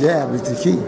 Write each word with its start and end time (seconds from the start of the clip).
Jab 0.00 0.32
is 0.32 0.40
the 0.40 0.54
key. 0.56 0.78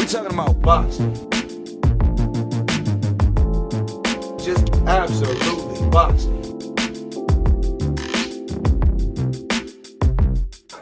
We 0.00 0.06
talking 0.06 0.32
about 0.32 0.62
boxing. 0.62 1.12
Just 4.42 4.72
absolutely 4.86 5.90
boxing. 5.90 6.40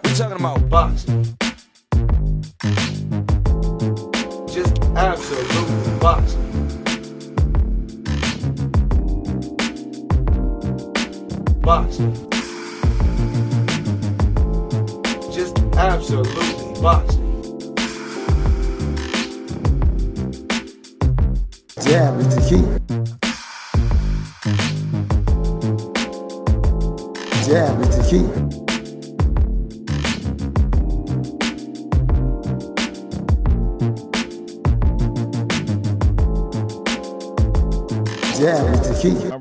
We 0.04 0.14
talking 0.14 0.38
about 0.38 0.68
boxing. 0.70 1.24
Just 4.46 4.78
absolutely 4.94 5.98
boxing. 5.98 6.44
Boxing. 11.60 12.23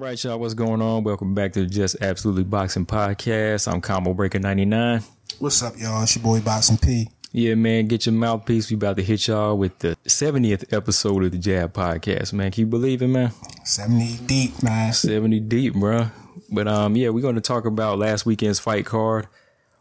Right, 0.04 0.22
y'all, 0.22 0.38
what's 0.38 0.54
going 0.54 0.82
on? 0.82 1.02
Welcome 1.06 1.34
back 1.34 1.54
to 1.54 1.62
the 1.62 1.66
Just 1.66 1.96
Absolutely 2.02 2.44
Boxing 2.44 2.86
Podcast. 2.86 3.72
I'm 3.72 3.80
Combo 3.80 4.14
Breaker 4.14 4.38
99. 4.38 5.02
What's 5.40 5.64
up, 5.64 5.76
y'all? 5.78 6.04
It's 6.04 6.14
your 6.18 6.24
boy 6.24 6.42
Boxing 6.42 6.78
P. 6.78 7.08
Yeah, 7.32 7.56
man, 7.56 7.88
get 7.88 8.06
your 8.06 8.12
mouthpiece. 8.12 8.70
We 8.70 8.76
about 8.76 8.98
to 8.98 9.04
hit 9.04 9.28
y'all 9.28 9.58
with 9.58 9.80
the 9.80 9.96
70th 10.06 10.74
episode 10.74 11.24
of 11.24 11.32
the 11.32 11.38
Jab 11.38 11.72
Podcast, 11.72 12.34
man. 12.34 12.52
Can 12.52 12.62
you 12.62 12.68
believe 12.68 13.02
it, 13.02 13.08
man? 13.08 13.32
70 13.64 14.26
deep, 14.26 14.62
man. 14.62 14.92
70 14.92 15.40
deep, 15.40 15.74
bruh. 15.74 16.12
But 16.52 16.68
um, 16.68 16.98
yeah, 16.98 17.08
we're 17.08 17.22
going 17.22 17.36
to 17.36 17.42
talk 17.42 17.66
about 17.66 17.98
last 17.98 18.26
weekend's 18.26 18.60
fight 18.60 18.86
card. 18.86 19.28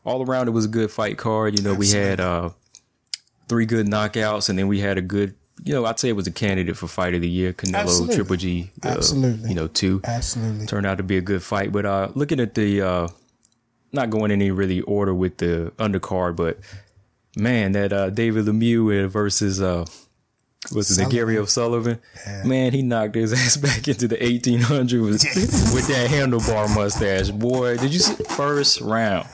All 0.05 0.25
around, 0.25 0.47
it 0.47 0.53
was 0.53 0.67
a 0.67 0.69
good 0.69 0.93
fight 0.93 1.19
card. 1.19 1.59
You 1.59 1.65
know, 1.65 1.75
we 1.75 1.91
had 1.91 2.21
uh 2.21 2.51
three 3.49 3.67
good 3.67 3.87
knockouts, 3.89 4.49
and 4.49 4.57
then 4.57 4.69
we 4.69 4.79
had 4.79 4.99
a 4.99 5.03
good, 5.03 5.35
you 5.65 5.73
know, 5.73 5.85
I'd 5.85 5.99
say 5.99 6.09
it 6.09 6.17
was 6.17 6.27
a 6.27 6.33
candidate 6.33 6.77
for 6.77 6.87
fight 6.89 7.15
of 7.15 7.21
the 7.21 7.29
year. 7.29 7.53
Canelo 7.53 7.75
Absolutely. 7.75 8.15
Triple 8.17 8.37
G, 8.37 8.71
uh, 8.85 8.89
Absolutely. 8.89 9.49
you 9.51 9.55
know, 9.55 9.69
two. 9.69 10.01
Absolutely. 10.05 10.67
turned 10.67 10.87
out 10.87 10.99
to 10.99 11.05
be 11.05 11.17
a 11.17 11.21
good 11.21 11.43
fight. 11.43 11.73
But 11.73 11.87
uh 11.87 12.09
looking 12.15 12.41
at 12.41 12.55
the 12.55 12.83
uh 12.83 13.09
not 13.93 14.11
going 14.11 14.31
any 14.31 14.51
really 14.51 14.81
order 14.83 15.15
with 15.15 15.37
the 15.39 15.73
undercard, 15.79 16.37
but 16.37 16.59
man, 17.37 17.73
that 17.73 17.93
uh 17.93 18.11
David 18.11 18.47
Lemieux 18.47 19.09
versus 19.09 19.61
uh 19.61 19.85
what's 20.71 20.89
his 20.89 20.99
name. 20.99 21.09
Gary 21.11 21.39
O'Sullivan. 21.39 22.01
Man, 22.45 22.73
he 22.73 22.83
knocked 22.83 23.15
his 23.15 23.33
ass 23.45 23.57
back 23.57 23.87
into 23.87 24.09
the 24.09 24.23
eighteen 24.25 24.61
hundred 24.61 25.03
with, 25.03 25.13
with 25.75 25.87
that 25.89 26.11
handlebar 26.11 26.75
mustache. 26.75 27.31
Boy, 27.31 27.77
did 27.77 27.93
you 27.93 28.01
see 28.01 28.23
first 28.25 28.81
round? 28.81 29.29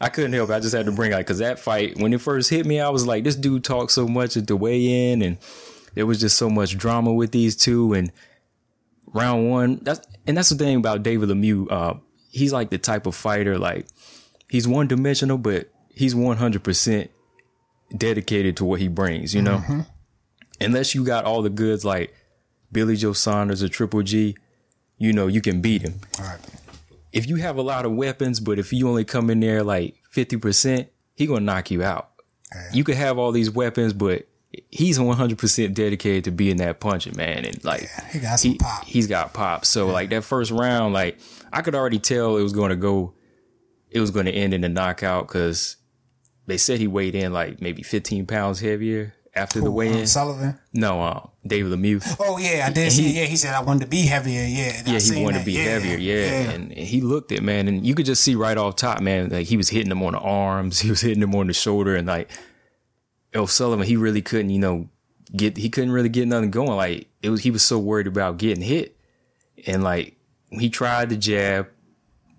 I 0.00 0.08
couldn't 0.10 0.32
help. 0.34 0.50
it. 0.50 0.54
I 0.54 0.60
just 0.60 0.74
had 0.74 0.86
to 0.86 0.92
bring 0.92 1.12
it 1.12 1.16
because 1.18 1.38
that 1.38 1.58
fight 1.58 1.96
when 1.98 2.12
it 2.12 2.20
first 2.20 2.50
hit 2.50 2.66
me, 2.66 2.80
I 2.80 2.90
was 2.90 3.06
like, 3.06 3.24
this 3.24 3.36
dude 3.36 3.64
talks 3.64 3.94
so 3.94 4.06
much 4.06 4.36
at 4.36 4.46
the 4.46 4.56
weigh 4.56 5.10
in, 5.12 5.22
and 5.22 5.38
there 5.94 6.06
was 6.06 6.20
just 6.20 6.36
so 6.36 6.50
much 6.50 6.76
drama 6.76 7.12
with 7.12 7.32
these 7.32 7.56
two. 7.56 7.94
And 7.94 8.12
round 9.06 9.50
one, 9.50 9.78
that's 9.82 10.06
and 10.26 10.36
that's 10.36 10.50
the 10.50 10.56
thing 10.56 10.76
about 10.76 11.02
David 11.02 11.28
Lemieux. 11.30 11.70
Uh, 11.70 11.94
he's 12.30 12.52
like 12.52 12.70
the 12.70 12.78
type 12.78 13.06
of 13.06 13.14
fighter 13.14 13.58
like 13.58 13.86
he's 14.50 14.68
one 14.68 14.86
dimensional, 14.86 15.38
but 15.38 15.70
he's 15.94 16.14
one 16.14 16.36
hundred 16.36 16.62
percent 16.62 17.10
dedicated 17.96 18.56
to 18.58 18.64
what 18.64 18.80
he 18.80 18.88
brings. 18.88 19.34
You 19.34 19.40
know, 19.42 19.62
unless 20.60 20.94
you 20.94 21.04
got 21.04 21.24
all 21.24 21.40
the 21.40 21.48
goods 21.50 21.84
like 21.84 22.14
Billy 22.70 22.96
Joe 22.96 23.14
Saunders 23.14 23.62
or 23.62 23.68
Triple 23.70 24.02
G, 24.02 24.36
you 24.98 25.12
know 25.14 25.26
you 25.26 25.40
can 25.40 25.62
beat 25.62 25.80
him 25.82 26.00
All 26.18 26.26
right. 26.26 26.38
If 27.16 27.26
you 27.26 27.36
have 27.36 27.56
a 27.56 27.62
lot 27.62 27.86
of 27.86 27.92
weapons, 27.92 28.40
but 28.40 28.58
if 28.58 28.72
you 28.72 28.88
only 28.88 29.04
come 29.04 29.30
in 29.30 29.40
there 29.40 29.62
like 29.62 29.96
50%, 30.14 30.86
he 31.14 31.26
gonna 31.26 31.40
knock 31.40 31.70
you 31.70 31.82
out. 31.82 32.10
You 32.72 32.84
could 32.84 32.96
have 32.96 33.18
all 33.18 33.32
these 33.32 33.50
weapons, 33.50 33.92
but 33.92 34.28
he's 34.70 34.98
100% 34.98 35.74
dedicated 35.74 36.24
to 36.24 36.30
being 36.30 36.58
that 36.58 36.78
punching 36.78 37.16
man. 37.16 37.44
And 37.44 37.64
like, 37.64 37.88
He 38.12 38.20
got 38.20 38.38
some 38.38 38.54
pop. 38.56 38.84
he's 38.84 39.06
got 39.06 39.32
pop. 39.34 39.64
So 39.64 39.88
like 39.88 40.10
that 40.10 40.24
first 40.24 40.50
round, 40.50 40.94
like 40.94 41.18
I 41.52 41.62
could 41.62 41.74
already 41.74 41.98
tell 41.98 42.36
it 42.36 42.42
was 42.42 42.52
going 42.52 42.70
to 42.70 42.76
go, 42.76 43.14
it 43.90 44.00
was 44.00 44.10
going 44.10 44.26
to 44.26 44.32
end 44.32 44.54
in 44.54 44.62
a 44.62 44.68
knockout 44.68 45.26
because 45.26 45.76
they 46.46 46.58
said 46.58 46.78
he 46.78 46.86
weighed 46.86 47.14
in 47.14 47.32
like 47.32 47.60
maybe 47.60 47.82
15 47.82 48.26
pounds 48.26 48.60
heavier 48.60 49.14
after 49.36 49.60
the 49.60 49.66
Um, 49.66 49.74
weigh-in. 49.74 50.06
Sullivan. 50.06 50.58
No, 50.72 51.02
uh, 51.02 51.26
David 51.46 51.72
Lemieux. 51.78 52.02
Oh, 52.18 52.38
yeah, 52.38 52.66
I 52.68 52.72
did 52.72 52.90
see 52.90 53.02
He-. 53.12 53.20
Yeah, 53.20 53.26
he 53.26 53.36
said 53.36 53.54
I 53.54 53.62
wanted 53.62 53.82
to 53.82 53.86
be 53.86 54.02
heavier. 54.02 54.42
Yeah, 54.42 54.82
Yeah, 54.86 54.98
he 54.98 55.22
wanted 55.22 55.36
that. 55.36 55.38
to 55.40 55.44
be 55.46 55.52
Yeah, 55.52 55.62
heavier. 55.64 55.98
Yeah. 55.98 56.50
And, 56.50 56.72
and 56.72 56.86
he 56.86 57.00
looked 57.00 57.30
it, 57.32 57.42
man. 57.42 57.68
And 57.68 57.86
you 57.86 57.94
could 57.94 58.06
just 58.06 58.22
see 58.24 58.34
right 58.34 58.56
off 58.56 58.76
top, 58.76 59.00
man, 59.00 59.28
like 59.28 59.46
he 59.46 59.56
was 59.56 59.68
hitting 59.68 59.92
him 59.92 60.02
on 60.02 60.14
the 60.14 60.18
arms, 60.20 60.80
he 60.80 60.90
was 60.90 61.00
hitting 61.02 61.22
him 61.22 61.34
on 61.34 61.46
the 61.46 61.52
shoulder, 61.52 61.94
and 61.94 62.06
like 62.08 62.30
O'Sullivan, 63.34 63.86
he 63.86 63.96
really 63.96 64.22
couldn't, 64.22 64.50
you 64.50 64.58
know, 64.58 64.88
get 65.36 65.56
he 65.56 65.68
couldn't 65.68 65.90
really 65.92 66.08
get 66.08 66.26
nothing 66.28 66.50
going. 66.50 66.70
Like 66.76 67.08
it 67.22 67.30
was 67.30 67.42
he 67.42 67.50
was 67.50 67.62
so 67.62 67.78
worried 67.78 68.06
about 68.06 68.38
getting 68.38 68.62
hit. 68.64 68.96
And 69.66 69.82
like 69.84 70.16
he 70.50 70.70
tried 70.70 71.10
the 71.10 71.16
jab, 71.16 71.68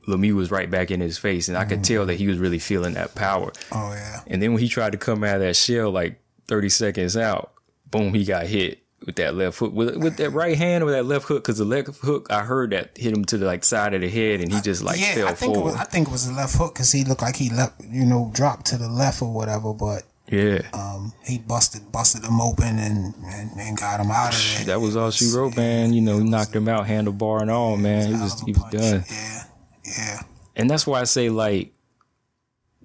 Lemieux 0.07 0.33
was 0.35 0.49
right 0.49 0.71
back 0.71 0.89
in 0.89 1.01
his 1.01 1.17
face. 1.17 1.49
And 1.49 1.57
I 1.57 1.65
could 1.65 1.83
tell 1.83 2.05
that 2.07 2.15
he 2.15 2.27
was 2.27 2.37
really 2.39 2.59
feeling 2.59 2.93
that 2.93 3.13
power. 3.13 3.51
Oh, 3.71 3.91
yeah. 3.91 4.21
And 4.27 4.41
then 4.41 4.53
when 4.53 4.61
he 4.61 4.69
tried 4.69 4.93
to 4.93 4.97
come 4.97 5.23
out 5.23 5.35
of 5.35 5.41
that 5.41 5.55
shell 5.55 5.91
like 5.91 6.19
30 6.47 6.69
seconds 6.69 7.17
out, 7.17 7.53
boom, 7.89 8.13
he 8.13 8.23
got 8.25 8.45
hit 8.45 8.79
with 9.05 9.15
that 9.15 9.35
left 9.35 9.59
hook. 9.59 9.73
With, 9.73 9.97
with 9.97 10.17
that 10.17 10.31
right 10.31 10.57
hand 10.57 10.83
or 10.83 10.91
that 10.91 11.05
left 11.05 11.25
hook, 11.25 11.43
because 11.43 11.57
the 11.57 11.65
left 11.65 11.87
hook, 11.97 12.27
I 12.29 12.43
heard 12.43 12.71
that 12.71 12.97
hit 12.97 13.15
him 13.15 13.25
to 13.25 13.37
the 13.37 13.45
like 13.45 13.63
side 13.63 13.93
of 13.93 14.01
the 14.01 14.09
head 14.09 14.41
and 14.41 14.51
he 14.51 14.61
just 14.61 14.83
like 14.83 14.99
yeah, 14.99 15.15
fell 15.15 15.27
I 15.27 15.33
think, 15.33 15.55
it 15.55 15.63
was, 15.63 15.75
I 15.75 15.83
think 15.83 16.07
it 16.07 16.11
was 16.11 16.27
a 16.27 16.33
left 16.33 16.55
hook 16.55 16.73
because 16.73 16.91
he 16.91 17.03
looked 17.03 17.21
like 17.21 17.35
he 17.35 17.49
left, 17.49 17.81
you 17.83 18.05
know, 18.05 18.31
dropped 18.33 18.67
to 18.67 18.77
the 18.77 18.89
left 18.89 19.21
or 19.21 19.33
whatever, 19.33 19.73
but 19.73 20.03
yeah. 20.29 20.61
um, 20.73 21.13
he 21.23 21.37
busted 21.37 21.91
busted 21.91 22.23
him 22.23 22.41
open 22.41 22.79
and, 22.79 23.13
and, 23.25 23.51
and 23.57 23.77
got 23.77 23.99
him 23.99 24.11
out 24.11 24.33
of 24.33 24.55
there. 24.57 24.65
that 24.65 24.81
was 24.81 24.95
all 24.95 25.11
she 25.11 25.31
wrote, 25.33 25.55
man. 25.55 25.93
You 25.93 26.01
know, 26.01 26.19
knocked 26.19 26.55
him 26.55 26.67
out, 26.67 26.85
handlebar 26.85 27.41
and 27.41 27.51
all, 27.51 27.77
man. 27.77 28.07
He 28.07 28.13
was, 28.13 28.41
he 28.41 28.51
was 28.51 28.61
Punch. 28.61 28.73
done. 28.73 29.03
Yeah, 29.09 29.43
yeah. 29.85 30.21
And 30.55 30.69
that's 30.69 30.87
why 30.87 30.99
I 30.99 31.03
say 31.05 31.29
like 31.29 31.73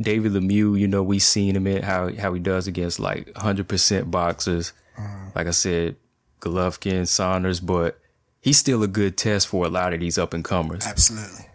David 0.02 0.32
Lemieux, 0.32 0.78
you 0.78 0.88
know, 0.88 1.02
we 1.02 1.18
seen 1.18 1.56
him 1.56 1.66
at 1.66 1.84
how 1.84 2.14
how 2.14 2.32
he 2.32 2.40
does 2.40 2.66
against 2.66 3.00
like 3.00 3.26
100% 3.34 4.10
boxers. 4.10 4.72
Uh-huh. 4.96 5.30
Like 5.34 5.46
I 5.46 5.50
said, 5.50 5.96
Golovkin, 6.40 7.06
Saunders, 7.06 7.60
but 7.60 7.98
he's 8.40 8.58
still 8.58 8.82
a 8.82 8.88
good 8.88 9.16
test 9.16 9.48
for 9.48 9.64
a 9.64 9.68
lot 9.68 9.94
of 9.94 10.00
these 10.00 10.18
up 10.18 10.34
and 10.34 10.44
comers. 10.44 10.86
Absolutely. 10.86 11.46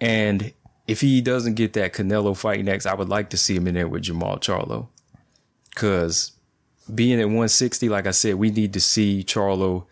And 0.00 0.52
if 0.86 1.00
he 1.00 1.20
doesn't 1.20 1.54
get 1.54 1.72
that 1.74 1.92
Canelo 1.92 2.36
fight 2.36 2.64
next, 2.64 2.86
I 2.86 2.94
would 2.94 3.08
like 3.08 3.30
to 3.30 3.36
see 3.36 3.56
him 3.56 3.66
in 3.66 3.74
there 3.74 3.88
with 3.88 4.04
Jermall 4.04 4.40
Charlo. 4.40 4.88
Cause 5.74 6.32
being 6.92 7.20
at 7.20 7.26
160, 7.26 7.88
like 7.88 8.06
I 8.06 8.12
said, 8.12 8.36
we 8.36 8.50
need 8.50 8.72
to 8.72 8.80
see 8.80 9.22
Charlo. 9.24 9.84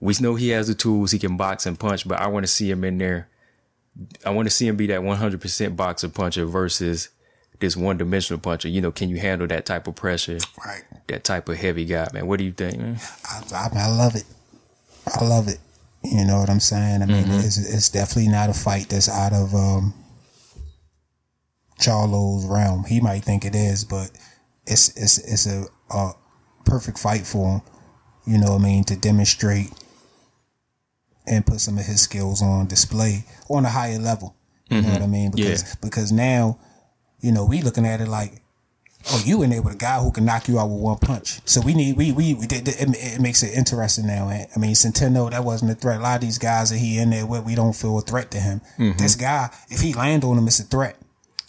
We 0.00 0.14
know 0.20 0.34
he 0.34 0.48
has 0.50 0.66
the 0.66 0.74
tools, 0.74 1.12
he 1.12 1.18
can 1.18 1.36
box 1.36 1.66
and 1.66 1.78
punch, 1.78 2.06
but 2.06 2.20
I 2.20 2.26
want 2.26 2.44
to 2.44 2.52
see 2.52 2.70
him 2.70 2.84
in 2.84 2.98
there. 2.98 3.28
I 4.24 4.30
want 4.30 4.46
to 4.46 4.50
see 4.50 4.66
him 4.66 4.76
be 4.76 4.86
that 4.88 5.00
100% 5.00 5.76
boxer 5.76 6.08
puncher 6.08 6.46
versus 6.46 7.10
this 7.60 7.76
one 7.76 7.96
dimensional 7.96 8.40
puncher. 8.40 8.68
You 8.68 8.80
know, 8.80 8.90
can 8.90 9.08
you 9.08 9.18
handle 9.18 9.46
that 9.48 9.66
type 9.66 9.86
of 9.86 9.94
pressure? 9.94 10.38
Right. 10.64 10.82
That 11.08 11.24
type 11.24 11.48
of 11.48 11.56
heavy 11.56 11.84
guy, 11.84 12.08
man. 12.12 12.26
What 12.26 12.38
do 12.38 12.44
you 12.44 12.52
think, 12.52 12.78
man? 12.78 12.98
I, 13.24 13.42
I, 13.54 13.70
I 13.74 13.88
love 13.88 14.16
it. 14.16 14.24
I 15.06 15.24
love 15.24 15.48
it. 15.48 15.58
You 16.02 16.24
know 16.24 16.38
what 16.38 16.50
I'm 16.50 16.60
saying? 16.60 17.02
I 17.02 17.06
mean, 17.06 17.24
it's, 17.28 17.56
it's 17.56 17.88
definitely 17.88 18.30
not 18.30 18.50
a 18.50 18.54
fight 18.54 18.90
that's 18.90 19.08
out 19.08 19.32
of 19.32 19.54
um, 19.54 19.94
Charlo's 21.80 22.44
realm. 22.46 22.84
He 22.84 23.00
might 23.00 23.24
think 23.24 23.44
it 23.44 23.54
is, 23.54 23.84
but 23.84 24.10
it's 24.66 24.94
it's 24.96 25.18
it's 25.18 25.46
a, 25.46 25.64
a 25.90 26.12
perfect 26.66 26.98
fight 26.98 27.26
for 27.26 27.54
him. 27.54 27.62
You 28.26 28.38
know 28.38 28.52
what 28.52 28.60
I 28.60 28.64
mean? 28.64 28.84
To 28.84 28.96
demonstrate 28.96 29.70
and 31.26 31.46
put 31.46 31.60
some 31.60 31.78
of 31.78 31.84
his 31.86 32.00
skills 32.00 32.42
on 32.42 32.66
display 32.66 33.24
on 33.48 33.64
a 33.64 33.70
higher 33.70 33.98
level. 33.98 34.34
You 34.70 34.82
know 34.82 34.92
what 34.92 35.02
I 35.02 35.06
mean? 35.06 35.30
Because 35.30 35.62
Yeah. 35.62 35.74
because 35.82 36.10
now, 36.12 36.58
you 37.20 37.30
know, 37.32 37.44
we 37.44 37.62
looking 37.62 37.86
at 37.86 38.00
it 38.00 38.08
like 38.08 38.40
Oh, 39.12 39.22
you 39.22 39.42
in 39.42 39.50
there 39.50 39.60
with 39.60 39.74
a 39.74 39.76
guy 39.76 40.00
who 40.00 40.10
can 40.10 40.24
knock 40.24 40.48
you 40.48 40.58
out 40.58 40.70
with 40.70 40.80
one 40.80 40.96
punch. 40.96 41.38
So 41.44 41.60
we 41.60 41.74
need 41.74 41.94
we 41.98 42.10
we, 42.12 42.32
we 42.32 42.44
it, 42.46 42.66
it, 42.66 42.76
it 42.78 43.20
makes 43.20 43.42
it 43.42 43.52
interesting 43.54 44.06
now. 44.06 44.30
eh? 44.30 44.46
I 44.56 44.58
mean, 44.58 44.72
Centeno 44.72 45.30
that 45.30 45.44
wasn't 45.44 45.72
a 45.72 45.74
threat. 45.74 46.00
A 46.00 46.02
lot 46.02 46.14
of 46.14 46.20
these 46.22 46.38
guys 46.38 46.70
that 46.70 46.78
he 46.78 46.98
in 46.98 47.10
there 47.10 47.26
with, 47.26 47.44
we 47.44 47.54
don't 47.54 47.74
feel 47.74 47.98
a 47.98 48.00
threat 48.00 48.30
to 48.30 48.38
him. 48.40 48.62
This 48.96 49.14
guy, 49.14 49.50
if 49.68 49.80
he 49.82 49.92
land 49.92 50.24
on 50.24 50.38
him, 50.38 50.46
it's 50.46 50.58
a 50.58 50.62
threat. 50.64 50.96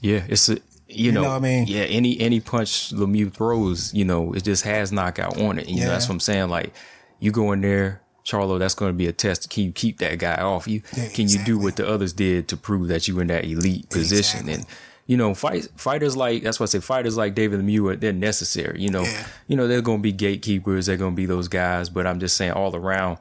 Yeah, 0.01 0.23
it's 0.27 0.49
a 0.49 0.57
you, 0.89 1.13
know, 1.13 1.23
know 1.23 1.29
what 1.29 1.35
I 1.37 1.39
mean? 1.39 1.65
Yeah, 1.67 1.83
any 1.83 2.19
any 2.19 2.41
punch 2.41 2.91
Lemieux 2.93 3.31
throws, 3.33 3.93
you 3.93 4.03
know, 4.03 4.33
it 4.33 4.43
just 4.43 4.63
has 4.65 4.91
knockout 4.91 5.39
on 5.39 5.57
it. 5.57 5.67
And, 5.67 5.69
you 5.69 5.77
know, 5.77 5.87
Yeah. 5.87 5.93
that's 5.93 6.09
what 6.09 6.15
I'm 6.15 6.19
saying. 6.19 6.49
Like 6.49 6.73
you 7.21 7.31
go 7.31 7.53
in 7.53 7.61
there, 7.61 8.01
Charlo, 8.25 8.57
that's 8.57 8.73
going 8.73 8.89
to 8.91 8.97
be 8.97 9.07
a 9.07 9.13
test. 9.13 9.49
Can 9.49 9.63
you 9.65 9.71
keep 9.71 9.99
that 9.99 10.17
guy 10.17 10.35
off 10.41 10.67
you? 10.67 10.81
Yeah, 10.97 11.09
Can 11.09 11.29
you 11.29 11.37
do 11.45 11.57
what 11.59 11.75
the 11.75 11.87
others 11.87 12.11
did 12.11 12.47
to 12.49 12.57
prove 12.57 12.87
that 12.87 13.07
you 13.07 13.19
in 13.19 13.27
that 13.27 13.45
elite 13.45 13.89
position? 13.89 14.41
Exactly. 14.41 14.53
And 14.53 14.65
you 15.07 15.15
know, 15.17 15.35
fight 15.35 15.67
fighters 15.75 16.17
like 16.17 16.41
that's 16.41 16.59
why 16.59 16.63
I 16.63 16.67
say 16.67 16.79
fighters 16.79 17.15
like 17.15 17.35
David 17.35 17.59
Lemieux, 17.61 17.99
they're 17.99 18.11
necessary. 18.11 18.81
You 18.81 18.89
know, 18.89 19.03
Yeah. 19.03 19.27
you 19.47 19.55
know 19.55 19.67
they're 19.67 19.81
going 19.83 19.99
to 19.99 20.03
be 20.03 20.11
gatekeepers. 20.11 20.87
They're 20.87 20.97
going 20.97 21.11
to 21.13 21.15
be 21.15 21.27
those 21.27 21.47
guys. 21.47 21.89
But 21.89 22.07
I'm 22.07 22.19
just 22.19 22.35
saying, 22.35 22.53
all 22.53 22.75
around, 22.75 23.19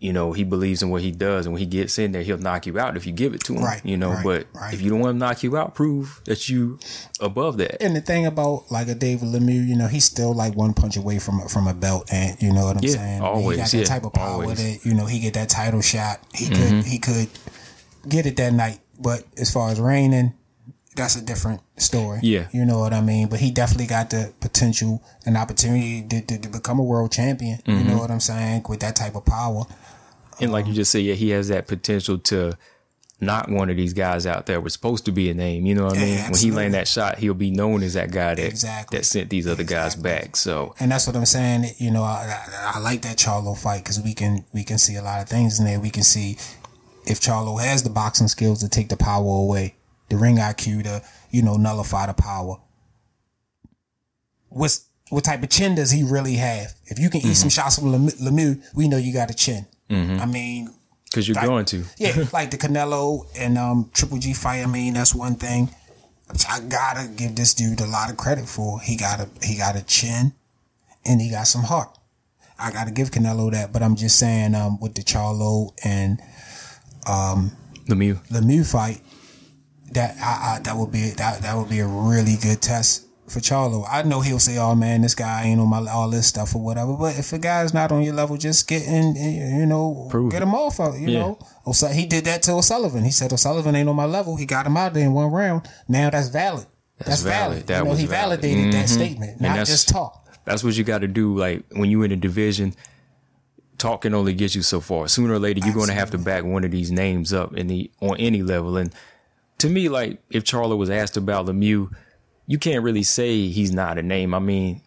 you 0.00 0.12
know, 0.12 0.32
he 0.32 0.44
believes 0.44 0.80
in 0.82 0.90
what 0.90 1.02
he 1.02 1.10
does, 1.10 1.44
and 1.46 1.52
when 1.52 1.58
he 1.60 1.66
gets 1.66 1.98
in 1.98 2.12
there, 2.12 2.22
he'll 2.22 2.38
knock 2.38 2.66
you 2.66 2.78
out 2.78 2.96
if 2.96 3.04
you 3.06 3.12
give 3.12 3.34
it 3.34 3.42
to 3.44 3.54
him. 3.54 3.64
Right, 3.64 3.84
You 3.84 3.96
know, 3.96 4.10
right, 4.12 4.22
but 4.24 4.46
right. 4.54 4.72
if 4.72 4.80
you 4.80 4.90
don't 4.90 5.00
want 5.00 5.14
to 5.14 5.18
knock 5.18 5.42
you 5.42 5.56
out, 5.56 5.74
prove 5.74 6.20
that 6.26 6.48
you 6.48 6.78
above 7.20 7.56
that. 7.58 7.82
And 7.82 7.96
the 7.96 8.00
thing 8.00 8.24
about 8.24 8.70
like 8.70 8.86
a 8.88 8.94
David 8.94 9.28
Lemieux, 9.28 9.66
you 9.66 9.74
know, 9.76 9.88
he's 9.88 10.04
still 10.04 10.32
like 10.34 10.54
one 10.54 10.72
punch 10.72 10.96
away 10.96 11.18
from 11.18 11.40
from 11.48 11.66
a 11.66 11.74
belt, 11.74 12.08
and 12.12 12.40
you 12.40 12.52
know 12.52 12.66
what 12.66 12.76
I'm 12.76 12.84
Yeah, 12.84 12.90
saying. 12.92 13.22
always, 13.22 13.56
he 13.56 13.62
got 13.62 13.74
yeah, 13.74 13.80
that 13.80 13.86
type 13.86 14.04
of 14.04 14.12
power 14.12 14.42
always. 14.42 14.58
Mm-hmm. 14.60 14.72
that 14.84 14.84
you 14.88 14.94
know 14.94 15.06
he 15.06 15.18
get 15.18 15.34
that 15.34 15.48
title 15.48 15.80
shot. 15.80 16.20
He 16.32 16.48
could 16.48 16.84
he 16.84 16.98
could 17.00 17.28
get 18.08 18.24
it 18.26 18.36
that 18.36 18.52
night, 18.52 18.78
but 19.00 19.24
as 19.36 19.50
far 19.50 19.70
as 19.70 19.80
reigning, 19.80 20.32
that's 20.94 21.16
a 21.16 21.20
different 21.24 21.60
story. 21.76 22.20
Yeah. 22.22 22.48
you 22.52 22.64
know 22.64 22.78
what 22.78 22.92
I 22.92 23.00
mean. 23.00 23.28
But 23.28 23.40
he 23.40 23.50
definitely 23.50 23.86
got 23.86 24.10
the 24.10 24.32
potential 24.40 25.02
and 25.26 25.36
opportunity 25.36 26.02
to, 26.08 26.20
to, 26.22 26.38
to 26.40 26.48
become 26.48 26.78
a 26.78 26.82
world 26.84 27.12
champion. 27.12 27.60
You 27.66 27.74
Mm-hmm. 27.74 27.88
know 27.88 27.98
what 27.98 28.10
I'm 28.10 28.20
saying 28.20 28.64
with 28.68 28.80
that 28.80 28.96
type 28.96 29.14
of 29.14 29.24
power. 29.24 29.64
And 30.40 30.52
like 30.52 30.66
you 30.66 30.70
uh-huh. 30.70 30.76
just 30.76 30.92
said, 30.92 31.02
yeah, 31.02 31.14
he 31.14 31.30
has 31.30 31.48
that 31.48 31.66
potential 31.66 32.18
to 32.18 32.56
knock 33.20 33.48
one 33.48 33.68
of 33.68 33.76
these 33.76 33.92
guys 33.92 34.26
out 34.26 34.46
there 34.46 34.60
was 34.60 34.72
supposed 34.72 35.04
to 35.06 35.12
be 35.12 35.28
a 35.28 35.34
name. 35.34 35.66
You 35.66 35.74
know 35.74 35.86
what 35.86 35.98
I 35.98 36.04
Yeah, 36.04 36.22
mean? 36.22 36.30
When 36.30 36.40
he 36.40 36.50
land 36.50 36.74
that 36.74 36.86
shot, 36.86 37.18
he'll 37.18 37.34
be 37.34 37.50
known 37.50 37.82
as 37.82 37.94
that 37.94 38.10
guy 38.10 38.34
that 38.34 38.46
Exactly. 38.46 38.96
that 38.96 39.04
sent 39.04 39.30
these 39.30 39.46
other 39.46 39.64
guys 39.64 39.96
back. 39.96 40.36
So 40.36 40.74
And 40.78 40.92
that's 40.92 41.06
what 41.06 41.16
I'm 41.16 41.26
saying. 41.26 41.74
You 41.78 41.90
know, 41.90 42.02
I, 42.04 42.42
I, 42.52 42.72
I 42.76 42.78
like 42.78 43.02
that 43.02 43.16
Charlo 43.16 43.58
fight 43.58 43.82
because 43.82 44.00
we 44.00 44.14
can 44.14 44.44
we 44.52 44.62
can 44.62 44.78
see 44.78 44.96
a 44.96 45.02
lot 45.02 45.20
of 45.20 45.28
things 45.28 45.58
in 45.58 45.64
there. 45.64 45.80
We 45.80 45.90
can 45.90 46.04
see 46.04 46.36
if 47.06 47.20
Charlo 47.20 47.60
has 47.60 47.82
the 47.82 47.90
boxing 47.90 48.28
skills 48.28 48.60
to 48.60 48.68
take 48.68 48.88
the 48.88 48.96
power 48.96 49.24
away, 49.24 49.76
the 50.10 50.16
ring 50.16 50.36
IQ 50.36 50.84
to 50.84 51.02
you 51.30 51.42
know 51.42 51.56
nullify 51.56 52.06
the 52.06 52.14
power. 52.14 52.58
What's 54.50 54.86
what 55.10 55.24
type 55.24 55.42
of 55.42 55.48
chin 55.48 55.74
does 55.74 55.90
he 55.90 56.02
really 56.04 56.34
have? 56.34 56.74
If 56.84 56.98
you 56.98 57.10
can 57.10 57.20
eat 57.20 57.34
some 57.34 57.48
mm-hmm. 57.48 57.60
shots 57.62 57.78
from 57.78 57.92
Lem- 57.92 58.08
Lemieux, 58.08 58.62
we 58.74 58.88
know 58.88 58.98
you 58.98 59.12
got 59.12 59.30
a 59.30 59.34
chin. 59.34 59.66
I 59.90 60.26
mean, 60.26 60.70
because 61.04 61.26
you're 61.26 61.34
Like- 61.36 61.46
going 61.46 61.64
to, 61.66 61.84
yeah, 61.98 62.24
like 62.32 62.50
the 62.50 62.58
Canelo 62.58 63.26
and 63.38 63.56
um, 63.56 63.90
Triple 63.94 64.18
G 64.18 64.34
fight. 64.34 64.62
I 64.62 64.66
mean, 64.66 64.94
that's 64.94 65.14
one 65.14 65.34
thing. 65.36 65.70
I 66.48 66.60
gotta 66.60 67.08
give 67.08 67.34
this 67.34 67.54
dude 67.54 67.80
a 67.80 67.86
lot 67.86 68.10
of 68.10 68.18
credit 68.18 68.46
for. 68.48 68.80
He 68.80 68.96
got 68.96 69.18
a 69.20 69.28
he 69.42 69.56
got 69.56 69.76
a 69.76 69.82
chin, 69.82 70.34
and 71.06 71.20
he 71.22 71.30
got 71.30 71.46
some 71.46 71.62
heart. 71.62 71.88
I 72.58 72.70
gotta 72.70 72.90
give 72.90 73.10
Canelo 73.10 73.50
that. 73.52 73.72
But 73.72 73.82
I'm 73.82 73.96
just 73.96 74.18
saying, 74.18 74.54
um, 74.54 74.78
with 74.78 74.94
the 74.94 75.02
Charlo 75.02 75.72
and 75.82 76.20
um, 77.06 77.52
Lemieux. 77.86 78.18
Lemieux 78.28 78.70
fight, 78.70 79.00
that 79.92 80.16
I, 80.20 80.56
I 80.56 80.60
that 80.64 80.76
would 80.76 80.92
be 80.92 81.08
that 81.12 81.40
that 81.40 81.56
would 81.56 81.70
be 81.70 81.78
a 81.80 81.86
really 81.86 82.36
good 82.36 82.60
test 82.60 83.06
for 83.28 83.40
Charlo. 83.40 83.84
I 83.90 84.02
know 84.02 84.20
he'll 84.20 84.38
say, 84.38 84.56
"Oh 84.58 84.74
man, 84.74 85.02
this 85.02 85.14
guy 85.14 85.44
ain't 85.44 85.60
on 85.60 85.68
my 85.68 85.86
all 85.90 86.08
this 86.10 86.26
stuff 86.26 86.54
or 86.54 86.62
whatever." 86.62 86.94
But 86.94 87.18
if 87.18 87.32
a 87.32 87.38
guy's 87.38 87.72
not 87.74 87.92
on 87.92 88.02
your 88.02 88.14
level, 88.14 88.36
just 88.36 88.66
get 88.68 88.82
in, 88.86 89.14
you 89.16 89.66
know, 89.66 90.08
Prove 90.10 90.30
get 90.32 90.42
it. 90.42 90.46
him 90.46 90.54
off. 90.54 90.80
of- 90.80 90.98
You 90.98 91.08
Yeah. 91.08 91.18
know, 91.20 91.38
O'Su- 91.66 91.88
he 91.88 92.06
did 92.06 92.24
that 92.24 92.42
to 92.44 92.52
O'Sullivan. 92.52 93.04
He 93.04 93.10
said 93.10 93.32
O'Sullivan 93.32 93.74
ain't 93.76 93.88
on 93.88 93.96
my 93.96 94.06
level. 94.06 94.36
He 94.36 94.46
got 94.46 94.66
him 94.66 94.76
out 94.76 94.94
there 94.94 95.04
in 95.04 95.12
one 95.12 95.30
round. 95.30 95.68
Now 95.88 96.10
that's 96.10 96.28
valid. 96.28 96.66
That's, 96.98 97.22
valid. 97.22 97.50
valid. 97.50 97.66
That 97.68 97.78
you 97.78 97.84
know, 97.84 97.90
was 97.90 97.98
he 98.00 98.06
valid. 98.06 98.40
validated 98.40 98.72
that 98.74 98.86
Mhm. 98.86 98.92
statement, 98.92 99.30
And 99.32 99.40
not 99.42 99.48
that's- 99.50 99.68
just 99.68 99.88
talk. 99.88 100.26
That's 100.44 100.64
what 100.64 100.76
you 100.76 100.82
got 100.84 100.98
to 101.02 101.08
do. 101.08 101.36
Like 101.36 101.64
when 101.72 101.90
you 101.90 102.02
in 102.02 102.10
a 102.12 102.16
division, 102.16 102.74
talk 103.76 104.02
can 104.02 104.14
only 104.14 104.32
get 104.34 104.54
you 104.54 104.62
so 104.62 104.80
far. 104.80 105.06
Sooner 105.08 105.34
or 105.34 105.38
later, 105.38 105.60
you're 105.64 105.74
going 105.74 105.86
to 105.88 105.94
have 105.94 106.10
to 106.12 106.18
back 106.18 106.44
one 106.44 106.64
of 106.64 106.70
these 106.70 106.90
names 106.90 107.32
up 107.32 107.54
in 107.54 107.66
the 107.68 107.90
on 108.00 108.16
any 108.18 108.42
level. 108.42 108.76
And 108.76 108.92
to 109.58 109.68
me, 109.68 109.88
like 109.88 110.18
if 110.30 110.44
Charlo 110.44 110.76
was 110.76 110.90
asked 110.90 111.16
about 111.16 111.46
Lemieux, 111.46 111.90
you 112.48 112.58
can't 112.58 112.82
really 112.82 113.04
say 113.04 113.46
he's 113.46 113.72
not 113.72 113.98
a 113.98 114.02
name. 114.02 114.34
I 114.34 114.38
mean, 114.40 114.80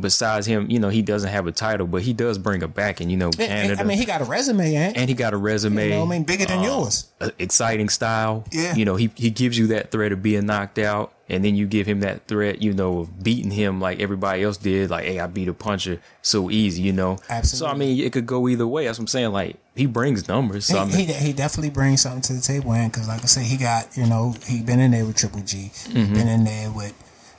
besides 0.00 0.46
him, 0.46 0.70
you 0.70 0.78
know, 0.78 0.88
he 0.88 1.02
doesn't 1.02 1.30
have 1.30 1.46
a 1.46 1.52
title, 1.52 1.86
but 1.86 2.02
he 2.02 2.14
does 2.14 2.38
bring 2.38 2.62
a 2.62 2.72
And 2.76 3.10
You 3.10 3.16
know, 3.18 3.30
Canada, 3.30 3.80
I 3.80 3.84
mean, 3.84 3.98
he 3.98 4.06
got 4.06 4.22
a 4.22 4.24
resume, 4.24 4.74
ain't? 4.74 4.96
and 4.96 5.08
he 5.08 5.14
got 5.14 5.34
a 5.34 5.36
resume. 5.36 5.84
you 5.84 5.90
know, 5.90 6.02
I 6.04 6.08
mean, 6.08 6.24
bigger 6.24 6.46
than 6.46 6.60
uh, 6.60 6.62
yours. 6.62 7.10
exciting 7.38 7.90
style. 7.90 8.44
Yeah. 8.50 8.74
You 8.74 8.86
know, 8.86 8.96
he 8.96 9.10
he 9.14 9.30
gives 9.30 9.58
you 9.58 9.68
that 9.68 9.90
threat 9.90 10.12
of 10.12 10.22
being 10.22 10.46
knocked 10.46 10.78
out, 10.78 11.12
and 11.28 11.44
then 11.44 11.56
you 11.56 11.66
give 11.66 11.86
him 11.86 12.00
that 12.00 12.26
threat, 12.26 12.62
you 12.62 12.72
know, 12.72 13.00
of 13.00 13.22
beating 13.22 13.50
him 13.50 13.80
like 13.82 14.00
everybody 14.00 14.42
else 14.42 14.56
did. 14.56 14.88
Like, 14.88 15.04
hey, 15.04 15.20
I 15.20 15.26
beat 15.26 15.48
a 15.48 15.54
puncher 15.54 16.00
so 16.22 16.50
easy, 16.50 16.80
you 16.80 16.94
know. 16.94 17.18
Absolutely. 17.28 17.68
So 17.68 17.74
I 17.74 17.76
mean, 17.76 18.02
it 18.02 18.12
could 18.14 18.26
go 18.26 18.48
either 18.48 18.66
way. 18.66 18.86
That's 18.86 18.98
what 18.98 19.04
I'm 19.04 19.08
saying. 19.08 19.32
Like, 19.32 19.56
he 19.74 19.86
brings 19.86 20.28
numbers. 20.28 20.66
So 20.66 20.78
I 20.78 20.86
he, 20.86 20.96
mean, 20.98 21.06
he, 21.08 21.12
he 21.14 21.32
definitely 21.32 21.70
brings 21.70 22.02
something 22.02 22.22
to 22.22 22.32
the 22.34 22.40
table, 22.40 22.72
and 22.72 22.90
because 22.92 23.08
like 23.08 23.22
I 23.22 23.26
said, 23.26 23.44
he 23.44 23.56
got 23.56 23.96
you 23.96 24.06
know 24.06 24.34
he 24.46 24.62
been 24.62 24.80
in 24.80 24.90
there 24.92 25.04
with 25.04 25.16
Triple 25.16 25.40
G, 25.40 25.70
Mm-hmm. 25.74 26.14
been 26.14 26.28
in 26.28 26.44
there 26.44 26.70
with 26.70 26.94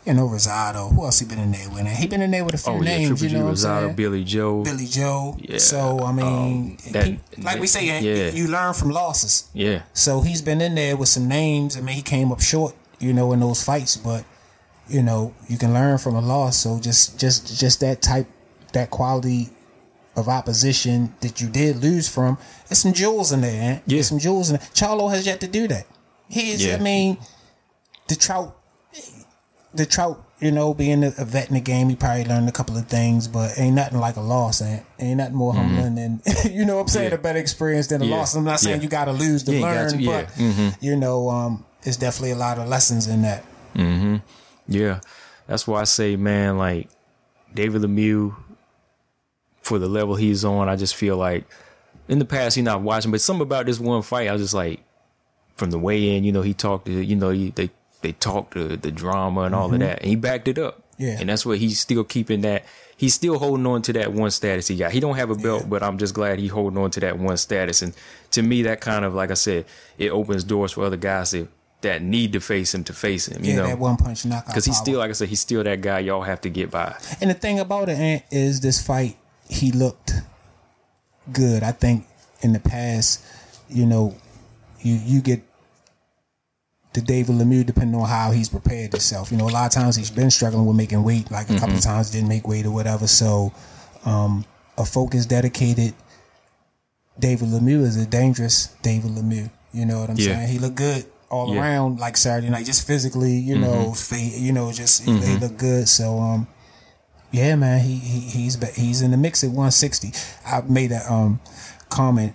you 0.06 0.14
know 0.14 0.28
Rosado. 0.28 0.94
Who 0.94 1.04
else 1.06 1.20
he 1.20 1.26
been 1.26 1.40
in 1.40 1.52
there 1.52 1.70
with? 1.70 1.80
And 1.80 1.88
he 1.90 2.08
been 2.08 2.22
in 2.22 2.32
there 2.32 2.44
with 2.46 2.56
a 2.56 2.58
few 2.58 2.74
oh 2.74 2.76
yeah, 2.82 2.98
names. 2.98 3.08
Triple 3.20 3.28
you 3.28 3.38
know 3.40 3.48
I'm 3.48 3.54
Rosado. 3.56 3.96
Billy 3.96 4.24
Joe. 4.24 4.64
Billy 4.64 4.86
Joe. 4.86 5.36
Yeah, 5.40 5.58
So 5.58 6.00
I 6.02 6.12
mean, 6.12 6.78
um, 6.86 6.92
that- 6.92 7.06
he- 7.06 7.20
like 7.42 7.60
we 7.60 7.68
say, 7.68 7.86
yeah. 8.02 8.32
you 8.32 8.48
learn 8.48 8.74
from 8.74 8.92
losses. 8.92 9.48
Yeah, 9.54 9.82
So 9.94 10.22
he's 10.22 10.42
been 10.42 10.62
in 10.62 10.76
there 10.76 10.96
with 10.98 11.10
some 11.10 11.28
names. 11.28 11.78
I 11.78 11.82
mean, 11.82 11.96
he 11.96 12.02
came 12.02 12.32
up 12.32 12.42
short, 12.42 12.76
you 13.00 13.14
know, 13.14 13.32
in 13.34 13.40
those 13.40 13.64
fights, 13.64 13.98
but 13.98 14.24
you 14.88 15.02
know, 15.02 15.34
you 15.48 15.58
can 15.58 15.74
learn 15.74 15.98
from 15.98 16.14
a 16.16 16.22
loss. 16.22 16.58
So 16.58 16.80
just, 16.80 17.20
just, 17.20 17.60
just 17.60 17.80
that 17.80 18.04
type, 18.04 18.28
that 18.74 18.92
quality 18.92 19.50
of 20.16 20.28
opposition 20.30 21.14
that 21.22 21.42
you 21.42 21.50
did 21.50 21.78
lose 21.78 22.08
from. 22.08 22.38
There's 22.68 22.80
some 22.80 22.94
jewels 22.94 23.32
in 23.32 23.42
there. 23.42 23.62
Eh? 23.62 23.74
Yeah. 23.76 23.80
There's 23.88 24.08
some 24.08 24.20
jewels 24.20 24.50
in 24.50 24.58
there. 24.58 24.68
Charlo 24.74 25.10
has 25.12 25.26
yet 25.26 25.42
to 25.42 25.48
do 25.48 25.68
that. 25.68 25.86
He 26.30 26.52
is. 26.52 26.66
Yeah. 26.66 26.76
I 26.76 26.80
mean, 26.80 27.18
the 28.08 28.16
trout, 28.16 28.56
the 29.74 29.86
trout. 29.86 30.22
You 30.42 30.52
know, 30.52 30.74
being 30.74 31.02
a, 31.06 31.12
vet 31.12 31.48
in 31.48 31.54
the 31.54 31.62
game, 31.62 31.88
he 31.88 31.96
probably 31.96 32.26
learned 32.26 32.50
a 32.50 32.52
couple 32.52 32.76
of 32.78 32.88
things, 32.88 33.26
but 33.26 33.58
ain't 33.58 33.74
nothing 33.74 34.00
like 34.00 34.18
a 34.18 34.22
loss. 34.22 34.62
Ain't, 34.62 34.84
ain't 35.00 35.18
nothing 35.18 35.36
more 35.36 35.54
humbling 35.54 35.96
than 35.96 36.22
you 36.52 36.66
know 36.66 36.76
what 36.76 36.82
I'm 36.82 36.88
saying. 36.90 37.06
Mm-hmm. 37.08 37.14
Yeah. 37.14 37.20
A 37.20 37.22
better 37.24 37.40
experience 37.40 37.88
than 37.88 38.02
a 38.02 38.06
Yeah. 38.06 38.18
loss. 38.18 38.36
I'm 38.36 38.44
not 38.44 38.60
saying 38.60 38.82
you 38.82 38.90
got 38.90 39.06
to 39.06 39.14
lose 39.14 39.44
to 39.44 39.54
learn, 39.54 39.92
to, 39.92 40.06
but 40.06 40.28
Mhm. 40.34 40.76
you 40.82 40.98
know, 40.98 41.30
um, 41.30 41.66
it's 41.84 41.96
definitely 41.96 42.32
a 42.32 42.36
lot 42.36 42.60
of 42.60 42.68
lessons 42.68 43.08
in 43.08 43.22
that. 43.22 43.46
yeah. 44.68 45.00
That's 45.48 45.66
why 45.68 45.82
I 45.82 45.84
say, 45.86 46.18
man, 46.18 46.58
like 46.58 46.90
David 47.54 47.84
Lemieux, 47.84 48.36
for 49.66 49.80
the 49.80 49.88
level 49.88 50.16
he's 50.16 50.46
on, 50.46 50.70
I 50.70 50.76
just 50.76 50.96
feel 50.96 51.18
like 51.18 51.46
in 52.08 52.20
the 52.20 52.26
past 52.26 52.56
he's 52.56 52.64
not 52.64 52.82
watching, 52.82 53.10
but 53.10 53.20
something 53.20 53.42
about 53.42 53.66
this 53.66 53.80
one 53.80 54.04
fight, 54.04 54.30
I 54.30 54.32
was 54.34 54.42
just 54.42 54.54
like, 54.54 54.80
from 55.58 55.72
the 55.72 55.80
way 55.80 56.16
in, 56.16 56.24
you 56.24 56.32
know, 56.32 56.44
he 56.44 56.54
talked 56.54 56.86
to, 56.86 56.92
you 56.92 57.16
know, 57.16 57.32
he, 57.32 57.50
they 57.50 57.72
they 58.02 58.12
talked 58.12 58.54
to 58.54 58.78
the 58.78 58.92
drama 58.92 59.42
and 59.42 59.56
all 59.56 59.66
of 59.66 59.72
mm-hmm. 59.72 59.80
that, 59.80 60.02
and 60.02 60.08
he 60.08 60.16
backed 60.16 60.48
it 60.48 60.60
up. 60.60 60.84
Yeah. 60.98 61.18
and 61.20 61.28
that's 61.28 61.46
what 61.46 61.58
he's 61.58 61.80
still 61.80 62.06
keeping 62.06 62.42
that. 62.42 62.64
He's 62.96 63.14
still 63.14 63.38
holding 63.38 63.66
on 63.66 63.82
to 63.82 63.94
that 63.94 64.14
one 64.14 64.32
status 64.32 64.70
he 64.70 64.78
got. 64.78 64.94
He 64.94 65.02
don't 65.02 65.18
have 65.18 65.30
a 65.30 65.36
belt, 65.36 65.70
but 65.70 65.84
I'm 65.84 65.98
just 65.98 66.14
glad 66.14 66.40
he 66.40 66.48
holding 66.48 66.80
on 66.80 66.92
to 66.92 67.02
that 67.02 67.20
one 67.20 67.36
status. 67.36 67.82
And 67.82 67.94
to 68.32 68.42
me, 68.42 68.62
that 68.62 68.80
kind 68.80 69.04
of 69.04 69.14
like 69.14 69.32
I 69.32 69.34
said, 69.34 69.66
it 69.98 70.12
opens 70.12 70.46
doors 70.46 70.72
for 70.72 70.86
other 70.86 70.96
guys 70.96 71.32
that 71.32 71.50
that 71.82 72.02
need 72.02 72.34
to 72.34 72.40
face 72.40 72.74
him 72.74 72.84
to 72.86 72.94
face 72.94 73.28
him. 73.28 73.44
You 73.44 73.52
yeah, 73.52 73.58
know, 73.58 73.68
that 73.68 73.80
one 73.80 73.98
punch 73.98 74.26
knockout. 74.26 74.48
because 74.48 74.66
he's 74.66 74.78
still, 74.78 75.00
like 75.00 75.10
I 75.10 75.14
said, 75.14 75.30
he's 75.30 75.42
still 75.42 75.64
that 75.64 75.82
guy 75.82 76.00
y'all 76.00 76.22
have 76.22 76.42
to 76.42 76.50
get 76.50 76.72
by. 76.72 76.96
And 77.22 77.30
the 77.30 77.34
thing 77.34 77.60
about 77.60 77.90
it 77.90 77.98
Ant, 77.98 78.24
is 78.32 78.62
this 78.62 78.86
fight, 78.86 79.18
he 79.50 79.72
looked 79.72 80.14
good. 81.32 81.64
I 81.64 81.72
think 81.72 82.06
in 82.42 82.54
the 82.54 82.60
past, 82.60 83.24
you 83.70 83.86
know, 83.86 84.16
you 84.82 85.00
you 85.04 85.22
get 85.22 85.42
the 86.94 87.02
David 87.02 87.36
Lemieux 87.36 87.66
depending 87.66 88.00
on 88.00 88.08
how 88.08 88.32
he's 88.32 88.48
prepared 88.50 88.92
himself. 88.92 89.32
You 89.32 89.38
know, 89.38 89.50
a 89.50 89.52
lot 89.52 89.66
of 89.66 89.72
times 89.74 89.96
he's 89.98 90.12
been 90.12 90.32
struggling 90.32 90.66
with 90.66 90.78
making 90.78 91.04
weight, 91.04 91.30
like 91.30 91.50
a 91.50 91.58
couple 91.60 91.76
of 91.76 91.82
times 91.82 92.10
didn't 92.12 92.30
make 92.30 92.48
weight 92.48 92.66
or 92.66 92.72
whatever. 92.72 93.06
So, 93.08 93.52
um, 94.06 94.46
a 94.78 94.86
focused, 94.86 95.30
dedicated 95.30 95.94
David 97.20 97.50
Lemieux 97.50 97.82
is 97.82 97.98
a 97.98 98.06
dangerous 98.06 98.68
David 98.82 99.12
Lemieux. 99.12 99.50
You 99.74 99.86
know 99.86 100.00
what 100.02 100.10
I'm 100.10 100.18
Yeah. 100.18 100.36
saying? 100.36 100.48
He 100.48 100.60
looked 100.60 100.76
good 100.76 101.06
all 101.30 101.54
Yeah. 101.54 101.60
around, 101.62 102.00
like 102.00 102.16
Saturday 102.18 102.50
night, 102.50 102.66
just 102.66 102.88
physically. 102.88 103.36
You 103.36 103.58
know, 103.58 103.94
fa- 103.94 104.18
you 104.20 104.54
know, 104.54 104.72
just 104.72 105.04
he, 105.04 105.12
he 105.20 105.36
looked 105.38 105.58
good. 105.58 105.90
So, 105.90 106.20
um, 106.20 106.48
yeah, 107.36 107.56
man, 107.56 107.82
he, 107.84 107.96
he 107.96 108.20
he's 108.22 108.56
he's 108.76 109.02
in 109.02 109.12
the 109.12 109.18
mix 109.18 109.44
at 109.44 109.50
160. 109.50 110.12
I 110.46 110.62
made 110.62 110.92
a 110.92 111.12
um 111.12 111.40
comment 111.90 112.34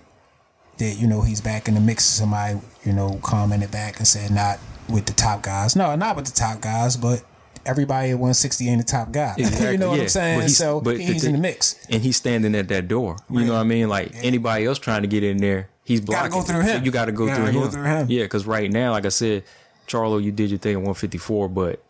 that 0.77 0.97
you 0.99 1.07
know 1.07 1.21
he's 1.21 1.41
back 1.41 1.67
in 1.67 1.73
the 1.75 1.79
mix. 1.81 2.03
Somebody 2.05 2.59
you 2.85 2.93
know 2.93 3.19
commented 3.23 3.71
back 3.71 3.97
and 3.97 4.07
said 4.07 4.31
not 4.31 4.59
with 4.89 5.05
the 5.05 5.13
top 5.13 5.41
guys. 5.43 5.75
No, 5.75 5.95
not 5.95 6.15
with 6.15 6.25
the 6.25 6.31
top 6.33 6.61
guys, 6.61 6.97
but 6.97 7.23
everybody 7.65 8.09
at 8.09 8.13
160 8.15 8.67
ain't 8.69 8.79
the 8.79 8.83
top 8.91 9.11
guy. 9.11 9.33
you 9.37 9.77
know 9.77 9.89
what 9.89 9.97
yeah. 9.97 10.03
I'm 10.03 10.09
saying? 10.09 10.39
But 10.41 10.49
so 10.49 10.81
but 10.81 10.97
the 10.97 11.03
he's 11.03 11.23
in 11.23 11.33
the 11.33 11.37
mix. 11.39 11.75
and 11.89 12.01
he's 12.01 12.17
standing 12.17 12.55
at 12.55 12.67
that 12.69 12.87
door. 12.87 13.17
You 13.29 13.45
know 13.45 13.53
what 13.53 13.59
I 13.59 13.63
mean? 13.63 13.87
Like 13.89 14.11
anybody 14.23 14.65
else 14.65 14.79
trying 14.79 15.03
to 15.03 15.07
get 15.07 15.23
in 15.23 15.37
there, 15.37 15.69
he's 15.83 15.99
Gotta 16.01 16.29
blocking. 16.29 16.31
go 16.31 16.41
through 16.41 16.67
So 16.67 16.77
him. 16.77 16.85
you 16.85 16.91
got 16.91 17.05
to 17.05 17.11
go, 17.11 17.27
Gotta 17.27 17.43
through, 17.43 17.53
go 17.53 17.65
him. 17.65 17.71
through 17.71 17.83
him. 17.83 18.07
Yeah, 18.09 18.23
because 18.23 18.45
right 18.47 18.71
now, 18.71 18.91
like 18.91 19.05
I 19.05 19.09
said, 19.09 19.43
Charlo, 19.87 20.21
you 20.23 20.31
did 20.31 20.49
your 20.49 20.59
thing 20.59 20.73
at 20.73 20.77
154, 20.77 21.49
but 21.49 21.83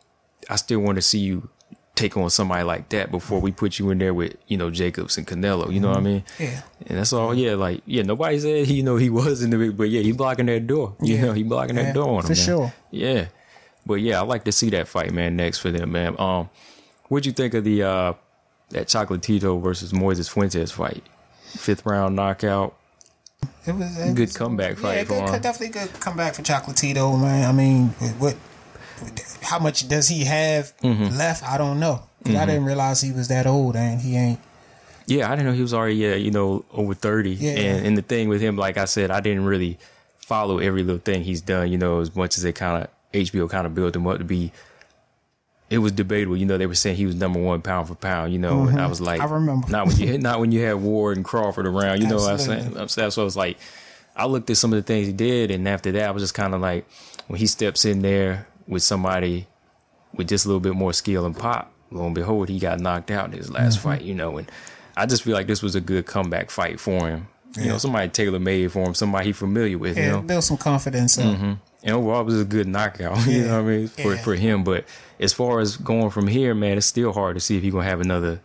I 0.49 0.55
still 0.57 0.79
want 0.79 0.97
to 0.97 1.01
see 1.01 1.19
you 1.19 1.49
take 2.01 2.17
on 2.17 2.29
somebody 2.29 2.63
like 2.63 2.89
that 2.89 3.11
before 3.11 3.39
we 3.39 3.51
put 3.51 3.77
you 3.79 3.89
in 3.91 3.97
there 3.99 4.13
with 4.13 4.35
you 4.47 4.57
know 4.57 4.69
Jacobs 4.71 5.17
and 5.17 5.27
Canelo. 5.27 5.71
You 5.71 5.79
know 5.79 5.89
what 5.89 5.97
I 5.97 6.01
mean? 6.01 6.23
Yeah. 6.39 6.61
And 6.87 6.97
that's 6.97 7.13
all. 7.13 7.33
Yeah, 7.33 7.53
like 7.55 7.81
yeah, 7.85 8.01
nobody 8.03 8.39
said 8.39 8.65
he 8.67 8.75
you 8.75 8.83
know 8.83 8.95
he 8.97 9.09
was 9.21 9.43
in 9.43 9.49
the 9.51 9.57
big, 9.57 9.77
but 9.77 9.89
yeah, 9.89 10.01
he 10.01 10.11
blocking 10.11 10.47
that 10.47 10.67
door. 10.67 10.95
You 11.01 11.15
Yeah. 11.15 11.21
know, 11.21 11.33
he 11.33 11.43
blocking 11.43 11.75
Yeah, 11.77 11.83
that 11.83 11.93
door 11.93 12.09
on 12.09 12.19
him. 12.21 12.27
for 12.27 12.35
sure. 12.35 12.73
Yeah, 12.89 13.27
but 13.85 13.95
yeah, 13.95 14.19
I 14.19 14.23
like 14.23 14.43
to 14.45 14.51
see 14.51 14.69
that 14.71 14.87
fight, 14.87 15.11
man. 15.11 15.35
Next 15.35 15.59
for 15.59 15.71
them, 15.71 15.91
man. 15.91 16.15
Um, 16.19 16.49
what'd 17.09 17.25
you 17.25 17.31
think 17.33 17.53
of 17.53 17.63
the 17.63 17.83
uh 17.83 18.13
that 18.69 18.87
Chocolatito 18.87 19.61
versus 19.61 19.91
Moises 19.93 20.29
Fuentes 20.29 20.71
fight? 20.71 21.03
Fifth 21.57 21.85
round 21.85 22.15
knockout. 22.15 22.75
It 23.65 23.73
was 23.75 23.97
a 23.97 24.13
Good 24.13 24.33
comeback 24.33 24.77
fight 24.77 24.97
Yeah, 24.97 25.03
for 25.03 25.31
good, 25.31 25.41
definitely 25.41 25.69
good 25.79 25.99
comeback 25.99 26.35
for 26.35 26.41
Chocolatito, 26.43 27.19
man. 27.19 27.47
I 27.47 27.51
mean, 27.51 27.87
what? 28.19 28.35
How 29.41 29.59
much 29.59 29.87
does 29.87 30.07
he 30.07 30.23
have 30.25 30.73
Mm-hmm. 30.81 31.17
left? 31.17 31.43
I 31.43 31.57
don't 31.57 31.79
know. 31.79 32.03
'Cause 32.23 32.35
I 32.35 32.45
didn't 32.45 32.65
realize 32.65 33.01
he 33.01 33.11
was 33.11 33.29
that 33.29 33.47
old, 33.47 33.75
and 33.75 33.99
he 33.99 34.15
ain't. 34.15 34.39
Yeah, 35.07 35.27
I 35.27 35.35
didn't 35.35 35.47
know 35.47 35.53
he 35.53 35.61
was 35.63 35.73
already 35.73 35.95
yeah, 35.95 36.13
you 36.15 36.29
know, 36.31 36.63
over 36.71 36.93
thirty. 36.93 37.31
Yeah. 37.31 37.51
And 37.53 37.87
and 37.87 37.97
the 37.97 38.03
thing 38.03 38.29
with 38.29 38.41
him, 38.41 38.55
like 38.57 38.77
I 38.77 38.85
said, 38.85 39.09
I 39.11 39.19
didn't 39.21 39.45
really 39.45 39.79
follow 40.19 40.59
every 40.59 40.83
little 40.83 41.01
thing 41.01 41.23
he's 41.23 41.41
done, 41.41 41.71
you 41.71 41.77
know, 41.79 41.99
as 41.99 42.15
much 42.15 42.37
as 42.37 42.43
they 42.43 42.53
kind 42.53 42.83
of 42.83 42.89
HBO 43.11 43.49
kind 43.49 43.65
of 43.65 43.73
built 43.75 43.95
him 43.95 44.05
up 44.07 44.19
to 44.19 44.23
be. 44.23 44.51
It 45.71 45.77
was 45.79 45.93
debatable, 45.93 46.35
you 46.35 46.45
know. 46.45 46.57
They 46.57 46.65
were 46.67 46.75
saying 46.75 46.97
he 46.97 47.05
was 47.05 47.15
number 47.15 47.39
one 47.39 47.61
pound 47.61 47.87
for 47.87 47.95
pound, 47.95 48.33
you 48.33 48.39
know. 48.39 48.67
And 48.67 48.79
I 48.79 48.87
was 48.87 48.99
like, 48.99 49.21
Mm-hmm. 49.21 49.31
I 49.33 49.35
remember. 49.35 49.67
not 49.69 49.87
when 49.87 49.97
you 49.97 50.17
not 50.19 50.39
when 50.39 50.51
you 50.51 50.61
had 50.63 50.75
Ward 50.75 51.15
and 51.17 51.25
Crawford 51.25 51.65
around, 51.65 52.01
you 52.01 52.07
know. 52.07 52.17
what 52.17 52.31
I'm 52.33 52.37
saying 52.37 52.87
saying 52.89 53.11
so. 53.11 53.21
I 53.21 53.25
was 53.25 53.37
like, 53.37 53.57
I 54.15 54.25
looked 54.25 54.49
at 54.49 54.57
some 54.57 54.73
of 54.73 54.77
the 54.77 54.83
things 54.83 55.07
he 55.07 55.13
did, 55.13 55.49
and 55.49 55.67
after 55.67 55.91
that, 55.93 56.07
I 56.07 56.11
was 56.11 56.21
just 56.21 56.33
kind 56.33 56.53
of 56.53 56.59
like, 56.61 56.85
when 57.27 57.39
he 57.39 57.47
steps 57.47 57.85
in 57.85 58.01
there 58.01 58.47
with 58.71 58.81
somebody 58.81 59.45
with 60.15 60.27
just 60.27 60.45
a 60.45 60.47
little 60.47 60.59
bit 60.59 60.73
more 60.73 60.93
skill 60.93 61.25
and 61.27 61.37
pop, 61.37 61.71
lo 61.91 62.05
and 62.07 62.15
behold, 62.15 62.49
he 62.49 62.57
got 62.57 62.79
knocked 62.79 63.11
out 63.11 63.25
in 63.25 63.33
his 63.33 63.51
last 63.51 63.77
Mm-hmm. 63.77 63.89
fight, 63.89 64.01
you 64.01 64.15
know. 64.15 64.37
And 64.37 64.49
I 64.97 65.05
just 65.05 65.21
feel 65.23 65.33
like 65.35 65.45
this 65.47 65.61
was 65.61 65.75
a 65.75 65.81
good 65.81 66.05
comeback 66.05 66.49
fight 66.49 66.79
for 66.79 67.07
him. 67.07 67.27
You 67.57 67.65
know, 67.67 67.77
somebody 67.77 68.07
tailor 68.07 68.39
made 68.39 68.71
for 68.71 68.79
him, 68.87 68.93
somebody 68.95 69.25
he 69.27 69.31
familiar 69.33 69.77
with, 69.77 69.97
you 69.97 70.03
Yeah, 70.03 70.11
know. 70.13 70.21
build 70.21 70.43
some 70.45 70.55
confidence 70.57 71.17
up. 71.17 71.37
And 71.37 71.59
overall, 71.85 72.21
it 72.21 72.25
was 72.25 72.39
a 72.41 72.45
good 72.45 72.67
knockout, 72.67 73.25
you 73.27 73.43
know 73.43 73.61
what 73.61 73.69
I 73.71 73.75
mean, 73.77 73.87
for, 73.89 74.15
Yeah. 74.15 74.21
for 74.23 74.35
him. 74.35 74.63
But 74.63 74.85
as 75.19 75.33
far 75.33 75.59
as 75.59 75.75
going 75.75 76.11
from 76.11 76.27
here, 76.27 76.55
man, 76.55 76.77
it's 76.77 76.85
still 76.87 77.11
hard 77.11 77.35
to 77.35 77.39
see 77.41 77.57
if 77.57 77.63
he's 77.63 77.73
going 77.73 77.83
to 77.83 77.89
have 77.89 77.99
another, 77.99 78.39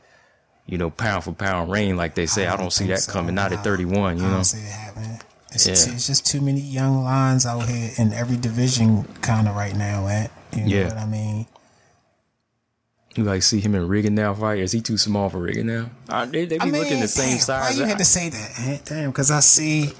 you 0.66 0.76
know, 0.76 0.90
pound 0.90 1.22
for 1.22 1.32
pound 1.32 1.70
reign, 1.70 1.96
like 1.96 2.16
they 2.16 2.26
say. 2.26 2.46
I 2.48 2.56
don't, 2.56 2.72
see 2.72 2.88
that 2.88 3.00
so. 3.00 3.12
coming, 3.12 3.34
not 3.36 3.52
Nah, 3.52 3.58
at 3.58 3.64
31, 3.64 4.18
you 4.18 4.24
I 4.24 4.26
know. 4.28 4.34
don't 4.34 4.44
see 4.44 4.58
it 4.58 4.70
happening. 4.72 5.20
It's, 5.52 5.66
Yeah. 5.66 5.72
just, 5.74 5.88
it's 5.88 6.06
just 6.06 6.26
too 6.26 6.40
many 6.40 6.60
young 6.60 7.02
lines 7.04 7.46
out 7.46 7.68
here 7.68 7.90
in 7.98 8.12
every 8.12 8.36
division, 8.36 9.04
kind 9.22 9.48
of 9.48 9.54
right 9.56 9.74
now. 9.76 10.06
At 10.08 10.30
you 10.52 10.62
know 10.62 10.66
Yeah. 10.66 10.88
what 10.88 10.96
I 10.98 11.06
mean? 11.06 11.46
You 13.14 13.24
like 13.24 13.42
see 13.42 13.60
him 13.60 13.74
in 13.74 13.88
Rigondeaux 13.88 14.38
fight? 14.38 14.58
Is 14.58 14.72
he 14.72 14.80
too 14.82 14.98
small 14.98 15.30
for 15.30 15.38
Rigondeaux? 15.38 15.88
Uh, 16.08 16.26
they 16.26 16.44
they 16.44 16.58
be 16.58 16.62
I 16.62 16.64
mean, 16.66 16.82
looking 16.82 17.00
the 17.00 17.08
same 17.08 17.30
damn, 17.30 17.38
size. 17.38 17.74
Why 17.74 17.80
you 17.80 17.86
had 17.88 17.98
to 17.98 18.04
say 18.04 18.28
that? 18.28 18.82
Damn, 18.84 19.10
because 19.10 19.30
I 19.30 19.40
see. 19.40 19.92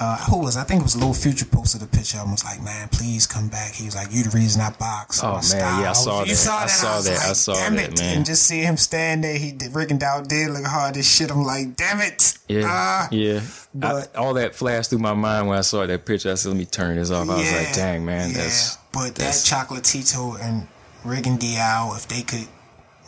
Uh, 0.00 0.16
who 0.24 0.38
was? 0.38 0.56
I 0.56 0.64
think 0.64 0.80
it 0.80 0.84
was 0.84 0.96
Little 0.96 1.12
Future 1.14 1.44
posted 1.44 1.82
a 1.82 1.86
picture 1.86 2.18
him. 2.18 2.30
Was 2.32 2.44
like, 2.44 2.62
man, 2.62 2.88
please 2.88 3.26
come 3.26 3.48
back. 3.48 3.72
He 3.72 3.84
was 3.84 3.94
like, 3.94 4.08
you 4.10 4.22
the 4.24 4.30
reason 4.30 4.60
I 4.62 4.70
box. 4.70 5.22
Oh, 5.22 5.32
man, 5.34 5.42
style." 5.42 5.82
yeah, 5.82 5.90
I 5.90 5.92
saw 5.92 6.20
You 6.22 6.30
that. 6.30 6.36
saw 6.36 6.56
I 6.56 6.60
that. 6.62 6.70
saw 6.70 6.96
was 6.96 7.04
that. 7.04 7.22
I 7.22 7.26
like, 7.28 7.36
saw 7.36 7.52
damn 7.54 7.76
that, 7.76 7.92
it. 7.92 7.98
man. 8.00 8.16
And 8.18 8.26
just 8.26 8.42
see 8.44 8.60
him 8.60 8.76
stand 8.78 9.22
there. 9.24 9.36
He 9.36 9.52
did 9.52 9.72
Rigondeaux 9.72 10.26
did 10.26 10.50
look 10.50 10.64
hard 10.64 10.96
as 10.96 11.06
shit. 11.10 11.30
I'm 11.30 11.44
like, 11.44 11.76
damn 11.76 12.00
it. 12.00 12.38
Yeah, 12.48 12.64
Ah. 12.66 13.08
yeah. 13.10 13.40
but- 13.74 14.10
I, 14.14 14.18
all 14.18 14.34
that 14.34 14.54
flashed 14.54 14.90
through 14.90 15.00
my 15.00 15.14
mind 15.14 15.48
when 15.48 15.58
I 15.58 15.62
saw 15.62 15.86
that 15.86 16.04
picture. 16.06 16.30
I 16.32 16.34
said, 16.34 16.48
"Let 16.50 16.58
me 16.58 16.64
turn 16.66 16.96
this 16.96 17.10
off." 17.10 17.28
I 17.28 17.36
was 17.36 17.52
like, 17.52 17.74
"Dang, 17.74 18.04
man, 18.04 18.30
yeah. 18.30 18.38
that's 18.38 18.76
But 18.92 19.14
that's- 19.14 19.48
that 19.48 19.66
Chocolatito 19.68 20.40
and 20.42 20.68
Rigondeaux, 21.04 21.96
if 21.96 22.08
they 22.08 22.22
could 22.22 22.48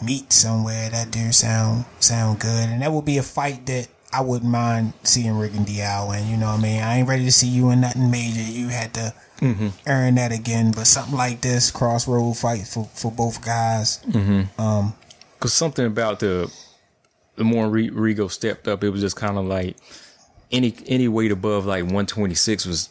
meet 0.03 0.33
somewhere, 0.33 0.91
that 0.91 1.11
do 1.11 1.33
sound 1.33 1.85
sound 2.01 2.41
good, 2.41 2.69
and 2.69 2.83
that 2.83 2.93
would 2.93 3.05
be 3.05 3.19
a 3.19 3.23
fight 3.23 3.65
that 3.67 3.89
I 4.15 4.21
wouldn't 4.23 4.51
mind 4.51 4.93
seeing 5.03 5.33
Rigondeaux. 5.33 6.17
And 6.17 6.29
you 6.29 6.37
know, 6.37 6.47
what 6.47 6.61
I 6.61 6.63
mean, 6.63 6.83
I 6.83 6.99
ain't 6.99 7.09
ready 7.09 7.25
to 7.25 7.33
see 7.33 7.49
you 7.49 7.71
in 7.71 7.81
nothing 7.81 8.11
major. 8.11 8.43
You 8.43 8.69
had 8.69 8.95
to 8.95 9.15
Mm-hmm. 9.41 9.69
earn 9.89 10.15
that 10.15 10.31
again, 10.33 10.71
but 10.71 10.87
something 10.87 11.17
like 11.17 11.41
this 11.41 11.71
crossroad 11.73 12.37
fight 12.37 12.67
for 12.69 12.85
for 12.95 13.11
both 13.11 13.45
guys. 13.45 13.99
because 13.99 15.53
something 15.53 15.85
about 15.85 16.21
the 16.21 16.51
the 17.37 17.45
more 17.45 17.69
Re- 17.69 17.91
Rigo 17.91 18.31
stepped 18.31 18.69
up, 18.69 18.85
it 18.85 18.91
was 18.91 19.01
just 19.01 19.17
kind 19.17 19.37
of 19.37 19.45
like 19.45 19.77
any 20.53 20.75
any 20.87 21.09
weight 21.09 21.33
above 21.33 21.67
like 21.67 21.83
126 21.83 22.65
was 22.65 22.89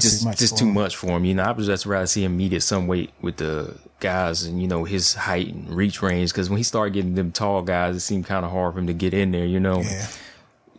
just 0.00 0.20
too 0.22 0.28
much. 0.28 0.38
just 0.38 0.52
for 0.54 0.58
too 0.60 0.66
him. 0.68 0.74
much 0.74 0.96
for 0.96 1.08
him. 1.08 1.24
You 1.24 1.34
know, 1.34 1.42
I 1.42 1.50
would 1.52 1.66
just 1.66 1.86
rather 1.86 2.06
see 2.06 2.22
him 2.24 2.36
meet 2.36 2.52
at 2.52 2.62
some 2.62 2.86
weight 2.86 3.10
with 3.20 3.36
the 3.38 3.76
guys 4.00 4.44
and 4.44 4.62
you 4.62 4.68
know 4.68 4.84
his 4.84 5.14
height 5.14 5.48
and 5.48 5.68
reach 5.74 6.00
range. 6.02 6.30
Because 6.30 6.48
when 6.48 6.56
he 6.58 6.62
started 6.62 6.94
getting 6.94 7.14
them 7.16 7.32
tall 7.32 7.62
guys, 7.62 7.96
it 7.96 8.00
seemed 8.00 8.26
kind 8.26 8.44
of 8.44 8.52
hard 8.52 8.74
for 8.74 8.78
him 8.78 8.86
to 8.86 8.94
get 8.94 9.12
in 9.12 9.32
there. 9.32 9.44
You 9.44 9.58
know, 9.60 9.80
Yeah, 9.82 10.06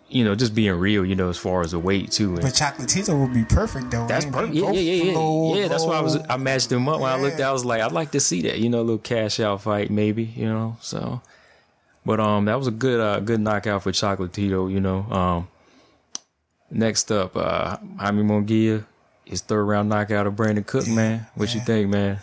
you 0.10 0.24
know, 0.24 0.36
just 0.36 0.54
being 0.56 0.74
real. 0.74 1.06
You 1.06 1.16
know, 1.16 1.30
as 1.30 1.38
far 1.38 1.62
as 1.62 1.72
the 1.72 1.80
weight 1.80 2.12
too. 2.12 2.34
And 2.34 2.42
but 2.42 2.54
Chocolatito 2.54 3.20
would 3.20 3.34
be 3.34 3.44
perfect 3.44 3.92
though. 3.92 4.08
that's 4.08 4.26
perfect. 4.26 4.54
Yeah, 4.54 4.72
yeah, 4.72 4.80
yeah, 4.80 5.12
yeah. 5.12 5.56
yeah, 5.56 5.68
that's 5.68 5.86
why 5.86 5.98
I 5.98 6.02
was. 6.02 6.18
I 6.30 6.38
matched 6.38 6.70
them 6.70 6.88
up 6.88 7.00
when 7.00 7.12
I 7.12 7.20
looked. 7.20 7.40
I 7.40 7.52
was 7.52 7.66
like, 7.66 7.82
I'd 7.82 7.92
like 7.92 8.12
to 8.12 8.20
see 8.20 8.42
that. 8.44 8.60
You 8.60 8.70
know, 8.70 8.80
a 8.80 8.82
little 8.82 8.98
cash 8.98 9.40
out 9.40 9.62
fight, 9.62 9.90
maybe. 9.90 10.24
You 10.24 10.46
know, 10.46 10.78
so. 10.82 11.22
But 12.06 12.20
um, 12.20 12.46
that 12.46 12.58
was 12.58 12.68
a 12.68 12.72
good 12.72 13.00
uh 13.00 13.20
good 13.20 13.40
knockout 13.40 13.84
for 13.84 13.92
Chocolatito. 13.92 14.72
You 14.72 14.80
know, 14.80 15.00
um. 15.12 15.48
Next 16.72 17.12
up, 17.12 17.38
uh, 17.38 17.78
Jaime 18.00 18.24
Munguia, 18.24 18.86
his 19.24 19.42
third 19.42 19.64
round 19.66 19.88
knockout 19.88 20.26
of 20.26 20.36
Brandon 20.36 20.64
Cook. 20.64 20.88
man, 20.88 21.28
what 21.36 21.54
you 21.54 21.62
think, 21.62 21.90
man? 21.90 22.20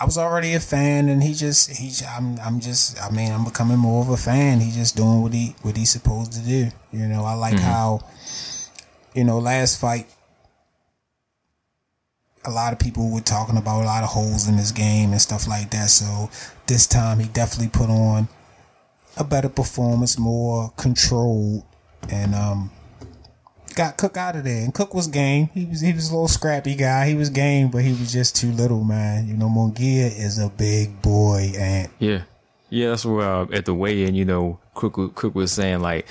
I 0.00 0.06
was 0.06 0.16
already 0.16 0.54
a 0.54 0.60
fan, 0.60 1.10
and 1.10 1.22
he 1.22 1.34
just 1.34 1.76
he. 1.76 1.92
I'm 2.06 2.40
I'm 2.40 2.58
just. 2.58 2.98
I 3.02 3.10
mean, 3.10 3.30
I'm 3.30 3.44
becoming 3.44 3.76
more 3.76 4.02
of 4.02 4.08
a 4.08 4.16
fan. 4.16 4.60
He's 4.60 4.74
just 4.74 4.96
doing 4.96 5.20
what 5.20 5.34
he 5.34 5.54
what 5.60 5.76
he's 5.76 5.90
supposed 5.90 6.32
to 6.32 6.40
do. 6.40 6.70
You 6.90 7.06
know, 7.06 7.24
I 7.24 7.34
like 7.34 7.58
how, 7.58 8.00
you 9.14 9.24
know, 9.24 9.38
last 9.38 9.78
fight, 9.78 10.06
a 12.46 12.50
lot 12.50 12.72
of 12.72 12.78
people 12.78 13.10
were 13.10 13.20
talking 13.20 13.58
about 13.58 13.82
a 13.82 13.84
lot 13.84 14.02
of 14.02 14.08
holes 14.08 14.48
in 14.48 14.54
his 14.54 14.72
game 14.72 15.12
and 15.12 15.20
stuff 15.20 15.46
like 15.46 15.70
that. 15.72 15.90
So 15.90 16.30
this 16.66 16.86
time, 16.86 17.18
he 17.18 17.28
definitely 17.28 17.68
put 17.68 17.90
on 17.90 18.28
a 19.18 19.24
better 19.24 19.50
performance, 19.50 20.18
more 20.18 20.72
controlled, 20.78 21.62
and 22.08 22.34
um. 22.34 22.70
Got 23.74 23.96
Cook 23.96 24.16
out 24.16 24.36
of 24.36 24.44
there, 24.44 24.62
and 24.64 24.74
Cook 24.74 24.94
was 24.94 25.06
game. 25.06 25.48
He 25.54 25.64
was 25.64 25.80
he 25.80 25.92
was 25.92 26.10
a 26.10 26.12
little 26.12 26.28
scrappy 26.28 26.74
guy. 26.74 27.08
He 27.08 27.14
was 27.14 27.30
game, 27.30 27.70
but 27.70 27.82
he 27.82 27.90
was 27.90 28.12
just 28.12 28.36
too 28.36 28.50
little, 28.52 28.84
man. 28.84 29.28
You 29.28 29.34
know, 29.34 29.48
Munguia 29.48 30.06
is 30.06 30.38
a 30.38 30.48
big 30.48 31.00
boy, 31.02 31.52
and 31.56 31.88
Yeah, 31.98 32.22
yeah. 32.68 32.90
That's 32.90 33.04
where 33.04 33.20
uh, 33.20 33.46
at 33.52 33.64
the 33.64 33.74
weigh-in, 33.74 34.14
you 34.14 34.24
know, 34.24 34.58
Cook 34.74 35.14
Cook 35.14 35.34
was 35.34 35.52
saying 35.52 35.80
like 35.80 36.06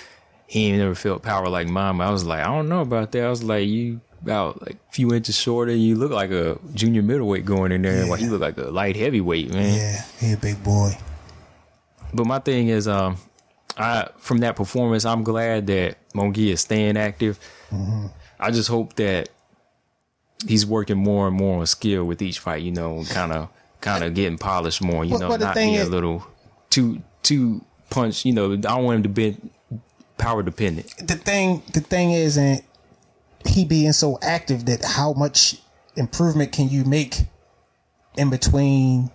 he 0.48 0.68
ain't 0.68 0.80
never 0.80 0.96
felt 0.96 1.22
power 1.22 1.48
like 1.48 1.68
mama. 1.68 2.04
I 2.06 2.10
was 2.12 2.26
like, 2.26 2.40
I 2.40 2.48
don't 2.48 2.70
know 2.70 2.82
about 2.82 3.12
that. 3.12 3.24
I 3.24 3.30
was 3.30 3.44
like, 3.44 3.68
you 3.68 4.02
about 4.22 4.62
like 4.62 4.76
a 4.76 4.92
few 4.92 5.14
inches 5.14 5.38
shorter. 5.38 5.74
You 5.74 5.96
look 5.96 6.12
like 6.12 6.32
a 6.32 6.58
junior 6.74 7.02
middleweight 7.02 7.46
going 7.46 7.72
in 7.72 7.82
there. 7.82 8.04
Yeah. 8.04 8.10
While 8.10 8.18
he 8.18 8.28
look 8.28 8.42
like 8.42 8.58
a 8.58 8.64
light 8.64 8.96
heavyweight, 8.96 9.54
man. 9.54 9.76
yeah, 9.76 10.04
he 10.20 10.34
a 10.34 10.38
big 10.38 10.64
boy. 10.64 10.98
But 12.14 12.26
my 12.26 12.40
thing 12.40 12.70
is, 12.70 12.88
um, 12.88 13.18
I 13.78 14.10
from 14.18 14.40
that 14.40 14.56
performance, 14.56 15.06
I'm 15.06 15.24
glad 15.24 15.68
that 15.68 15.98
Munguia 16.14 16.54
is 16.54 16.62
staying 16.62 16.98
active. 16.98 17.40
Mm-hmm. 17.72 18.08
I 18.40 18.52
just 18.52 18.70
hope 18.70 18.96
that 18.96 19.30
he's 20.48 20.66
working 20.66 20.98
more 20.98 21.28
and 21.28 21.36
more 21.36 21.60
on 21.60 21.66
skill 21.68 22.06
with 22.06 22.22
each 22.22 22.40
fight. 22.40 22.64
You 22.64 22.72
know, 22.72 23.04
kind 23.10 23.32
of 23.32 23.50
kind 23.82 24.04
of 24.04 24.14
getting 24.14 24.38
polished 24.38 24.82
more. 24.82 25.06
You 25.06 25.12
But- 25.12 25.20
know, 25.20 25.28
but 25.30 25.40
not 25.40 25.54
thing 25.56 25.74
be 25.74 25.80
a 25.80 25.86
little 25.86 26.26
too 26.70 27.02
too 27.24 27.64
punch. 27.90 28.26
You 28.26 28.34
know, 28.34 28.54
I 28.54 28.58
don't 28.58 28.84
want 28.84 28.98
him 28.98 29.04
to 29.04 29.10
be 29.10 29.38
power 30.18 30.44
dependent. 30.44 30.94
The 31.06 31.16
thing, 31.16 31.64
the 31.74 31.80
thing 31.82 32.12
is, 32.12 32.38
and 32.38 32.62
he 33.46 33.66
being 33.66 33.94
so 33.94 34.20
active 34.22 34.66
that 34.66 34.84
how 34.84 35.14
much 35.14 35.58
improvement 35.96 36.52
can 36.52 36.70
you 36.70 36.84
make 36.84 37.24
in 38.18 38.30
between 38.30 39.12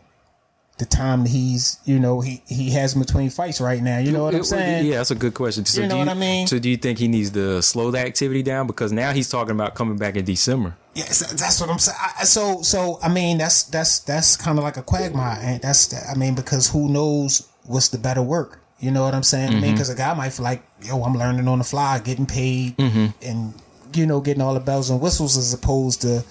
the 0.79 0.85
time 0.85 1.23
that 1.23 1.31
he's, 1.31 1.79
you 1.85 1.99
know, 2.01 2.21
he 2.21 2.43
he 2.49 2.71
has 2.71 2.95
in 2.95 3.01
between 3.01 3.31
fights 3.31 3.61
right 3.61 3.81
now. 3.83 3.99
You 3.99 4.11
know 4.13 4.25
what 4.25 4.35
I'm 4.35 4.43
saying? 4.45 4.87
Yeah, 4.87 4.97
that's 4.99 5.11
a 5.13 5.15
good 5.15 5.35
question. 5.35 5.65
So 5.65 5.83
You 5.83 5.89
know 5.89 5.95
do 5.95 5.99
what 6.01 6.09
I 6.09 6.15
mean? 6.15 6.47
So 6.47 6.59
do 6.59 6.69
you 6.69 6.77
think 6.77 6.99
he 6.99 7.07
needs 7.09 7.31
to 7.31 7.63
slow 7.63 7.91
the 7.91 7.99
activity 8.01 8.43
down 8.43 8.67
because 8.67 8.91
now 8.93 9.13
he's 9.13 9.29
talking 9.29 9.53
about 9.53 9.75
coming 9.75 9.97
back 9.99 10.17
in 10.17 10.25
December? 10.25 10.77
Yes, 10.95 11.21
that's 11.33 11.61
what 11.61 11.71
I'm 11.71 11.79
saying. 11.79 11.97
So, 12.25 12.63
so 12.63 12.99
I 13.03 13.09
mean, 13.09 13.39
that's 13.39 13.65
that's 13.65 14.01
that's 14.01 14.37
kind 14.37 14.59
of 14.59 14.65
like 14.65 14.77
a 14.77 14.83
quagmire, 14.83 15.39
and 15.41 15.63
that's 15.63 15.95
I 16.09 16.15
mean, 16.15 16.35
because 16.35 16.69
who 16.69 16.89
knows 16.89 17.49
what's 17.67 17.89
the 17.89 17.99
better 17.99 18.23
work? 18.23 18.61
You 18.81 18.91
know 18.91 19.03
what 19.05 19.15
I'm 19.15 19.23
saying? 19.23 19.49
I 19.49 19.53
mean, 19.53 19.63
Mm-hmm. 19.63 19.73
because 19.75 19.89
a 19.91 19.95
guy 19.95 20.13
might 20.15 20.31
feel 20.31 20.45
like, 20.45 20.63
yo, 20.83 21.03
I'm 21.05 21.15
learning 21.17 21.47
on 21.49 21.59
the 21.59 21.65
fly, 21.65 22.01
getting 22.01 22.27
paid, 22.27 22.77
Mm-hmm. 22.77 23.07
and 23.23 23.55
you 23.95 24.07
know, 24.07 24.21
getting 24.21 24.43
all 24.43 24.55
the 24.55 24.61
bells 24.61 24.91
and 24.91 25.01
whistles, 25.01 25.37
as 25.37 25.55
opposed 25.55 26.03
to 26.03 26.25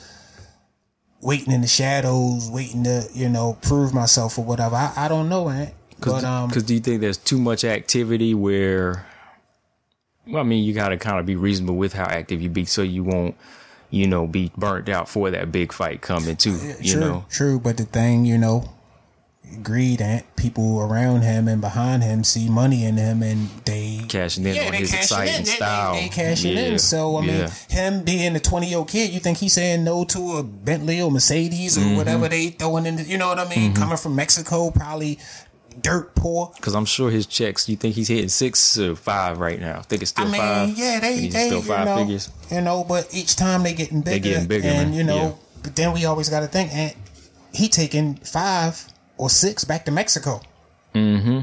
waiting 1.24 1.54
in 1.54 1.62
the 1.62 1.68
shadows, 1.68 2.50
waiting 2.52 2.84
to 2.84 3.08
you 3.14 3.30
know 3.30 3.58
prove 3.62 3.94
myself 3.94 4.38
or 4.38 4.46
whatever. 4.46 4.76
I, 4.76 4.94
I 4.96 5.08
don't 5.08 5.30
know, 5.30 5.46
man. 5.46 5.72
But 6.00 6.24
um, 6.24 6.50
Because 6.50 6.64
do 6.64 6.74
you 6.74 6.80
think 6.80 7.02
there's 7.02 7.18
too 7.18 7.40
much 7.40 7.64
activity 7.64 8.34
where? 8.34 9.06
Well, 10.28 10.42
I 10.42 10.44
mean, 10.44 10.64
you 10.64 10.74
got 10.74 10.90
to 10.90 10.98
kind 10.98 11.20
of 11.20 11.26
be 11.26 11.36
reasonable 11.36 11.76
with 11.76 11.94
how 11.94 12.06
active 12.06 12.42
you 12.42 12.50
be, 12.50 12.66
so 12.66 12.82
you 12.82 13.04
won't, 13.04 13.36
you 13.90 14.08
know, 14.08 14.26
be 14.26 14.52
burnt 14.58 14.90
out 14.90 15.10
for 15.10 15.30
that 15.32 15.52
big 15.52 15.74
fight 15.74 16.02
coming 16.02 16.36
too. 16.36 16.58
You 16.80 16.94
true, 16.94 17.00
know, 17.00 17.26
true. 17.30 17.60
But 17.60 17.78
the 17.78 17.84
thing, 17.86 18.26
you 18.26 18.38
know, 18.38 18.73
greed 19.62 20.02
and 20.02 20.24
people 20.36 20.82
around 20.82 21.22
him 21.22 21.48
and 21.48 21.62
behind 21.62 22.02
him 22.04 22.24
see 22.24 22.50
money 22.50 22.86
in 22.86 22.98
him 22.98 23.22
and 23.22 23.50
they 23.66 24.02
Cashing 24.10 24.46
in 24.46 24.58
on 24.58 24.72
they 24.72 24.78
his 24.80 24.90
cashing 24.92 25.04
exciting 25.04 25.36
in. 25.36 25.44
They- 25.44 25.50
style. 25.52 25.94
They, 25.94 26.02
they 26.02 26.10
cashing 26.10 26.54
Yeah, 26.58 26.64
in. 26.64 26.80
So 26.80 27.18
I 27.18 27.22
mean, 27.22 27.30
yeah. 27.30 27.50
him 27.70 28.04
being 28.04 28.36
a 28.36 28.40
twenty 28.40 28.68
year 28.70 28.80
old 28.80 28.90
kid, 28.90 29.12
you 29.12 29.20
think 29.20 29.38
he's 29.38 29.54
saying 29.54 29.84
no 29.84 30.06
to 30.06 30.38
a 30.38 30.44
Bentley 30.44 31.02
or 31.02 31.12
Mercedes 31.12 31.78
or 31.78 31.82
Mm-hmm. 31.82 31.98
whatever 31.98 32.28
they 32.30 32.50
throwing 32.50 32.86
in? 32.86 32.96
The, 32.96 33.04
you 33.04 33.18
know 33.18 33.28
what 33.28 33.40
I 33.40 33.48
mean? 33.48 33.74
Coming 33.74 33.98
from 33.98 34.16
Mexico, 34.16 34.72
probably 34.72 35.20
dirt 35.82 36.14
poor. 36.16 36.52
Because 36.56 36.76
I'm 36.76 36.86
sure 36.86 37.10
his 37.12 37.26
checks, 37.26 37.68
you 37.68 37.76
think 37.76 37.96
he's 37.96 38.08
hitting 38.08 38.30
six 38.30 38.78
or 38.80 38.96
five 38.96 39.40
right 39.40 39.60
now? 39.60 39.80
I 39.80 39.82
think 39.82 40.02
it's 40.04 40.12
still 40.12 40.28
I 40.28 40.32
mean, 40.32 40.42
five. 40.42 40.70
yeah, 40.78 41.00
they 41.00 41.28
they 41.28 41.48
still 41.48 41.60
you 41.60 41.62
five 41.64 41.86
know, 41.86 41.98
figures. 41.98 42.30
you 42.52 42.62
know, 42.62 42.84
but 42.84 43.14
each 43.14 43.36
time 43.36 43.64
they 43.64 43.74
getting 43.74 44.02
bigger, 44.02 44.20
They 44.24 44.30
getting 44.32 44.48
bigger, 44.48 44.68
and 44.68 44.90
man. 44.92 44.98
you 44.98 45.04
know, 45.04 45.16
Yeah. 45.16 45.32
but 45.64 45.76
then 45.76 45.94
we 45.94 46.06
always 46.06 46.30
got 46.30 46.40
to 46.42 46.48
think, 46.48 46.74
and 46.74 46.94
he 47.54 47.68
taking 47.70 48.16
five 48.16 48.88
or 49.18 49.30
six 49.30 49.64
back 49.64 49.86
to 49.86 49.92
Mexico. 49.92 50.42
Mm-hmm. 50.96 51.42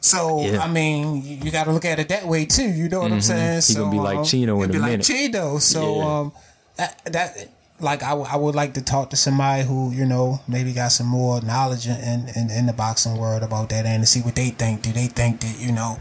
So 0.00 0.42
Yeah. 0.42 0.60
I 0.62 0.68
mean, 0.68 1.22
you, 1.22 1.36
you 1.44 1.50
got 1.50 1.64
to 1.64 1.72
look 1.72 1.84
at 1.84 1.98
it 1.98 2.08
that 2.10 2.24
way 2.26 2.44
too. 2.46 2.68
You 2.68 2.88
know 2.88 3.00
what 3.00 3.12
I'm 3.12 3.20
saying? 3.20 3.58
Mm-hmm. 3.60 3.72
So 3.72 3.80
gonna 3.84 3.92
be 3.92 3.98
like 3.98 4.18
um, 4.18 4.24
Chino 4.24 4.62
in 4.62 4.70
a 4.70 4.72
be 4.72 4.78
like. 4.78 5.02
Chino. 5.02 5.58
So 5.58 5.96
Yeah. 5.96 6.18
um, 6.18 6.32
that 6.76 7.04
that. 7.06 7.48
Like 7.80 8.02
I, 8.02 8.08
w- 8.08 8.26
I 8.28 8.34
would 8.34 8.56
like 8.56 8.74
to 8.74 8.82
talk 8.82 9.10
to 9.10 9.16
somebody 9.16 9.62
who 9.62 9.92
you 9.92 10.04
know 10.04 10.40
maybe 10.48 10.72
got 10.72 10.88
some 10.90 11.06
more 11.06 11.40
knowledge 11.42 11.86
in, 11.86 12.28
in, 12.34 12.50
in 12.50 12.66
the 12.66 12.72
boxing 12.72 13.16
world 13.16 13.44
about 13.44 13.68
that 13.68 13.86
and 13.86 14.02
to 14.02 14.06
see 14.08 14.20
what 14.20 14.34
they 14.34 14.48
think. 14.50 14.82
Do 14.82 14.90
they 14.90 15.06
think 15.06 15.38
that 15.42 15.60
you 15.60 15.70
know 15.70 15.96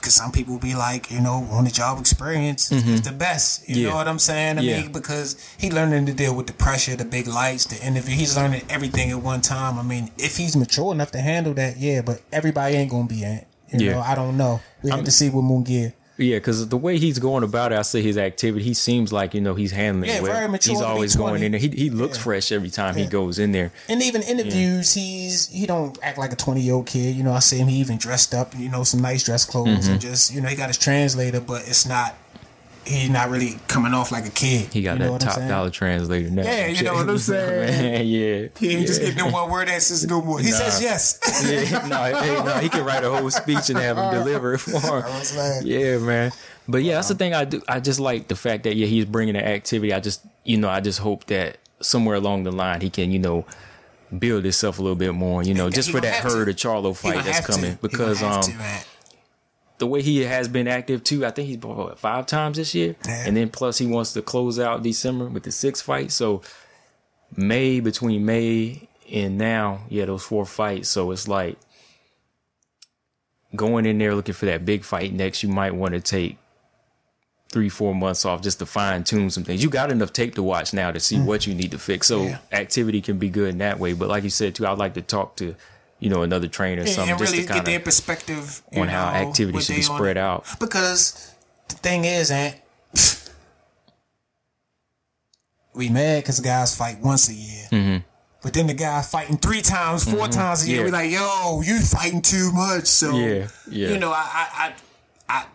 because 0.00 0.14
some 0.14 0.32
people 0.32 0.58
be 0.58 0.74
like, 0.74 1.10
you 1.10 1.20
know, 1.20 1.46
on 1.50 1.64
the 1.64 1.70
job 1.70 1.98
experience 1.98 2.72
is 2.72 3.02
the 3.02 3.12
best. 3.12 3.68
You 3.68 3.74
Mm-hmm. 3.76 3.82
Yeah. 3.84 3.90
know 3.90 3.96
what 3.96 4.08
I'm 4.08 4.18
saying? 4.18 4.58
I 4.58 4.62
Yeah. 4.62 4.80
mean, 4.82 4.92
because 4.92 5.36
he 5.58 5.70
learning 5.70 6.06
to 6.06 6.12
deal 6.12 6.34
with 6.34 6.46
the 6.46 6.52
pressure, 6.54 6.96
the 6.96 7.04
big 7.04 7.26
lights, 7.26 7.66
the 7.66 7.84
interview. 7.86 8.14
He's 8.14 8.36
learning 8.36 8.62
everything 8.68 9.10
at 9.10 9.20
one 9.22 9.40
time. 9.42 9.78
I 9.78 9.82
mean, 9.82 10.10
if 10.18 10.36
he's 10.36 10.56
mature 10.56 10.92
enough 10.92 11.10
to 11.12 11.20
handle 11.20 11.54
that, 11.54 11.76
yeah. 11.78 12.00
But 12.02 12.22
everybody 12.32 12.76
ain't 12.76 12.90
gonna 12.90 13.06
be 13.08 13.24
Ant. 13.24 13.46
You 13.72 13.80
Yeah. 13.86 13.92
know, 13.92 14.00
I 14.00 14.14
don't 14.14 14.36
know. 14.36 14.60
We 14.82 14.90
have 14.90 15.04
to 15.04 15.10
see 15.10 15.28
what 15.30 15.44
Munguia. 15.44 15.92
Yeah, 16.20 16.36
because 16.36 16.68
the 16.68 16.76
way 16.76 16.98
he's 16.98 17.18
going 17.18 17.42
about 17.44 17.72
it, 17.72 17.78
I 17.78 17.82
see 17.82 18.02
his 18.02 18.18
activity, 18.18 18.64
he 18.64 18.74
seems 18.74 19.12
like 19.12 19.34
you 19.34 19.40
know 19.40 19.54
he's 19.54 19.72
handling 19.72 20.10
Yeah, 20.10 20.16
it 20.18 20.22
well. 20.22 20.32
very 20.32 20.48
mature 20.48 20.74
he's 20.74 20.82
always 20.82 21.16
going 21.16 21.42
in 21.42 21.52
there. 21.52 21.60
He 21.60 21.68
he 21.68 21.90
looks 21.90 22.18
fresh 22.18 22.52
every 22.52 22.70
time 22.70 22.94
he 22.94 23.06
goes 23.06 23.38
in 23.38 23.52
there. 23.52 23.72
And 23.88 24.02
even 24.02 24.22
interviews, 24.22 24.92
he's 24.94 25.48
he 25.48 25.66
don't 25.66 25.98
act 26.02 26.18
like 26.18 26.32
a 26.32 26.36
twenty 26.36 26.60
year 26.60 26.74
old 26.74 26.86
kid. 26.86 27.16
You 27.16 27.22
know, 27.22 27.32
I 27.32 27.38
see 27.40 27.58
him. 27.58 27.68
He 27.68 27.76
even 27.78 27.96
dressed 27.96 28.34
up. 28.34 28.54
You 28.56 28.68
know, 28.68 28.84
some 28.84 29.00
nice 29.00 29.24
dress 29.24 29.44
clothes 29.44 29.70
Mm-hmm. 29.70 29.92
and 29.92 30.00
just 30.00 30.34
you 30.34 30.40
know 30.40 30.48
he 30.48 30.56
got 30.56 30.68
his 30.68 30.78
translator, 30.78 31.40
but 31.40 31.62
it's 31.66 31.86
not. 31.86 32.14
He's 32.90 33.10
not 33.10 33.30
really 33.30 33.56
coming 33.68 33.94
off 33.94 34.10
like 34.12 34.26
a 34.26 34.30
kid. 34.30 34.72
He 34.72 34.82
got 34.82 34.98
you 34.98 35.04
know 35.04 35.12
that 35.18 35.20
top 35.20 35.48
dollar 35.48 35.70
translator 35.70 36.30
now. 36.30 36.42
Yeah, 36.42 36.66
you 36.66 36.82
know 36.82 36.94
what 36.94 37.08
I'm 37.08 37.18
saying? 37.30 37.82
Man, 37.82 38.06
yeah. 38.06 38.48
He 38.58 38.76
ain't 38.76 38.86
just 38.86 39.00
getting 39.00 39.30
one 39.32 39.50
word 39.50 39.68
answers 39.68 40.06
no 40.06 40.20
more. 40.22 40.40
He 40.40 40.50
Nah. 40.50 40.56
says 40.56 40.82
yes. 40.82 41.20
yeah, 41.70 41.86
no, 41.86 42.18
hey, 42.20 42.34
no, 42.44 42.54
he 42.58 42.68
can 42.68 42.84
write 42.84 43.04
a 43.04 43.10
whole 43.10 43.30
speech 43.30 43.70
and 43.70 43.78
have 43.78 43.96
him 43.96 44.10
deliver 44.24 44.54
it 44.54 44.58
for 44.58 44.72
him. 44.80 45.04
I 45.04 45.18
was 45.18 45.36
like- 45.36 45.64
Yeah, 45.64 45.98
man. 45.98 46.32
But 46.68 46.82
yeah, 46.82 46.94
that's 46.96 47.08
the 47.08 47.14
thing 47.14 47.34
I 47.34 47.44
do. 47.44 47.62
I 47.68 47.80
just 47.80 48.00
like 48.00 48.28
the 48.28 48.36
fact 48.36 48.64
that 48.64 48.76
yeah, 48.76 48.86
he's 48.86 49.04
bringing 49.04 49.34
the 49.34 49.46
activity. 49.46 49.92
I 49.92 50.00
just, 50.00 50.20
you 50.44 50.56
know, 50.56 50.68
I 50.68 50.80
just 50.80 50.98
hope 51.00 51.24
that 51.26 51.58
somewhere 51.80 52.16
along 52.16 52.44
the 52.44 52.52
line 52.52 52.80
he 52.80 52.90
can, 52.90 53.10
you 53.10 53.18
know, 53.18 53.44
build 54.18 54.44
himself 54.44 54.78
a 54.78 54.82
little 54.82 54.96
bit 54.96 55.12
more. 55.14 55.42
You 55.42 55.54
know, 55.54 55.66
Yeah, 55.66 55.70
just 55.70 55.90
for 55.90 56.00
that 56.00 56.14
have 56.22 56.30
to. 56.32 56.38
Hurd 56.38 56.48
Charlo 56.56 56.96
fight 56.96 57.24
that's 57.24 57.46
coming 57.46 57.62
gonna 57.62 57.78
because 57.82 58.22
um 58.22 58.42
to. 58.42 58.52
The 59.80 59.86
way 59.86 60.00
he 60.02 60.22
has 60.24 60.46
been 60.46 60.68
active 60.68 61.02
too. 61.02 61.26
I 61.26 61.30
think 61.30 61.48
he's 61.48 61.58
what, 61.58 61.98
five 61.98 62.26
times 62.26 62.56
this 62.58 62.74
year, 62.74 62.94
Yeah. 63.06 63.24
and 63.26 63.36
then 63.36 63.48
plus 63.50 63.78
he 63.78 63.86
wants 63.86 64.12
to 64.12 64.22
close 64.22 64.58
out 64.60 64.82
December 64.84 65.26
with 65.26 65.42
the 65.42 65.50
six 65.52 65.80
fight. 65.80 66.12
So 66.12 66.42
May 67.36 67.80
between 67.80 68.24
May 68.24 68.88
and 69.12 69.36
now, 69.38 69.80
yeah, 69.88 70.04
those 70.04 70.22
four 70.22 70.46
fights. 70.46 70.88
So 70.88 71.10
it's 71.10 71.26
like 71.26 71.56
going 73.56 73.86
in 73.86 73.98
there 73.98 74.14
looking 74.14 74.34
for 74.34 74.46
that 74.46 74.64
big 74.64 74.84
fight 74.84 75.12
next. 75.12 75.42
You 75.42 75.48
might 75.48 75.74
want 75.74 75.94
to 75.94 76.00
take 76.00 76.38
three, 77.50 77.68
four 77.68 77.94
months 77.94 78.24
off 78.24 78.42
just 78.42 78.60
to 78.60 78.66
fine 78.66 79.02
tune 79.02 79.28
some 79.30 79.42
things. 79.42 79.62
You 79.62 79.70
got 79.70 79.90
enough 79.90 80.12
tape 80.12 80.36
to 80.36 80.42
watch 80.42 80.72
now 80.72 80.92
to 80.92 81.00
see 81.00 81.18
what 81.18 81.46
you 81.46 81.54
need 81.54 81.72
to 81.72 81.78
fix. 81.78 82.06
So 82.06 82.20
Mm. 82.20 82.28
Yeah. 82.30 82.38
activity 82.52 83.00
can 83.00 83.18
be 83.18 83.28
good 83.28 83.48
in 83.50 83.58
that 83.58 83.78
way. 83.80 83.92
But 83.92 84.08
like 84.08 84.22
you 84.24 84.30
said 84.30 84.54
too, 84.54 84.66
I'd 84.66 84.78
like 84.78 84.94
to 84.94 85.02
talk 85.02 85.34
to 85.36 85.56
you 86.00 86.10
know 86.10 86.22
another 86.22 86.48
trainer 86.48 86.82
or 86.82 86.86
something 86.86 87.10
and 87.12 87.18
just 87.18 87.32
really 87.32 87.46
to 87.46 87.52
get 87.52 87.64
their 87.64 87.80
perspective 87.80 88.62
on 88.74 88.88
how 88.88 89.10
know, 89.10 89.28
activity 89.28 89.60
should 89.60 89.76
be 89.76 89.82
they 89.82 89.88
on 89.88 89.96
spread 89.96 90.16
out. 90.18 90.44
Because 90.58 91.32
the 91.68 91.76
thing 91.76 92.04
is, 92.04 92.30
Ant, 92.30 92.56
we 95.74 95.88
mad 95.88 96.22
because 96.22 96.40
guys 96.40 96.74
fight 96.76 96.98
once 97.00 97.28
a 97.28 97.34
year. 97.34 98.02
But 98.42 98.54
then 98.54 98.66
the 98.66 98.74
guy 98.74 99.02
fighting 99.02 99.36
three 99.36 99.60
times, 99.60 100.10
4 100.10 100.28
times 100.28 100.64
a 100.64 100.68
year. 100.70 100.84
Mm-hmm. 100.86 100.94
Yeah. 100.94 101.02
We 101.02 101.10
like, 101.10 101.10
yo, 101.10 101.60
you 101.62 101.78
fighting 101.78 102.22
too 102.22 102.50
much. 102.52 102.86
So 102.86 103.14
Yeah, 103.14 103.48
yeah. 103.70 103.88
you 103.90 103.98
know, 103.98 104.10
I, 104.12 104.24
I, 104.32 104.74
I, 105.28 105.36
I, 105.36 105.46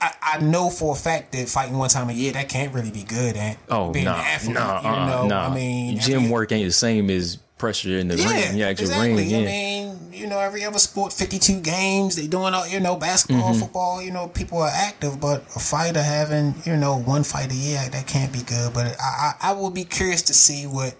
I, 0.00 0.14
I 0.34 0.40
know 0.40 0.68
for 0.68 0.92
a 0.92 0.96
fact 0.96 1.32
that 1.32 1.48
fighting 1.48 1.78
one 1.78 1.88
time 1.88 2.10
a 2.10 2.12
year 2.12 2.32
that 2.32 2.50
can't 2.50 2.74
really 2.74 2.90
be 2.90 3.02
good. 3.02 3.36
Ant. 3.36 3.58
Oh 3.70 3.90
being 3.92 4.04
no, 4.04 4.12
no, 4.12 4.52
you 4.52 4.54
uh, 4.54 5.06
know, 5.06 5.26
no. 5.26 5.36
I 5.38 5.54
mean, 5.54 5.98
gym 5.98 6.16
every- 6.24 6.30
work 6.30 6.52
ain't 6.52 6.66
the 6.68 6.72
same 6.72 7.08
as 7.08 7.38
pressure 7.58 7.98
in 7.98 8.08
the 8.08 8.16
yeah, 8.16 8.30
ring. 8.32 8.56
Yeah, 8.56 8.68
exactly. 8.68 9.14
ring. 9.14 9.30
Yeah, 9.30 9.38
I 9.38 9.44
mean, 9.44 9.98
you 10.12 10.26
know, 10.26 10.38
every 10.38 10.64
other 10.64 10.78
sport, 10.78 11.12
fifty-two 11.12 11.60
games, 11.60 12.16
they 12.16 12.26
doing 12.26 12.54
all, 12.54 12.66
you 12.66 12.80
know, 12.80 12.96
basketball, 12.96 13.50
Mm-hmm. 13.50 13.60
football. 13.60 14.02
You 14.02 14.12
know, 14.12 14.28
people 14.28 14.58
are 14.58 14.70
active, 14.72 15.20
but 15.20 15.42
a 15.54 15.60
fighter 15.60 16.02
having, 16.02 16.54
you 16.64 16.76
know, 16.76 16.96
one 16.98 17.24
fight 17.24 17.52
a 17.52 17.54
year 17.54 17.82
that 17.90 18.06
can't 18.06 18.32
be 18.32 18.42
good. 18.42 18.72
But 18.72 18.96
I, 19.00 19.34
I, 19.42 19.50
I 19.50 19.52
would 19.52 19.74
be 19.74 19.84
curious 19.84 20.22
to 20.22 20.34
see 20.34 20.66
what 20.66 20.94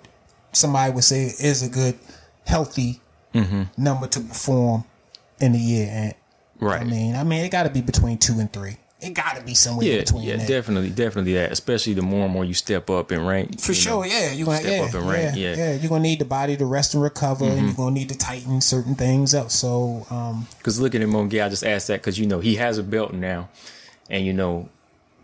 somebody 0.52 0.92
would 0.92 1.04
say 1.04 1.24
is 1.24 1.62
a 1.62 1.68
good, 1.68 1.98
healthy 2.46 3.00
Mm-hmm. 3.34 3.62
number 3.76 4.06
to 4.08 4.20
perform 4.20 4.84
in 5.38 5.54
a 5.54 5.58
year. 5.58 5.88
And 5.92 6.14
right. 6.60 6.80
I 6.80 6.84
mean, 6.84 7.14
I 7.14 7.24
mean, 7.24 7.44
it 7.44 7.50
got 7.50 7.64
to 7.64 7.70
be 7.70 7.82
between 7.82 8.16
two 8.18 8.40
and 8.40 8.50
three. 8.52 8.78
It 9.00 9.14
got 9.14 9.36
to 9.36 9.42
be 9.42 9.54
somewhere 9.54 9.86
yeah, 9.86 10.00
between 10.00 10.24
yeah, 10.24 10.36
that. 10.38 10.48
definitely, 10.48 10.90
definitely 10.90 11.34
that. 11.34 11.52
Especially 11.52 11.92
the 11.94 12.02
more 12.02 12.24
and 12.24 12.32
more 12.32 12.44
you 12.44 12.52
step 12.54 12.90
up 12.90 13.12
in 13.12 13.24
rank. 13.24 13.60
For 13.60 13.72
sure, 13.72 14.04
know. 14.04 14.10
yeah. 14.10 14.32
You're 14.32 14.46
gonna 14.46 14.58
step 14.58 14.72
yeah, 14.72 14.84
up 14.86 14.94
in 14.94 15.06
rank, 15.08 15.36
yeah, 15.36 15.50
yeah. 15.50 15.56
Mm-hmm. 15.56 15.82
You're 15.82 15.88
gonna 15.90 16.02
need 16.02 16.18
the 16.18 16.24
body 16.24 16.56
to 16.56 16.66
rest 16.66 16.94
and 16.94 17.02
recover, 17.02 17.44
and 17.44 17.66
you're 17.66 17.74
gonna 17.76 17.92
need 17.94 18.08
to 18.08 18.18
tighten 18.18 18.60
certain 18.60 18.96
things 18.96 19.34
up. 19.34 19.52
So, 19.52 20.04
um, 20.10 20.48
Because 20.58 20.80
looking 20.80 21.00
at 21.00 21.08
Munguia, 21.08 21.46
I 21.46 21.48
just 21.48 21.64
asked 21.64 21.86
that 21.86 22.00
because 22.00 22.18
you 22.18 22.26
know 22.26 22.40
he 22.40 22.56
has 22.56 22.76
a 22.78 22.82
belt 22.82 23.12
now, 23.12 23.48
and 24.10 24.26
you 24.26 24.32
know 24.32 24.68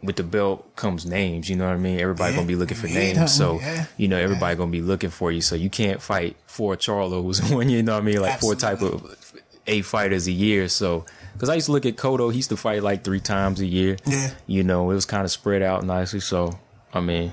with 0.05 0.17
the 0.17 0.23
belt 0.23 0.77
comes 0.77 1.05
names. 1.07 1.49
You 1.51 1.57
know 1.57 1.67
what 1.67 1.75
I 1.75 1.79
mean? 1.79 1.99
Everybody 1.99 2.33
Yeah. 2.33 2.37
gonna 2.37 2.47
be 2.49 2.57
looking 2.57 2.77
for 2.77 2.87
Yeah, 2.87 3.13
names, 3.15 3.35
so 3.35 3.59
yeah. 3.59 3.87
you 3.97 4.07
know 4.07 4.19
everybody 4.19 4.55
gonna 4.55 4.71
be 4.71 4.83
looking 4.83 5.11
for 5.11 5.33
you. 5.33 5.41
So 5.41 5.57
you 5.57 5.69
can't 5.71 6.01
fight 6.01 6.37
four 6.47 6.77
Charlos 6.77 7.51
when 7.57 7.69
you 7.71 7.83
know 7.83 7.95
what 7.95 8.03
I 8.03 8.07
mean, 8.07 8.21
like 8.21 8.39
four 8.39 8.55
type 8.55 8.83
of 8.83 9.24
eight 9.67 9.85
fighters 9.85 10.27
a 10.27 10.33
year. 10.33 10.69
So 10.69 11.05
because 11.33 11.49
I 11.49 11.55
used 11.55 11.67
to 11.67 11.73
look 11.73 11.87
at 11.87 11.97
Cotto, 11.97 12.31
he 12.31 12.37
used 12.37 12.51
to 12.51 12.57
fight 12.57 12.83
like 12.83 13.05
three 13.05 13.21
times 13.21 13.61
a 13.61 13.67
year. 13.67 13.97
Yeah. 14.07 14.31
you 14.47 14.63
know 14.63 14.91
it 14.91 14.95
was 14.95 15.07
kind 15.07 15.25
of 15.25 15.31
spread 15.31 15.63
out 15.63 15.85
nicely. 15.85 16.21
So 16.21 16.59
I 16.93 17.01
mean. 17.01 17.33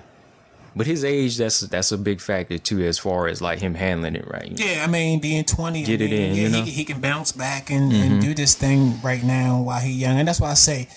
But 0.73 0.87
his 0.87 1.03
age, 1.03 1.35
that's 1.35 1.59
that's 1.59 1.91
a 1.91 1.97
big 1.97 2.21
factor 2.21 2.57
too, 2.57 2.81
as 2.83 2.97
far 2.97 3.27
as 3.27 3.41
like 3.41 3.59
him 3.59 3.75
handling 3.75 4.15
it 4.15 4.25
right. 4.25 4.53
Yeah, 4.55 4.85
I 4.85 4.87
mean, 4.87 5.19
being 5.19 5.43
20, 5.43 5.83
Get 5.83 5.99
I 5.99 6.05
it 6.05 6.13
in, 6.13 6.33
yeah, 6.33 6.41
you 6.43 6.49
know? 6.49 6.61
he, 6.61 6.71
he 6.71 6.85
can 6.85 7.01
bounce 7.01 7.33
back 7.33 7.69
and, 7.69 7.91
and 7.91 8.11
mm-hmm. 8.11 8.19
do 8.21 8.33
this 8.33 8.55
thing 8.55 9.01
right 9.01 9.21
now 9.21 9.61
while 9.61 9.81
he 9.81 9.91
young. 9.91 10.17
And 10.17 10.29
that's 10.29 10.39
why 10.39 10.51
I 10.51 10.53
say, 10.53 10.87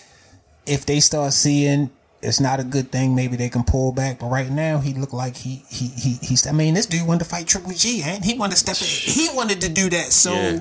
if 0.64 0.86
they 0.86 1.00
start 1.00 1.32
seeing 1.32 1.90
it's 2.24 2.40
not 2.40 2.58
a 2.58 2.64
good 2.64 2.90
thing, 2.90 3.14
maybe 3.14 3.36
they 3.36 3.48
can 3.48 3.64
pull 3.64 3.92
back. 3.92 4.18
But 4.18 4.28
right 4.28 4.50
now, 4.50 4.78
he 4.78 4.94
looked 4.94 5.12
like 5.12 5.36
he 5.36 5.62
he 5.68 5.88
he 5.88 6.18
he's. 6.22 6.46
I 6.46 6.52
mean, 6.52 6.74
this 6.74 6.86
dude 6.86 7.06
wanted 7.06 7.24
to 7.24 7.30
fight 7.30 7.46
Triple 7.46 7.72
G, 7.72 8.02
and 8.02 8.24
he 8.24 8.34
wanted 8.34 8.56
to 8.56 8.58
step. 8.58 8.76
In, 8.80 8.86
he 8.86 9.28
wanted 9.36 9.60
to 9.60 9.68
do 9.68 9.90
that. 9.90 10.12
So, 10.12 10.32
Yeah. 10.32 10.60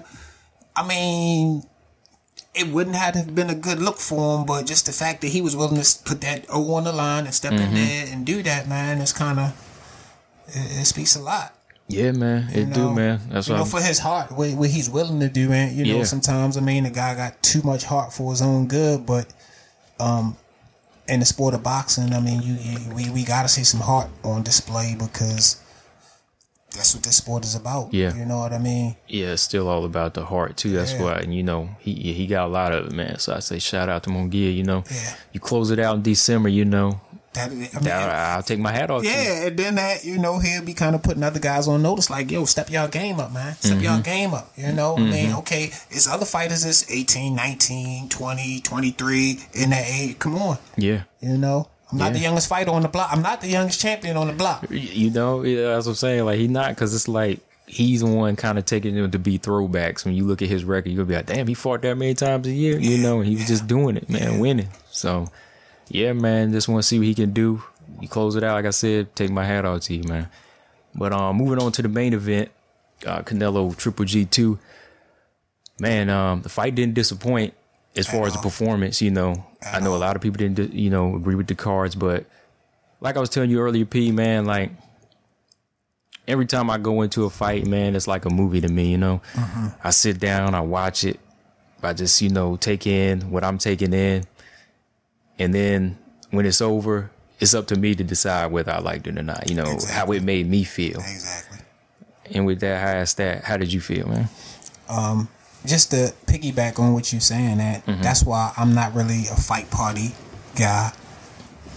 I 0.76 0.88
mean. 0.88 1.64
It 2.56 2.68
wouldn't 2.68 2.96
have 2.96 3.34
been 3.34 3.50
a 3.50 3.56
good 3.56 3.80
look 3.80 3.98
for 3.98 4.38
him, 4.38 4.46
but 4.46 4.68
just 4.68 4.86
the 4.86 4.92
fact 4.92 5.22
that 5.22 5.30
he 5.30 5.42
was 5.42 5.56
willing 5.56 5.82
to 5.82 6.00
put 6.06 6.22
that 6.22 6.46
O 6.50 6.76
on 6.76 6.84
the 6.84 6.92
line 6.94 7.26
and 7.26 7.34
step 7.34 7.52
Mm-hmm. 7.54 7.64
in 7.64 7.74
there 7.74 8.06
and 8.12 8.26
do 8.28 8.44
that, 8.44 8.68
man, 8.70 9.02
it's 9.02 9.12
kind 9.12 9.40
of 9.40 10.44
it, 10.50 10.82
it 10.82 10.86
speaks 10.86 11.16
a 11.16 11.20
lot. 11.22 11.56
Yeah, 11.88 12.12
man, 12.12 12.50
it 12.52 12.68
You 12.68 12.74
do, 12.74 12.94
man. 12.94 13.22
That's 13.32 13.48
you 13.48 13.56
know, 13.56 13.62
I'm- 13.62 13.68
for 13.70 13.82
his 13.82 13.98
heart, 13.98 14.32
what, 14.32 14.52
what 14.54 14.70
he's 14.70 14.88
willing 14.88 15.20
to 15.22 15.30
do, 15.30 15.52
and 15.52 15.76
you 15.76 15.84
know, 15.92 15.98
Yeah. 16.00 16.04
sometimes 16.04 16.56
I 16.56 16.62
mean, 16.62 16.84
the 16.84 16.92
guy 16.92 17.16
got 17.16 17.42
too 17.42 17.64
much 17.64 17.86
heart 17.86 18.14
for 18.14 18.30
his 18.30 18.44
own 18.44 18.68
good, 18.68 19.04
but 19.08 19.26
um, 20.00 20.38
in 21.08 21.22
the 21.22 21.26
sport 21.26 21.56
of 21.56 21.64
boxing, 21.64 22.14
I 22.14 22.20
mean, 22.20 22.44
you, 22.44 22.54
you 22.54 22.94
we 22.94 23.10
we 23.10 23.24
gotta 23.24 23.48
see 23.50 23.64
some 23.64 23.80
heart 23.82 24.10
on 24.24 24.44
display 24.44 24.96
because 24.98 25.58
that's 26.74 26.94
what 26.96 27.04
this 27.04 27.18
sport 27.18 27.46
is 27.46 27.56
about. 27.56 27.94
Yeah. 27.94 28.14
you 28.16 28.26
know 28.26 28.40
what 28.40 28.54
I 28.54 28.58
mean. 28.60 28.96
yeah, 29.08 29.34
it's 29.34 29.42
still 29.44 29.68
all 29.68 29.86
about 29.86 30.14
the 30.16 30.26
heart 30.26 30.58
too. 30.58 30.72
That's 30.72 30.94
Yeah. 30.94 31.04
why, 31.04 31.14
and 31.20 31.34
you 31.34 31.44
know, 31.44 31.70
he 31.80 31.94
he 31.94 32.28
got 32.28 32.46
a 32.48 32.52
lot 32.52 32.72
of 32.74 32.88
it, 32.88 32.92
man. 32.94 33.20
So 33.20 33.34
I 33.34 33.40
say 33.40 33.60
shout 33.60 33.90
out 33.90 34.04
to 34.04 34.10
Munguia. 34.10 34.54
You 34.56 34.64
know, 34.64 34.84
Yeah. 34.92 35.16
you 35.34 35.40
close 35.40 35.72
it 35.72 35.80
out 35.80 35.96
in 35.96 36.02
December. 36.02 36.50
You 36.50 36.66
know, 36.66 37.00
That, 37.34 37.50
I 37.50 37.54
mean, 37.56 37.68
that, 37.82 38.10
I'll 38.38 38.44
take 38.44 38.60
my 38.60 38.72
hat 38.72 38.92
off. 38.92 39.04
Yeah, 39.04 39.48
and 39.48 39.58
then 39.58 39.74
that, 39.76 40.06
you 40.06 40.20
know, 40.20 40.38
he'll 40.38 40.62
be 40.62 40.76
kind 40.76 40.94
of 40.94 41.02
putting 41.02 41.24
other 41.24 41.40
guys 41.40 41.68
on 41.68 41.82
notice, 41.82 42.08
like, 42.12 42.30
yo, 42.30 42.46
step 42.46 42.70
y'all 42.70 42.88
game 42.88 43.20
up, 43.20 43.32
man. 43.34 43.56
Step 43.56 43.82
y'all 43.82 43.94
Mm-hmm. 43.94 44.02
game 44.04 44.34
up, 44.36 44.52
you 44.56 44.72
know? 44.72 44.96
I 44.98 45.00
mean, 45.00 45.34
okay, 45.42 45.72
it's 45.90 46.08
other 46.08 46.26
fighters 46.28 46.62
that's 46.64 46.86
18, 46.92 47.34
19, 47.34 48.10
20, 48.10 48.60
23 48.62 49.40
in 49.54 49.72
that 49.72 49.84
age. 49.88 50.20
Come 50.20 50.36
on, 50.36 50.60
yeah. 50.78 51.04
you 51.22 51.38
know? 51.40 51.70
I'm 51.94 52.00
not 52.00 52.06
Yeah. 52.08 52.14
the 52.14 52.20
youngest 52.20 52.48
fighter 52.48 52.72
on 52.72 52.82
the 52.82 52.88
block. 52.88 53.10
I'm 53.12 53.22
not 53.22 53.40
the 53.42 53.48
youngest 53.48 53.80
champion 53.80 54.18
on 54.18 54.28
the 54.28 54.34
block. 54.34 54.66
You 54.70 55.12
know, 55.12 55.44
yeah, 55.44 55.76
that's 55.76 55.86
what 55.86 55.92
I'm 55.92 55.96
saying. 55.96 56.26
Like 56.26 56.40
he 56.40 56.48
not 56.48 56.70
because 56.70 56.94
it's 56.96 57.08
like 57.08 57.40
he's 57.68 58.02
the 58.02 58.08
one 58.08 58.36
kind 58.36 58.58
of 58.58 58.66
taking 58.66 58.96
them 58.96 59.12
to 59.12 59.20
be 59.20 59.38
throwbacks. 59.40 60.04
When 60.04 60.16
you 60.16 60.26
look 60.26 60.42
at 60.42 60.50
his 60.50 60.64
record, 60.66 60.90
you'll 60.92 61.06
be 61.06 61.14
like, 61.16 61.28
damn, 61.28 61.48
he 61.48 61.54
fought 61.54 61.82
that 61.84 61.96
many 61.98 62.14
times 62.16 62.48
a 62.48 62.52
year, 62.52 62.78
you 62.80 62.98
know, 62.98 63.20
and 63.20 63.28
he 63.28 63.36
was 63.36 63.48
just 63.48 63.68
doing 63.68 63.96
it, 63.96 64.10
man, 64.10 64.40
winning. 64.40 64.70
So, 64.92 65.30
yeah, 65.88 66.14
man, 66.14 66.52
just 66.52 66.68
want 66.68 66.82
to 66.82 66.88
see 66.88 66.98
what 66.98 67.08
he 67.08 67.14
can 67.16 67.32
do. 67.32 67.64
You 68.02 68.08
close 68.08 68.36
it 68.36 68.44
out, 68.44 68.56
like 68.56 68.66
I 68.66 68.72
said, 68.72 69.16
take 69.16 69.30
my 69.30 69.46
hat 69.46 69.66
off 69.66 69.82
to 69.82 69.96
you, 69.96 70.04
man. 70.04 70.30
But 70.96 71.14
um, 71.14 71.38
moving 71.38 71.60
on 71.62 71.72
to 71.74 71.82
the 71.82 71.90
main 71.90 72.14
event, 72.14 72.50
uh, 73.06 73.22
Canelo 73.22 73.76
Triple 73.78 74.06
G 74.06 74.26
two. 74.26 74.58
Man, 75.80 76.10
um, 76.10 76.42
the 76.42 76.50
fight 76.50 76.76
didn't 76.76 76.94
disappoint 76.96 77.54
as 77.96 78.08
far 78.08 78.26
as 78.26 78.34
the 78.34 78.40
performance. 78.40 79.02
You 79.02 79.12
know, 79.12 79.46
I 79.72 79.80
know 79.80 79.96
a 79.96 79.98
lot 79.98 80.16
of 80.16 80.22
people 80.22 80.38
didn't, 80.38 80.74
you 80.74 80.90
know, 80.90 81.16
agree 81.16 81.36
with 81.36 81.48
the 81.48 81.56
cards, 81.56 81.96
but 81.96 82.26
like 83.02 83.18
I 83.18 83.20
was 83.20 83.30
telling 83.30 83.50
you 83.50 83.60
earlier, 83.60 83.86
P, 83.86 84.12
man, 84.12 84.46
like 84.46 84.72
every 86.28 86.46
time 86.46 86.70
I 86.70 86.78
go 86.78 87.02
into 87.02 87.26
a 87.26 87.30
fight, 87.30 87.66
man, 87.66 87.96
it's 87.96 88.08
like 88.08 88.26
a 88.26 88.30
movie 88.30 88.62
to 88.62 88.70
me. 88.70 88.92
You 88.92 88.98
know, 88.98 89.22
I 89.84 89.92
sit 89.92 90.20
down, 90.20 90.56
I 90.56 90.62
watch 90.62 91.04
it, 91.04 91.20
I 91.82 91.94
just 91.94 92.22
you 92.22 92.30
know 92.30 92.56
take 92.56 92.88
in 92.88 93.30
what 93.32 93.44
I'm 93.44 93.58
taking 93.58 93.94
in, 93.94 94.26
and 95.38 95.54
then 95.54 95.98
when 96.32 96.46
it's 96.46 96.62
over, 96.62 97.12
it's 97.40 97.54
up 97.54 97.68
to 97.68 97.76
me 97.76 97.94
to 97.94 98.04
decide 98.04 98.52
whether 98.52 98.72
I 98.72 98.80
liked 98.80 99.06
it 99.06 99.18
or 99.18 99.24
not. 99.24 99.50
You 99.50 99.56
know 99.56 99.78
how 99.90 100.12
it 100.14 100.24
made 100.24 100.50
me 100.50 100.64
feel. 100.64 101.00
Exactly. 101.00 101.60
And 102.32 102.46
with 102.46 102.62
that, 102.62 102.88
I 102.88 103.00
asked 103.00 103.18
that, 103.18 103.44
how 103.44 103.58
did 103.58 103.74
you 103.74 103.82
feel, 103.82 104.08
man? 104.08 104.30
Just 105.66 105.92
to 105.92 106.14
piggyback 106.26 106.80
on 106.80 106.94
what 106.94 107.12
you're 107.12 107.22
saying, 107.22 107.58
that 107.58 107.84
that's 108.02 108.24
why 108.24 108.54
I'm 108.58 108.74
not 108.74 108.94
really 108.94 109.24
a 109.32 109.36
fight 109.36 109.70
party 109.72 110.14
guy. 110.56 110.92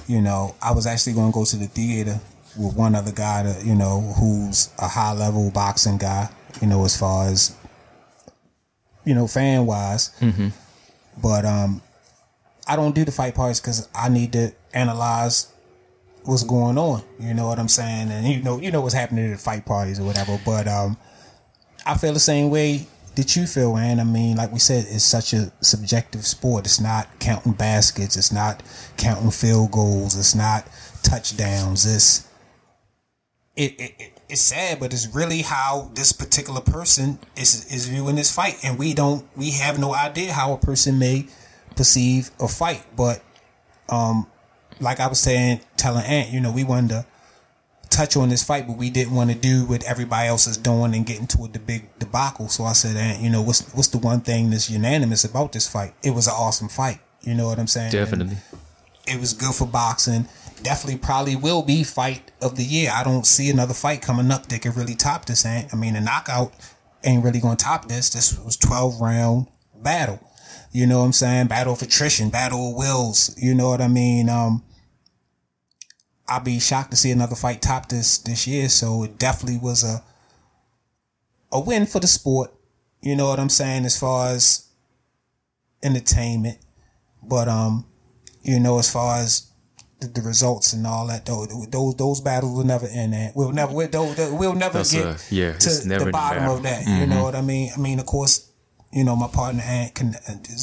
You 0.06 0.20
know, 0.20 0.54
I 0.62 0.72
was 0.72 0.86
actually 0.86 1.14
going 1.14 1.32
to 1.32 1.34
go 1.34 1.44
to 1.44 1.56
the 1.56 1.66
theater 1.66 2.20
with 2.58 2.76
one 2.76 2.94
other 2.94 3.12
guy 3.12 3.42
that 3.42 3.64
you 3.64 3.74
know 3.74 4.00
who's 4.00 4.70
a 4.78 4.88
high 4.88 5.12
level 5.12 5.50
boxing 5.50 5.98
guy. 5.98 6.28
You 6.60 6.68
know, 6.68 6.84
as 6.84 6.98
far 6.98 7.28
as 7.28 7.54
you 9.04 9.14
know, 9.14 9.26
fan 9.26 9.66
wise. 9.66 10.10
But 11.22 11.44
um, 11.44 11.80
I 12.66 12.76
don't 12.76 12.94
do 12.94 13.04
the 13.04 13.12
fight 13.12 13.34
parties 13.34 13.60
because 13.60 13.88
I 13.94 14.08
need 14.08 14.32
to 14.32 14.52
analyze 14.74 15.52
what's 16.24 16.42
going 16.42 16.76
on. 16.76 17.02
You 17.18 17.32
know 17.32 17.46
what 17.46 17.58
I'm 17.58 17.68
saying? 17.68 18.10
And 18.10 18.26
you 18.26 18.42
know, 18.42 18.60
you 18.60 18.70
know 18.70 18.80
what's 18.80 18.94
happening 18.94 19.26
at 19.26 19.36
the 19.36 19.42
fight 19.42 19.64
parties 19.64 20.00
or 20.00 20.04
whatever. 20.04 20.38
But 20.44 20.66
um, 20.68 20.96
I 21.86 21.96
feel 21.96 22.12
the 22.12 22.20
same 22.20 22.50
way 22.50 22.86
that 23.16 23.34
you 23.34 23.46
feel, 23.46 23.74
man. 23.74 23.98
I 23.98 24.04
mean, 24.04 24.36
like 24.36 24.52
we 24.52 24.58
said, 24.58 24.86
it's 24.88 25.04
such 25.04 25.32
a 25.32 25.52
subjective 25.60 26.26
sport. 26.26 26.66
It's 26.66 26.80
not 26.80 27.08
counting 27.18 27.52
baskets. 27.52 28.16
It's 28.16 28.32
not 28.32 28.62
counting 28.96 29.30
field 29.30 29.72
goals. 29.72 30.16
It's 30.16 30.34
not 30.34 30.66
touchdowns. 31.02 31.86
It's 31.86 32.28
it, 33.56 33.72
it, 33.80 33.94
it 33.98 34.12
it's 34.28 34.40
sad, 34.40 34.80
but 34.80 34.92
it's 34.92 35.14
really 35.14 35.42
how 35.42 35.90
this 35.94 36.12
particular 36.12 36.60
person 36.60 37.18
is 37.36 37.72
is 37.72 37.88
viewing 37.88 38.16
this 38.16 38.34
fight, 38.34 38.56
and 38.62 38.78
we 38.78 38.92
don't 38.94 39.26
we 39.36 39.52
have 39.52 39.78
no 39.78 39.94
idea 39.94 40.32
how 40.32 40.52
a 40.52 40.58
person 40.58 40.98
may 40.98 41.26
perceive 41.74 42.30
a 42.40 42.48
fight. 42.48 42.84
But 42.96 43.22
um, 43.88 44.26
like 44.80 45.00
I 45.00 45.06
was 45.06 45.20
saying, 45.20 45.60
telling 45.76 46.04
Ant, 46.04 46.30
you 46.30 46.40
know, 46.40 46.52
we 46.52 46.64
to 46.64 47.06
touch 47.90 48.16
on 48.16 48.28
this 48.28 48.42
fight, 48.42 48.66
but 48.66 48.76
we 48.76 48.90
didn't 48.90 49.14
want 49.14 49.30
to 49.30 49.36
do 49.36 49.64
what 49.66 49.84
everybody 49.84 50.28
else 50.28 50.46
is 50.46 50.56
doing 50.56 50.94
and 50.94 51.06
get 51.06 51.18
into 51.20 51.42
a 51.44 51.48
the 51.48 51.58
big 51.58 51.98
debacle. 51.98 52.48
So 52.48 52.64
I 52.64 52.72
said, 52.72 52.96
Ant, 52.96 53.22
you 53.22 53.30
know, 53.30 53.42
what's 53.42 53.72
what's 53.74 53.88
the 53.88 53.98
one 53.98 54.20
thing 54.20 54.50
that's 54.50 54.70
unanimous 54.70 55.24
about 55.24 55.52
this 55.52 55.68
fight? 55.68 55.94
It 56.02 56.10
was 56.10 56.26
an 56.26 56.34
awesome 56.36 56.68
fight. 56.68 57.00
You 57.22 57.34
know 57.34 57.46
what 57.46 57.58
I'm 57.58 57.66
saying? 57.66 57.92
Definitely. 57.92 58.36
it 59.06 59.18
was 59.20 59.32
good 59.32 59.54
for 59.54 59.66
boxing. 59.66 60.28
Definitely, 60.62 60.98
probably 60.98 61.36
will 61.36 61.62
be 61.62 61.84
fight 61.84 62.30
of 62.40 62.56
the 62.56 62.64
year. 62.64 62.90
I 62.92 63.04
don't 63.04 63.26
see 63.26 63.50
another 63.50 63.74
fight 63.74 64.00
coming 64.02 64.30
up 64.30 64.46
that 64.46 64.62
could 64.62 64.76
really 64.76 64.94
top 64.94 65.26
this. 65.26 65.44
Ain't 65.44 65.72
I 65.72 65.76
mean, 65.76 65.96
a 65.96 66.00
knockout 66.00 66.52
ain't 67.04 67.22
really 67.24 67.40
going 67.40 67.56
to 67.56 67.64
top 67.64 67.88
this. 67.88 68.10
This 68.10 68.38
was 68.38 68.56
twelve 68.56 69.00
round 69.00 69.48
battle. 69.82 70.20
You 70.72 70.86
know 70.86 70.98
what 70.98 71.06
I'm 71.06 71.12
saying? 71.12 71.46
Battle 71.46 71.72
of 71.74 71.82
attrition, 71.82 72.30
battle 72.30 72.70
of 72.70 72.76
wills. 72.76 73.34
You 73.38 73.54
know 73.54 73.68
what 73.68 73.80
I 73.80 73.88
mean? 73.88 74.28
Um, 74.28 74.62
I'll 76.28 76.40
be 76.40 76.58
shocked 76.58 76.90
to 76.90 76.96
see 76.96 77.10
another 77.10 77.36
fight 77.36 77.62
top 77.62 77.88
this 77.88 78.18
this 78.18 78.46
year. 78.46 78.68
So 78.68 79.04
it 79.04 79.18
definitely 79.18 79.58
was 79.58 79.84
a 79.84 80.02
a 81.52 81.60
win 81.60 81.86
for 81.86 82.00
the 82.00 82.06
sport. 82.06 82.52
You 83.00 83.14
know 83.14 83.28
what 83.28 83.38
I'm 83.38 83.48
saying? 83.48 83.84
As 83.84 83.98
far 83.98 84.28
as 84.30 84.66
entertainment, 85.82 86.58
but 87.22 87.48
um, 87.48 87.86
you 88.42 88.58
know, 88.60 88.78
as 88.78 88.90
far 88.90 89.18
as 89.18 89.50
the, 90.00 90.08
the 90.08 90.22
results 90.22 90.72
and 90.72 90.86
all 90.86 91.06
that, 91.06 91.26
those 91.26 91.48
those, 91.70 91.94
those 91.96 92.20
battles 92.20 92.56
will 92.56 92.64
never 92.64 92.86
end. 92.86 93.14
And 93.14 93.32
we'll 93.34 93.52
never 93.52 93.72
we'll, 93.72 93.88
we'll 94.36 94.54
never 94.54 94.78
That's 94.78 94.92
get 94.92 95.04
a- 95.06 95.18
yeah, 95.34 95.52
to 95.52 95.88
never 95.88 96.00
the 96.00 96.04
the 96.06 96.10
bottom 96.12 96.48
of 96.48 96.62
that. 96.64 96.86
You 96.86 97.06
know 97.06 97.22
what 97.22 97.34
I 97.34 97.42
mean? 97.42 97.70
I 97.76 97.78
mean, 97.80 98.00
of 98.00 98.06
course, 98.06 98.50
you 98.92 99.04
know, 99.04 99.16
my 99.16 99.28
partner 99.28 99.62
Ant, 99.62 99.98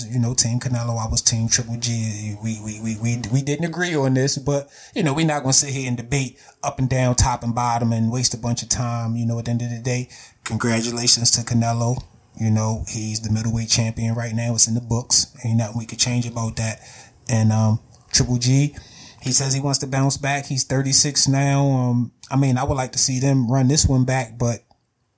you 0.09 0.19
know, 0.19 0.33
Team 0.33 0.59
Canelo. 0.59 0.97
I 0.97 1.09
was 1.09 1.21
Team 1.21 1.47
Triple 1.47 1.77
G. 1.77 2.35
We 2.41 2.59
we 2.63 2.79
we 2.81 2.97
we 2.97 3.21
we 3.31 3.41
didn't 3.41 3.65
agree 3.65 3.95
on 3.95 4.13
this, 4.13 4.37
but 4.37 4.69
you 4.95 5.03
know, 5.03 5.13
we're 5.13 5.25
not 5.25 5.41
gonna 5.43 5.53
sit 5.53 5.73
here 5.73 5.87
and 5.87 5.97
debate 5.97 6.39
up 6.63 6.79
and 6.79 6.89
down, 6.89 7.15
top 7.15 7.43
and 7.43 7.53
bottom, 7.53 7.91
and 7.91 8.11
waste 8.11 8.33
a 8.33 8.37
bunch 8.37 8.63
of 8.63 8.69
time. 8.69 9.15
You 9.15 9.25
know, 9.25 9.39
at 9.39 9.45
the 9.45 9.51
end 9.51 9.61
of 9.61 9.69
the 9.69 9.79
day, 9.79 10.09
congratulations 10.45 11.31
to 11.31 11.41
Canelo. 11.41 12.01
You 12.39 12.49
know, 12.49 12.85
he's 12.87 13.21
the 13.21 13.31
middleweight 13.31 13.69
champion 13.69 14.15
right 14.15 14.33
now. 14.33 14.55
It's 14.55 14.67
in 14.67 14.73
the 14.73 14.81
books. 14.81 15.35
Ain't 15.45 15.57
nothing 15.57 15.77
we 15.77 15.85
could 15.85 15.99
change 15.99 16.25
about 16.25 16.55
that. 16.55 16.79
And 17.29 17.51
um, 17.51 17.79
Triple 18.11 18.37
G, 18.37 18.75
he 19.21 19.31
says 19.31 19.53
he 19.53 19.61
wants 19.61 19.79
to 19.79 19.87
bounce 19.87 20.17
back. 20.17 20.47
He's 20.47 20.63
36 20.63 21.27
now. 21.27 21.67
Um, 21.67 22.11
I 22.31 22.37
mean, 22.37 22.57
I 22.57 22.63
would 22.63 22.75
like 22.75 22.93
to 22.93 22.99
see 22.99 23.19
them 23.19 23.51
run 23.51 23.67
this 23.67 23.85
one 23.85 24.05
back, 24.05 24.39
but 24.39 24.61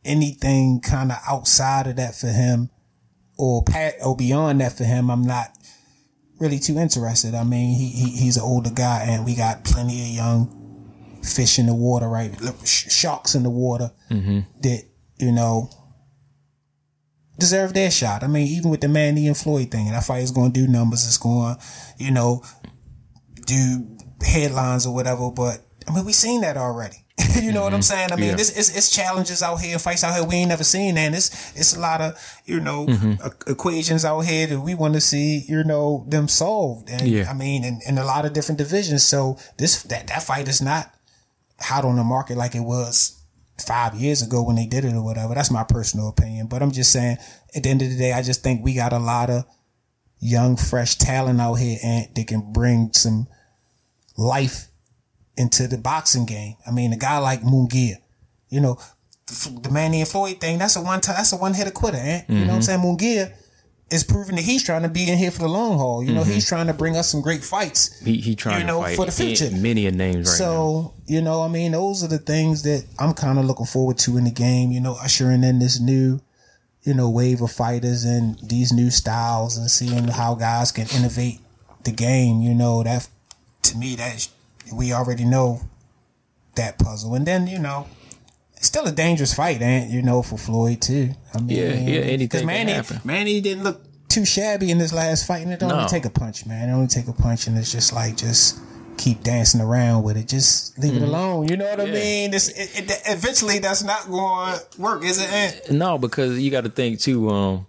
anything 0.04 0.82
kind 0.82 1.12
of 1.12 1.18
outside 1.28 1.88
of 1.88 1.96
that 1.96 2.16
for 2.16 2.28
him 2.28 2.70
or 3.38 3.64
pat 3.64 3.96
or 4.04 4.16
beyond 4.16 4.62
that 4.62 4.78
for 4.78 4.84
him, 4.84 5.10
I'm 5.10 5.24
not 5.24 5.50
really 6.40 6.60
too 6.60 6.78
interested. 6.78 7.36
I 7.36 7.44
mean, 7.44 7.76
he, 7.76 7.90
he 7.90 8.10
he's 8.12 8.38
an 8.38 8.44
older 8.44 8.72
guy, 8.72 9.06
and 9.08 9.26
we 9.26 9.36
got 9.36 9.64
plenty 9.64 10.02
of 10.02 10.08
young 10.08 11.20
fish 11.24 11.60
in 11.60 11.66
the 11.66 11.74
water, 11.74 12.08
right? 12.08 12.34
Sharks 12.66 13.36
in 13.36 13.44
the 13.44 13.50
water 13.50 13.92
mm-hmm. 14.10 14.40
that 14.62 14.84
you 15.18 15.32
know 15.32 15.70
deserve 17.38 17.74
their 17.74 17.92
shot. 17.92 18.24
I 18.24 18.28
mean, 18.28 18.48
even 18.48 18.72
with 18.72 18.82
the 18.82 18.88
Manny 18.88 19.28
and 19.28 19.38
Floyd 19.38 19.72
thing, 19.72 19.92
that 19.92 20.06
fight 20.06 20.24
is 20.24 20.32
going 20.32 20.54
to 20.54 20.60
do 20.60 20.72
numbers. 20.72 21.06
It's 21.06 21.18
going, 21.18 21.56
you 21.98 22.12
know, 22.12 22.44
do 23.46 23.98
headlines 24.26 24.86
or 24.86 24.94
whatever. 24.94 25.32
But 25.32 25.60
I 25.88 25.94
mean, 25.94 26.06
we've 26.06 26.16
seen 26.16 26.42
that 26.42 26.58
already. 26.58 27.05
you 27.42 27.54
know 27.54 27.64
what 27.64 27.74
I'm 27.74 27.80
mm-hmm. 27.80 27.84
saying? 27.84 28.12
I 28.12 28.16
mean, 28.18 28.30
Yeah. 28.30 28.36
this 28.36 28.58
it's, 28.58 28.76
it's 28.76 28.92
challenges 28.92 29.42
out 29.42 29.58
here, 29.62 29.80
fights 29.80 30.04
out 30.04 30.16
here 30.16 30.24
we 30.26 30.36
ain't 30.36 30.50
never 30.50 30.66
seen, 30.66 30.98
and 30.98 31.16
it's 31.16 31.30
it's 31.56 31.76
a 31.76 31.80
lot 31.80 32.02
of 32.02 32.42
you 32.46 32.60
know 32.60 32.88
mm-hmm. 32.88 33.12
e- 33.26 33.52
equations 33.52 34.04
out 34.04 34.22
here 34.22 34.48
that 34.48 34.60
we 34.60 34.76
want 34.76 34.96
to 34.96 35.02
see, 35.02 35.46
you 35.48 35.64
know, 35.64 36.06
them 36.10 36.28
solved. 36.28 36.90
And 36.90 37.08
Yeah. 37.08 37.30
I 37.30 37.34
mean, 37.34 37.64
in, 37.64 37.80
in 37.88 37.98
a 37.98 38.04
lot 38.04 38.26
of 38.26 38.34
different 38.34 38.58
divisions. 38.58 39.04
So 39.04 39.38
this 39.58 39.84
that 39.84 40.08
that 40.08 40.24
fight 40.24 40.50
is 40.50 40.62
not 40.62 40.94
hot 41.60 41.86
on 41.86 41.96
the 41.96 42.04
market 42.04 42.36
like 42.36 42.54
it 42.54 42.60
was 42.60 43.18
five 43.66 43.96
years 43.96 44.22
ago 44.22 44.44
when 44.44 44.58
they 44.58 44.66
did 44.66 44.84
it 44.84 44.94
or 44.94 45.04
whatever. 45.04 45.34
That's 45.34 45.52
my 45.52 45.64
personal 45.64 46.10
opinion. 46.10 46.48
But 46.48 46.62
I'm 46.62 46.72
just 46.72 46.92
saying, 46.92 47.18
at 47.56 47.64
the 47.64 47.70
end 47.70 47.82
of 47.82 47.90
the 47.90 47.98
day, 47.98 48.12
I 48.12 48.22
just 48.22 48.44
think 48.44 48.64
we 48.64 48.74
got 48.74 48.92
a 48.92 49.00
lot 49.00 49.30
of 49.30 49.46
young, 50.20 50.58
fresh 50.58 50.96
talent 50.96 51.40
out 51.40 51.56
here 51.56 51.78
and 51.84 52.08
they 52.14 52.24
can 52.26 52.52
bring 52.52 52.92
some 52.94 53.28
life 54.18 54.68
into 55.38 55.68
the 55.68 55.78
boxing 55.78 56.26
game. 56.26 56.56
I 56.68 56.72
mean, 56.72 56.94
a 56.94 56.98
guy 56.98 57.18
like 57.18 57.42
Munguia, 57.42 57.96
you 58.50 58.60
know, 58.62 58.80
the, 59.28 59.70
Manny 59.72 60.02
and 60.02 60.10
Floyd 60.10 60.40
thing, 60.40 60.58
that's 60.58 60.76
a 60.76 60.82
one 60.82 61.02
time, 61.02 61.16
that's 61.18 61.34
a 61.34 61.38
one 61.38 61.54
hitter 61.54 61.72
quitter, 61.72 61.98
eh? 62.00 62.22
You 62.28 62.40
know 62.42 62.48
what 62.48 62.56
I'm 62.56 62.62
saying? 62.62 62.80
Munguia 62.82 63.34
is 63.92 64.04
proving 64.04 64.36
that 64.36 64.44
he's 64.44 64.64
trying 64.64 64.82
to 64.82 64.90
be 64.90 65.10
in 65.10 65.18
here 65.18 65.32
for 65.32 65.44
the 65.44 65.48
long 65.48 65.78
haul. 65.78 66.04
You 66.04 66.14
know, 66.14 66.24
he's 66.24 66.48
trying 66.48 66.68
to 66.68 66.74
bring 66.74 66.98
us 66.98 67.10
some 67.10 67.22
great 67.22 67.44
fights. 67.44 68.00
He 68.00 68.18
he 68.18 68.36
trying 68.36 68.56
to 68.56 68.62
You 68.62 68.68
know, 68.68 68.80
to 68.82 68.88
fight 68.88 68.96
for 68.96 69.06
the 69.06 69.12
future. 69.12 69.50
many 69.52 69.86
a 69.86 69.92
names 69.92 70.16
right 70.16 70.24
now. 70.26 70.32
So, 70.32 70.94
you 71.06 71.22
know, 71.22 71.42
I 71.44 71.48
mean, 71.48 71.74
those 71.74 72.04
are 72.04 72.08
the 72.08 72.18
things 72.18 72.64
that 72.64 72.86
I'm 73.00 73.14
kind 73.14 73.38
of 73.38 73.46
looking 73.46 73.66
forward 73.66 73.98
to 74.00 74.18
in 74.18 74.24
the 74.24 74.32
game, 74.32 74.72
you 74.72 74.80
know, 74.80 74.96
ushering 75.02 75.44
in 75.44 75.60
this 75.60 75.80
new, 75.80 76.20
you 76.84 76.94
know, 76.94 77.10
wave 77.10 77.42
of 77.42 77.52
fighters 77.52 78.06
and 78.06 78.40
these 78.40 78.72
new 78.72 78.90
styles 78.90 79.58
and 79.58 79.70
seeing 79.70 80.08
how 80.08 80.36
guys 80.36 80.72
can 80.72 80.88
innovate 80.96 81.40
the 81.84 81.92
game, 81.92 82.42
you 82.42 82.54
know, 82.56 82.82
that 82.84 83.08
to 83.64 83.78
me, 83.78 83.96
that 83.96 84.28
we 84.74 84.94
already 84.94 85.26
know 85.26 85.62
that 86.56 86.80
puzzle. 86.80 87.16
And 87.16 87.26
then, 87.26 87.48
you 87.48 87.60
know, 87.60 87.88
it's 88.56 88.68
still 88.68 88.86
a 88.88 88.92
dangerous 88.92 89.34
fight, 89.34 89.62
and 89.62 89.92
you 89.92 90.02
know, 90.02 90.22
for 90.22 90.38
Floyd 90.38 90.82
too. 90.82 91.12
I 91.34 91.40
mean, 91.42 91.58
Yeah, 91.58 91.64
yeah, 91.74 92.00
anything 92.02 92.18
because 92.20 92.40
can 92.42 92.48
Manny, 92.48 92.72
happen. 92.72 93.02
Manny 93.04 93.42
didn't 93.42 93.64
look 93.64 93.82
too 94.08 94.26
shabby 94.26 94.72
in 94.72 94.78
this 94.78 94.94
last 94.94 95.28
fight, 95.28 95.44
and 95.44 95.52
it 95.52 95.62
only 95.62 95.76
No. 95.76 95.88
take 95.88 96.06
a 96.06 96.10
punch, 96.10 96.46
man. 96.46 96.70
It 96.70 96.72
only 96.74 96.88
take 96.88 97.08
a 97.08 97.14
punch, 97.14 97.48
and 97.48 97.58
it's 97.58 97.72
just 97.72 97.92
like 97.94 98.16
just 98.18 98.58
keep 98.98 99.22
dancing 99.24 99.60
around 99.60 100.04
with 100.04 100.16
it. 100.16 100.28
Just 100.30 100.80
leave 100.80 100.96
it 100.96 101.02
alone. 101.02 101.50
You 101.50 101.58
know 101.58 101.66
what 101.70 101.82
I 101.82 101.84
Mm-hmm. 101.84 101.94
Mean? 101.94 102.32
This 102.32 102.48
it, 102.48 102.90
it, 102.90 103.02
eventually 103.08 103.60
that's 103.60 103.84
not 103.84 104.08
going 104.08 104.58
to 104.58 104.82
work, 104.82 105.04
is 105.04 105.20
it? 105.22 105.70
No, 105.72 105.98
because 105.98 106.40
you 106.40 106.50
got 106.50 106.64
to 106.64 106.70
think 106.70 107.02
too. 107.02 107.30
Um, 107.30 107.66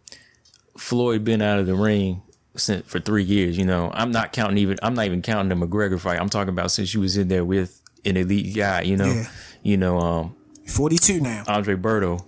Floyd 0.79 1.25
been 1.25 1.43
out 1.43 1.59
of 1.59 1.67
the 1.67 1.75
ring 1.75 2.23
since 2.57 2.87
for 2.87 3.01
three 3.01 3.25
years. 3.25 3.57
You 3.59 3.65
know, 3.65 3.91
I'm 3.95 4.11
not 4.13 4.33
counting 4.33 4.59
even. 4.59 4.79
I'm 4.83 4.95
not 4.95 5.07
even 5.07 5.23
counting 5.23 5.59
the 5.59 5.67
McGregor 5.67 5.99
fight. 6.01 6.21
I'm 6.21 6.29
talking 6.29 6.51
about 6.51 6.71
since 6.71 6.93
you 6.95 7.01
was 7.01 7.17
in 7.17 7.29
there 7.29 7.45
with 7.45 7.81
an 8.05 8.17
elite 8.17 8.55
guy. 8.57 8.83
You 8.83 8.97
know, 8.97 9.07
Yeah. 9.13 9.29
you 9.63 9.77
know. 9.77 9.99
Um, 9.99 10.35
42 10.67 11.21
now. 11.21 11.45
Andre 11.47 11.77
Berto, 11.77 12.25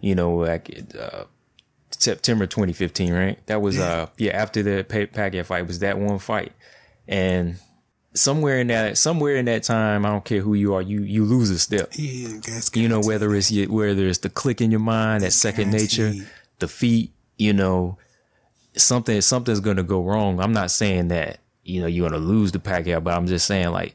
you 0.00 0.14
know, 0.14 0.36
like 0.36 0.80
uh, 0.98 1.24
September 1.90 2.46
2015, 2.46 3.12
right? 3.12 3.44
That 3.46 3.60
was 3.60 3.78
uh 3.78 4.06
yeah 4.16 4.32
after 4.32 4.62
the 4.62 4.84
Pa- 4.88 5.12
Pacquiao 5.20 5.44
fight 5.44 5.66
was 5.66 5.80
that 5.80 5.98
one 5.98 6.18
fight, 6.20 6.52
and 7.08 7.56
somewhere 8.14 8.58
in 8.60 8.68
that 8.68 8.96
somewhere 8.96 9.36
in 9.36 9.44
that 9.46 9.64
time, 9.64 10.06
I 10.06 10.10
don't 10.10 10.24
care 10.24 10.40
who 10.40 10.54
you 10.54 10.74
are, 10.74 10.82
you 10.82 11.02
you 11.02 11.24
lose 11.24 11.50
a 11.50 11.58
step. 11.58 11.90
Yeah, 11.96 12.28
You 12.74 12.88
know 12.88 13.00
whether 13.00 13.34
it's 13.34 13.50
your- 13.50 13.68
whether 13.70 14.06
it's 14.06 14.18
the 14.18 14.30
click 14.30 14.60
in 14.60 14.70
your 14.70 14.80
mind, 14.80 15.24
that 15.24 15.32
second 15.32 15.70
nature, 15.72 16.12
feet, 16.66 17.12
you 17.38 17.52
know, 17.52 17.98
something 18.76 19.20
something's 19.20 19.60
gonna 19.60 19.82
go 19.82 20.02
wrong. 20.02 20.40
I'm 20.40 20.52
not 20.52 20.70
saying 20.70 21.08
that 21.08 21.40
you 21.64 21.80
know 21.80 21.86
you're 21.86 22.08
gonna 22.08 22.22
lose 22.22 22.52
the 22.52 22.58
Pacquiao, 22.58 23.02
but 23.02 23.14
I'm 23.14 23.26
just 23.26 23.46
saying 23.46 23.70
like 23.70 23.94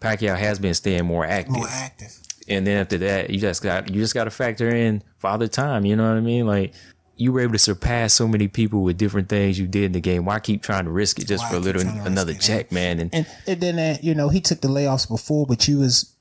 Pacquiao 0.00 0.36
has 0.36 0.58
been 0.58 0.74
staying 0.74 1.04
more 1.04 1.24
active 1.24 1.56
more 1.56 1.68
active. 1.68 2.16
and 2.48 2.66
then 2.66 2.78
after 2.80 2.98
that, 2.98 3.30
you 3.30 3.38
just 3.38 3.62
got 3.62 3.88
you 3.88 4.00
just 4.00 4.14
got 4.14 4.24
to 4.24 4.30
factor 4.30 4.68
in 4.68 5.02
father 5.18 5.48
time. 5.48 5.84
You 5.84 5.96
know 5.96 6.08
what 6.08 6.16
I 6.16 6.20
mean? 6.20 6.46
Like 6.46 6.74
you 7.16 7.32
were 7.32 7.40
able 7.40 7.52
to 7.52 7.58
surpass 7.58 8.14
so 8.14 8.28
many 8.28 8.46
people 8.46 8.82
with 8.82 8.96
different 8.96 9.28
things 9.28 9.58
you 9.58 9.66
did 9.66 9.84
in 9.84 9.92
the 9.92 10.00
game. 10.00 10.24
Why 10.24 10.38
keep 10.38 10.62
trying 10.62 10.84
to 10.84 10.90
risk 10.90 11.18
it 11.18 11.26
just 11.26 11.42
Why 11.44 11.50
for 11.50 11.56
a 11.56 11.60
little 11.60 11.82
another 11.82 12.34
check, 12.34 12.70
man? 12.70 13.00
And 13.00 13.14
And 13.14 13.26
and 13.46 13.60
then 13.60 13.78
uh, 13.78 13.98
you 14.00 14.14
know 14.14 14.28
he 14.28 14.40
took 14.40 14.60
the 14.60 14.68
layoffs 14.68 15.08
before, 15.08 15.46
but 15.46 15.66
you 15.66 15.78
was 15.78 16.14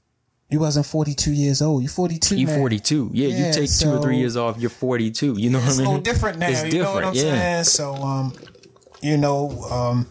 you 0.50 0.60
wasn't 0.60 0.86
42 0.86 1.32
years 1.32 1.62
old. 1.62 1.84
You're 1.84 1.90
42. 1.90 2.38
you 2.38 2.48
man. 2.48 2.60
42, 2.60 3.10
yeah, 3.14 3.28
Yeah, 3.28 3.48
you 3.48 3.54
take 3.54 3.70
two 3.78 3.90
or 3.92 4.02
three 4.02 4.18
years 4.18 4.38
off, 4.38 4.58
you're 4.58 4.70
42. 4.70 5.36
You 5.38 5.50
know 5.50 5.60
what 5.60 5.68
I 5.68 5.72
mean? 5.72 5.78
little 5.86 6.00
different 6.02 6.40
now. 6.40 6.50
It's 6.50 6.74
you 6.74 6.82
know 6.82 6.94
what 6.94 7.04
I'm 7.04 7.14
different, 7.14 7.36
yeah. 7.38 7.62
saying? 7.62 7.64
So 7.66 7.94
um, 7.96 8.34
you 9.02 9.18
know 9.18 9.50
um, 9.72 10.08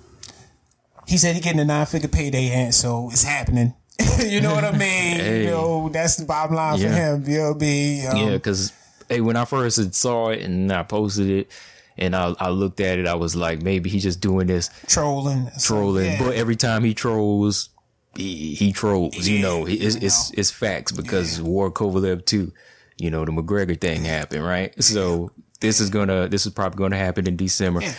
he 1.07 1.17
said 1.17 1.35
he 1.35 1.41
getting 1.41 1.61
a 1.61 1.65
nine 1.65 1.87
figure 1.87 2.09
payday, 2.09 2.51
and 2.51 2.75
so 2.75 3.09
it's 3.11 3.23
happening. 3.23 3.75
you 4.27 4.41
know 4.41 4.55
what 4.55 4.65
I 4.65 4.73
mean? 4.77 4.79
Hey. 4.81 5.45
You 5.45 5.51
know 5.51 5.89
that's 5.89 6.17
the 6.17 6.27
bottom 6.27 6.55
line 6.57 6.79
for 6.81 6.89
him. 6.89 7.25
You 7.27 7.39
know 7.39 7.49
what 7.53 7.57
I 7.57 7.61
mean? 7.61 8.07
Um, 8.11 8.17
Yeah, 8.17 8.31
because 8.33 8.73
hey, 9.09 9.21
when 9.23 9.37
I 9.37 9.45
first 9.47 9.95
saw 9.95 10.29
it 10.29 10.43
and 10.43 10.71
I 10.71 10.83
posted 10.83 11.31
it, 11.31 11.51
and 11.97 12.15
I, 12.15 12.35
I 12.39 12.51
looked 12.51 12.81
at 12.81 12.99
it, 12.99 13.07
I 13.07 13.15
was 13.15 13.35
like, 13.35 13.63
maybe 13.63 13.89
he's 13.89 14.03
just 14.03 14.21
doing 14.21 14.49
this 14.49 14.69
trolling, 14.87 15.49
So, 15.57 15.75
trolling. 15.77 16.05
yeah. 16.05 16.23
But 16.23 16.35
every 16.35 16.57
time 16.57 16.85
he 16.85 16.93
trolls, 16.93 17.71
he, 18.17 18.55
he 18.55 18.73
trolls. 18.73 19.27
you 19.29 19.41
know, 19.41 19.65
He- 19.65 19.77
it's 19.77 19.97
it's, 19.97 20.31
it's 20.33 20.51
facts 20.51 20.93
because 20.93 21.41
Ward 21.41 21.75
Kovalev 21.75 22.25
too. 22.25 22.53
You 22.99 23.11
know, 23.11 23.25
the 23.25 23.33
McGregor 23.33 23.79
thing 23.81 24.05
happened, 24.05 24.45
right? 24.45 24.73
So 24.83 25.31
this 25.61 25.81
is 25.81 25.91
gonna 25.91 26.29
this 26.29 26.47
is 26.47 26.53
probably 26.53 26.79
gonna 26.79 26.97
happen 26.97 27.27
in 27.27 27.37
December. 27.37 27.83
Yeah. 27.83 27.95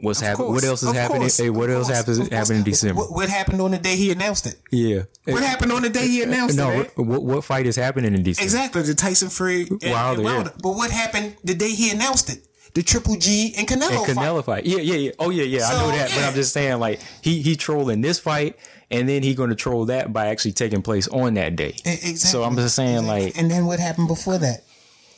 What's 0.00 0.20
happening? 0.20 0.52
What 0.52 0.62
else 0.62 0.84
is 0.84 0.90
of 0.90 0.94
happening? 0.94 1.22
course, 1.22 1.38
Hey, 1.38 1.50
what 1.50 1.70
of 1.70 1.76
else 1.76 1.88
happens 1.88 2.28
happening 2.28 2.58
in 2.58 2.64
December? 2.64 3.00
What, 3.00 3.10
what 3.12 3.28
happened 3.28 3.60
on 3.60 3.72
the 3.72 3.78
day 3.78 3.96
he 3.96 4.12
announced 4.12 4.46
it? 4.46 4.54
yeah. 4.70 5.02
What 5.24 5.42
happened 5.42 5.72
on 5.72 5.82
the 5.82 5.88
day 5.90 6.06
he 6.06 6.22
announced 6.22 6.56
no, 6.56 6.70
it? 6.70 6.86
eh? 6.96 7.02
what, 7.02 7.24
what 7.24 7.42
fight 7.44 7.66
is 7.66 7.74
happening 7.74 8.14
in 8.14 8.22
December? 8.22 8.44
Exactly, 8.44 8.82
the 8.82 8.94
Tyson 8.94 9.28
Fury 9.28 9.66
and, 9.68 9.80
Wilder, 9.90 10.20
and 10.28 10.46
yeah. 10.46 10.52
But 10.62 10.70
what 10.76 10.92
happened 10.92 11.34
the 11.42 11.54
day 11.54 11.70
he 11.70 11.90
announced 11.90 12.30
it? 12.30 12.46
The 12.74 12.82
Triple 12.84 13.16
G 13.16 13.54
and 13.58 13.66
Canelo, 13.66 13.88
And 14.06 14.06
fight. 14.06 14.16
Canelo 14.16 14.44
fight. 14.44 14.66
Yeah, 14.66 14.78
yeah, 14.78 14.94
yeah. 14.94 15.10
Oh 15.18 15.30
yeah, 15.30 15.42
yeah. 15.42 15.66
I 15.66 15.72
know 15.72 15.88
that, 15.88 16.10
but. 16.14 16.22
I'm 16.22 16.34
just 16.34 16.52
saying, 16.52 16.78
like 16.78 17.00
he 17.22 17.42
he 17.42 17.56
trolling 17.56 18.00
this 18.00 18.20
fight, 18.20 18.56
and 18.90 19.08
then 19.08 19.22
he 19.22 19.34
going 19.34 19.50
to 19.50 19.56
troll 19.56 19.86
that 19.86 20.12
by 20.12 20.28
actually 20.28 20.52
taking 20.52 20.82
place 20.82 21.08
on 21.08 21.34
that 21.34 21.56
day. 21.56 21.74
Exactly. 21.84 22.14
So 22.16 22.42
I'm 22.42 22.56
just 22.56 22.74
saying, 22.74 22.98
Exactly. 22.98 23.24
like, 23.26 23.38
and 23.38 23.50
then 23.50 23.66
what 23.66 23.80
happened 23.80 24.08
before 24.08 24.38
that? 24.38 24.64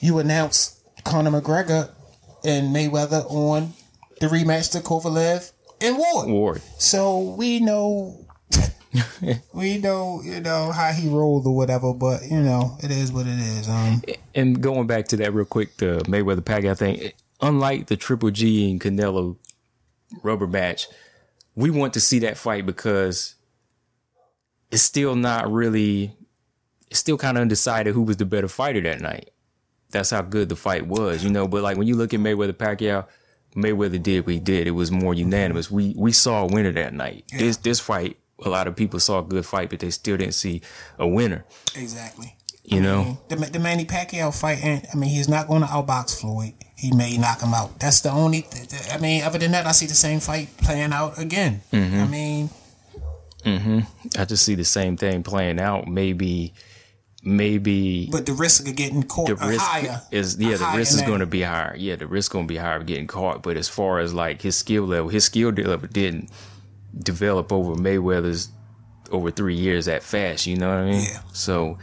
You 0.00 0.18
announced 0.18 0.78
Conor 1.04 1.30
McGregor 1.30 1.90
and 2.44 2.74
Mayweather 2.74 3.24
on 3.30 3.72
the 4.20 4.26
rematch 4.26 4.72
to 4.72 4.78
Kovalev 4.78 5.52
and 5.80 5.96
Ward. 5.98 6.28
Ward. 6.28 6.62
So 6.78 7.20
we 7.38 7.60
know, 7.60 8.26
we 9.52 9.78
know, 9.78 10.20
you 10.24 10.40
know 10.40 10.72
how 10.72 10.90
he 10.92 11.08
rolled 11.08 11.46
or 11.46 11.54
whatever. 11.54 11.92
But 11.94 12.22
you 12.30 12.40
know, 12.40 12.76
it 12.82 12.90
is 12.90 13.12
what 13.12 13.26
it 13.26 13.38
is. 13.38 13.68
Um, 13.68 14.02
and 14.34 14.60
going 14.60 14.86
back 14.86 15.08
to 15.08 15.16
that 15.18 15.32
real 15.32 15.44
quick, 15.44 15.76
the 15.76 16.02
Mayweather 16.06 16.40
Pacquiao 16.40 16.76
thing. 16.76 17.12
Unlike 17.42 17.86
the 17.86 17.96
Triple 17.96 18.30
G 18.30 18.70
and 18.70 18.80
Canelo 18.80 19.36
rubber 20.22 20.46
match, 20.46 20.88
we 21.54 21.70
want 21.70 21.94
to 21.94 22.00
see 22.00 22.18
that 22.20 22.36
fight 22.36 22.66
because 22.66 23.34
it's 24.70 24.82
still 24.82 25.14
not 25.16 25.50
really. 25.50 26.12
It's 26.90 27.00
still 27.00 27.16
kind 27.16 27.36
of 27.36 27.42
undecided 27.42 27.94
who 27.94 28.02
was 28.02 28.16
the 28.16 28.24
better 28.24 28.48
fighter 28.48 28.80
that 28.80 29.00
night. 29.00 29.30
That's 29.90 30.10
how 30.10 30.22
good 30.22 30.48
the 30.48 30.56
fight 30.56 30.86
was, 30.86 31.22
you 31.24 31.30
know. 31.30 31.48
But 31.48 31.62
like 31.62 31.76
when 31.76 31.86
you 31.86 31.96
look 31.96 32.14
at 32.14 32.20
Mayweather 32.20 32.52
Pacquiao, 32.52 33.06
Mayweather 33.56 34.02
did 34.02 34.26
what 34.26 34.34
he 34.34 34.40
did. 34.40 34.66
It 34.66 34.72
was 34.72 34.90
more 34.90 35.14
unanimous. 35.14 35.70
We 35.70 35.94
we 35.96 36.12
saw 36.12 36.42
a 36.42 36.46
winner 36.46 36.72
that 36.72 36.94
night. 36.94 37.24
This 37.36 37.56
this 37.58 37.80
fight, 37.80 38.16
a 38.44 38.48
lot 38.48 38.66
of 38.66 38.76
people 38.76 39.00
saw 39.00 39.20
a 39.20 39.22
good 39.22 39.46
fight, 39.46 39.70
but 39.70 39.80
they 39.80 39.90
still 39.90 40.16
didn't 40.16 40.34
see 40.34 40.62
a 40.98 41.06
winner. 41.06 41.44
exactly. 41.76 42.36
You 42.62 42.80
know. 42.80 43.18
The, 43.28 43.36
the 43.36 43.58
Manny 43.58 43.84
Pacquiao 43.84 44.38
fight, 44.38 44.58
and 44.62 44.86
I 44.92 44.96
mean, 44.96 45.10
he's 45.10 45.28
not 45.28 45.48
going 45.48 45.62
to 45.62 45.66
outbox 45.66 46.20
Floyd. 46.20 46.54
He 46.76 46.92
may 46.94 47.16
knock 47.18 47.40
him 47.40 47.52
out. 47.52 47.80
That's 47.80 48.00
the 48.00 48.10
only. 48.10 48.46
I 48.92 48.98
mean, 48.98 49.22
other 49.24 49.38
than 49.38 49.50
that, 49.52 49.66
I 49.66 49.72
see 49.72 49.86
the 49.86 49.94
same 49.94 50.20
fight 50.20 50.56
playing 50.58 50.92
out 50.92 51.18
again. 51.18 51.62
Mm-hmm. 51.72 52.00
I 52.00 52.06
mean, 52.06 52.50
Mm-hmm. 53.44 53.80
I 54.18 54.24
just 54.24 54.44
see 54.44 54.54
the 54.54 54.64
same 54.64 54.96
thing 54.96 55.22
playing 55.22 55.60
out. 55.60 55.88
Maybe, 55.88 56.54
maybe 57.22 58.08
but 58.10 58.26
the 58.26 58.32
risk 58.32 58.66
of 58.68 58.76
getting 58.76 59.02
caught 59.02 59.28
the 59.28 59.42
uh, 59.42 59.48
risk 59.48 59.64
higher. 59.64 60.02
is 60.10 60.38
yeah, 60.38 60.56
the 60.56 60.72
risk 60.76 60.94
is 60.94 61.02
going 61.02 61.20
to 61.20 61.26
be 61.26 61.42
higher. 61.42 61.74
Yeah, 61.76 61.96
the 61.96 62.06
risk 62.06 62.32
going 62.32 62.46
to 62.46 62.52
be 62.52 62.58
higher 62.58 62.76
of 62.76 62.86
getting 62.86 63.06
caught. 63.06 63.42
But 63.42 63.56
as 63.56 63.68
far 63.68 63.98
as 64.00 64.14
like 64.14 64.42
his 64.42 64.56
skill 64.56 64.84
level, 64.84 65.08
his 65.08 65.24
skill 65.24 65.50
level 65.50 65.88
didn't 65.88 66.30
develop 66.98 67.52
over 67.52 67.74
Mayweather's 67.74 68.48
over 69.10 69.30
three 69.30 69.56
years 69.56 69.86
that 69.86 70.02
fast. 70.02 70.46
You 70.46 70.56
know 70.56 70.68
what 70.68 70.78
I 70.78 70.90
mean? 70.90 71.04
Yeah. 71.04 71.20
So 71.32 71.78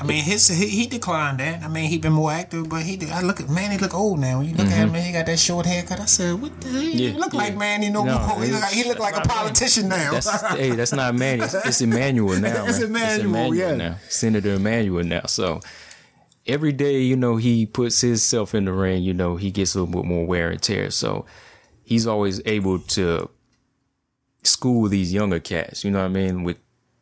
I 0.00 0.04
mean, 0.04 0.24
his 0.24 0.48
he, 0.48 0.66
he 0.66 0.86
declined 0.86 1.38
that. 1.38 1.62
I 1.62 1.68
mean, 1.68 1.88
he 1.88 1.98
been 1.98 2.12
more 2.14 2.32
active, 2.32 2.68
but 2.68 2.82
he. 2.82 2.96
did- 2.96 3.10
I 3.10 3.20
look 3.20 3.38
at 3.40 3.48
Manny 3.48 3.78
look 3.78 3.94
old 3.94 4.18
now. 4.18 4.38
When 4.38 4.48
you 4.48 4.54
look 4.56 4.66
at 4.66 4.72
him, 4.72 4.92
he 4.92 5.12
got 5.12 5.26
that 5.26 5.38
short 5.38 5.66
haircut. 5.66 6.00
I 6.00 6.06
said, 6.06 6.40
what 6.42 6.60
the 6.60 6.68
hell? 6.68 6.80
He 6.80 6.88
Mm-hmm. 6.94 7.16
Yeah, 7.16 7.20
look 7.20 7.32
yeah. 7.32 7.38
like 7.38 7.56
Manny 7.56 7.90
no, 7.90 8.04
No, 8.04 8.18
more. 8.18 8.42
He 8.42 8.50
look 8.50 8.60
like, 8.60 8.72
he 8.72 8.84
look 8.84 8.98
like 8.98 9.16
a 9.16 9.28
politician 9.28 9.88
now. 9.88 10.12
that's 10.12 10.30
hey, 10.56 10.70
that's 10.70 10.92
not 10.92 11.14
Manny. 11.14 11.44
It's, 11.44 11.54
it's 11.54 11.80
Emmanuel 11.80 12.40
now. 12.40 12.66
It's 12.66 12.80
man. 12.88 13.20
Emmanuel, 13.20 13.54
yeah. 13.54 13.76
now. 13.76 13.96
Senator 14.08 14.54
Emmanuel 14.54 15.04
now. 15.04 15.26
So 15.26 15.60
every 16.46 16.72
day, 16.72 17.00
you 17.00 17.14
know, 17.16 17.36
he 17.36 17.64
puts 17.64 18.00
himself 18.00 18.52
in 18.54 18.64
the 18.64 18.72
ring. 18.72 19.04
You 19.04 19.14
know, 19.14 19.36
he 19.36 19.52
gets 19.52 19.76
a 19.76 19.80
little 19.80 20.02
bit 20.02 20.08
more 20.08 20.26
wear 20.26 20.50
and 20.50 20.60
tear. 20.60 20.90
So 20.90 21.24
he's 21.84 22.06
always 22.06 22.40
able 22.46 22.80
to 22.80 23.30
school 24.42 24.88
these 24.88 25.12
younger 25.12 25.38
cats. 25.40 25.84
You 25.84 25.92
know 25.92 26.00
what 26.00 26.06
I 26.06 26.08
mean? 26.08 26.42
With 26.42 26.58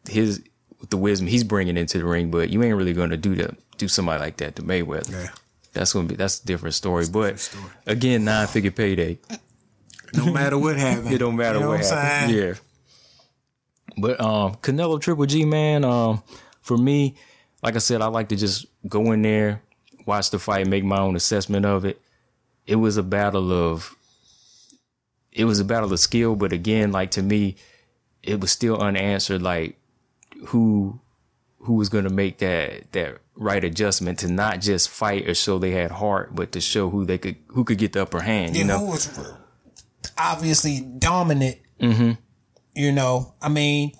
his 0.08 0.42
with 0.82 0.90
the 0.90 0.98
wisdom 0.98 1.26
he's 1.26 1.44
bringing 1.44 1.78
into 1.78 1.96
the 1.96 2.04
ring, 2.04 2.30
but 2.30 2.50
you 2.50 2.62
ain't 2.62 2.76
really 2.76 2.92
going 2.92 3.10
to 3.10 3.16
do 3.16 3.34
that 3.36 3.56
do 3.82 3.88
somebody 3.88 4.20
like 4.20 4.36
that 4.38 4.56
to 4.56 4.62
Mayweather. 4.62 5.10
Yeah. 5.10 5.30
That's 5.72 5.92
gonna 5.92 6.06
be 6.06 6.14
that's 6.14 6.40
a 6.40 6.46
different 6.46 6.74
story. 6.74 7.06
but 7.10 7.54
again, 7.86 8.24
nine 8.24 8.46
figure 8.46 8.70
payday. 8.70 9.18
no 10.14 10.32
matter 10.32 10.58
what 10.58 10.76
happens, 10.76 11.10
It 11.12 11.18
don't 11.18 11.36
matter 11.36 11.58
You 11.58 11.64
know 11.64 11.70
what 11.70 11.84
I'm 11.84 11.98
happens. 11.98 12.32
Yeah. 12.32 12.54
But 13.96 14.20
um 14.20 14.54
Canelo 14.56 15.00
Triple 15.00 15.26
G, 15.26 15.44
man, 15.44 15.84
um, 15.84 16.22
for 16.60 16.76
me, 16.76 17.16
like 17.62 17.74
I 17.74 17.78
said, 17.78 18.02
I 18.02 18.06
like 18.06 18.28
to 18.28 18.36
just 18.36 18.66
go 18.86 19.12
in 19.12 19.22
there, 19.22 19.62
watch 20.06 20.30
the 20.30 20.38
fight, 20.38 20.66
make 20.66 20.84
my 20.84 20.98
own 20.98 21.16
assessment 21.16 21.64
of 21.64 21.84
it. 21.84 22.00
It 22.66 22.76
was 22.76 22.96
a 22.98 23.02
battle 23.02 23.52
of 23.52 23.96
it 25.32 25.46
was 25.46 25.58
a 25.58 25.64
battle 25.64 25.92
of 25.92 25.98
skill, 25.98 26.36
but 26.36 26.52
again, 26.52 26.92
like 26.92 27.12
to 27.12 27.22
me, 27.22 27.56
it 28.22 28.38
was 28.40 28.52
still 28.52 28.78
unanswered, 28.78 29.40
like 29.40 29.78
who 30.46 31.00
who 31.58 31.74
was 31.74 31.88
gonna 31.88 32.10
make 32.10 32.38
that 32.38 32.90
that 32.92 33.18
right 33.36 33.62
adjustment 33.64 34.18
to 34.20 34.28
not 34.28 34.60
just 34.60 34.88
fight 34.88 35.28
or 35.28 35.34
show 35.34 35.58
they 35.58 35.70
had 35.70 35.90
heart, 35.90 36.34
but 36.34 36.52
to 36.52 36.60
show 36.60 36.90
who 36.90 37.04
they 37.04 37.18
could 37.18 37.36
who 37.48 37.64
could 37.64 37.78
get 37.78 37.92
the 37.92 38.02
upper 38.02 38.20
hand, 38.20 38.54
you 38.54 38.62
you 38.62 38.66
know? 38.66 38.78
who 38.78 38.86
was 38.86 39.32
obviously 40.18 40.80
dominant. 40.80 41.58
Mm-hmm. 41.80 42.12
You 42.74 42.92
know, 42.92 43.34
I 43.42 43.48
mean, 43.48 43.92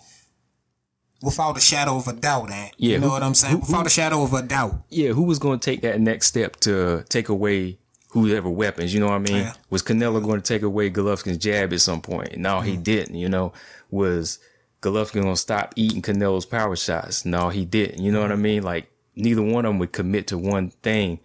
without 1.23 1.57
a 1.57 1.61
shadow 1.61 1.97
of 1.97 2.09
a 2.09 2.13
doubt, 2.13 2.51
eh? 2.51 2.71
Yeah, 2.77 2.93
you 2.95 2.99
know 2.99 3.07
who- 3.09 3.13
what 3.13 3.23
I'm 3.23 3.35
saying? 3.35 3.61
without 3.61 3.87
a 3.87 3.91
shadow 3.91 4.23
of 4.23 4.33
a 4.33 4.43
doubt. 4.43 4.85
yeah, 4.89 5.11
who 5.11 5.23
was 5.25 5.39
going 5.39 5.59
to 5.59 5.65
take 5.65 5.83
that 5.83 6.01
next 6.01 6.27
step 6.29 6.57
to 6.61 7.05
take 7.09 7.29
away 7.29 7.79
whoever 8.11 8.49
weapons? 8.51 8.93
You 8.95 9.01
know 9.01 9.07
what 9.07 9.15
I 9.15 9.19
mean? 9.19 9.37
Yeah. 9.37 9.53
Was 9.71 9.83
Canelo 9.83 10.23
going 10.23 10.41
to 10.41 10.47
take 10.47 10.63
away 10.63 10.91
Golovkin's 10.91 11.39
jab 11.39 11.73
at 11.73 11.81
some 11.81 12.01
point? 12.01 12.37
No, 12.39 12.61
he 12.61 12.73
Mm-hmm. 12.75 12.83
didn't. 12.83 13.15
You 13.17 13.29
know, 13.29 13.53
was 13.91 14.39
Golovkin 14.83 15.23
going 15.23 15.35
to 15.35 15.37
stop 15.40 15.73
eating 15.77 16.03
Canelo's 16.03 16.45
power 16.45 16.77
shots? 16.77 17.25
No, 17.25 17.49
he 17.49 17.64
didn't. 17.64 18.03
You 18.03 18.12
know 18.12 18.21
what 18.21 18.31
I 18.31 18.35
Mm-hmm. 18.35 18.42
mean? 18.42 18.62
Like 18.62 18.90
neither 19.16 19.42
one 19.42 19.64
of 19.64 19.71
them 19.71 19.79
would 19.79 19.92
commit 19.92 20.27
to 20.29 20.37
one 20.38 20.71
thing. 20.83 21.21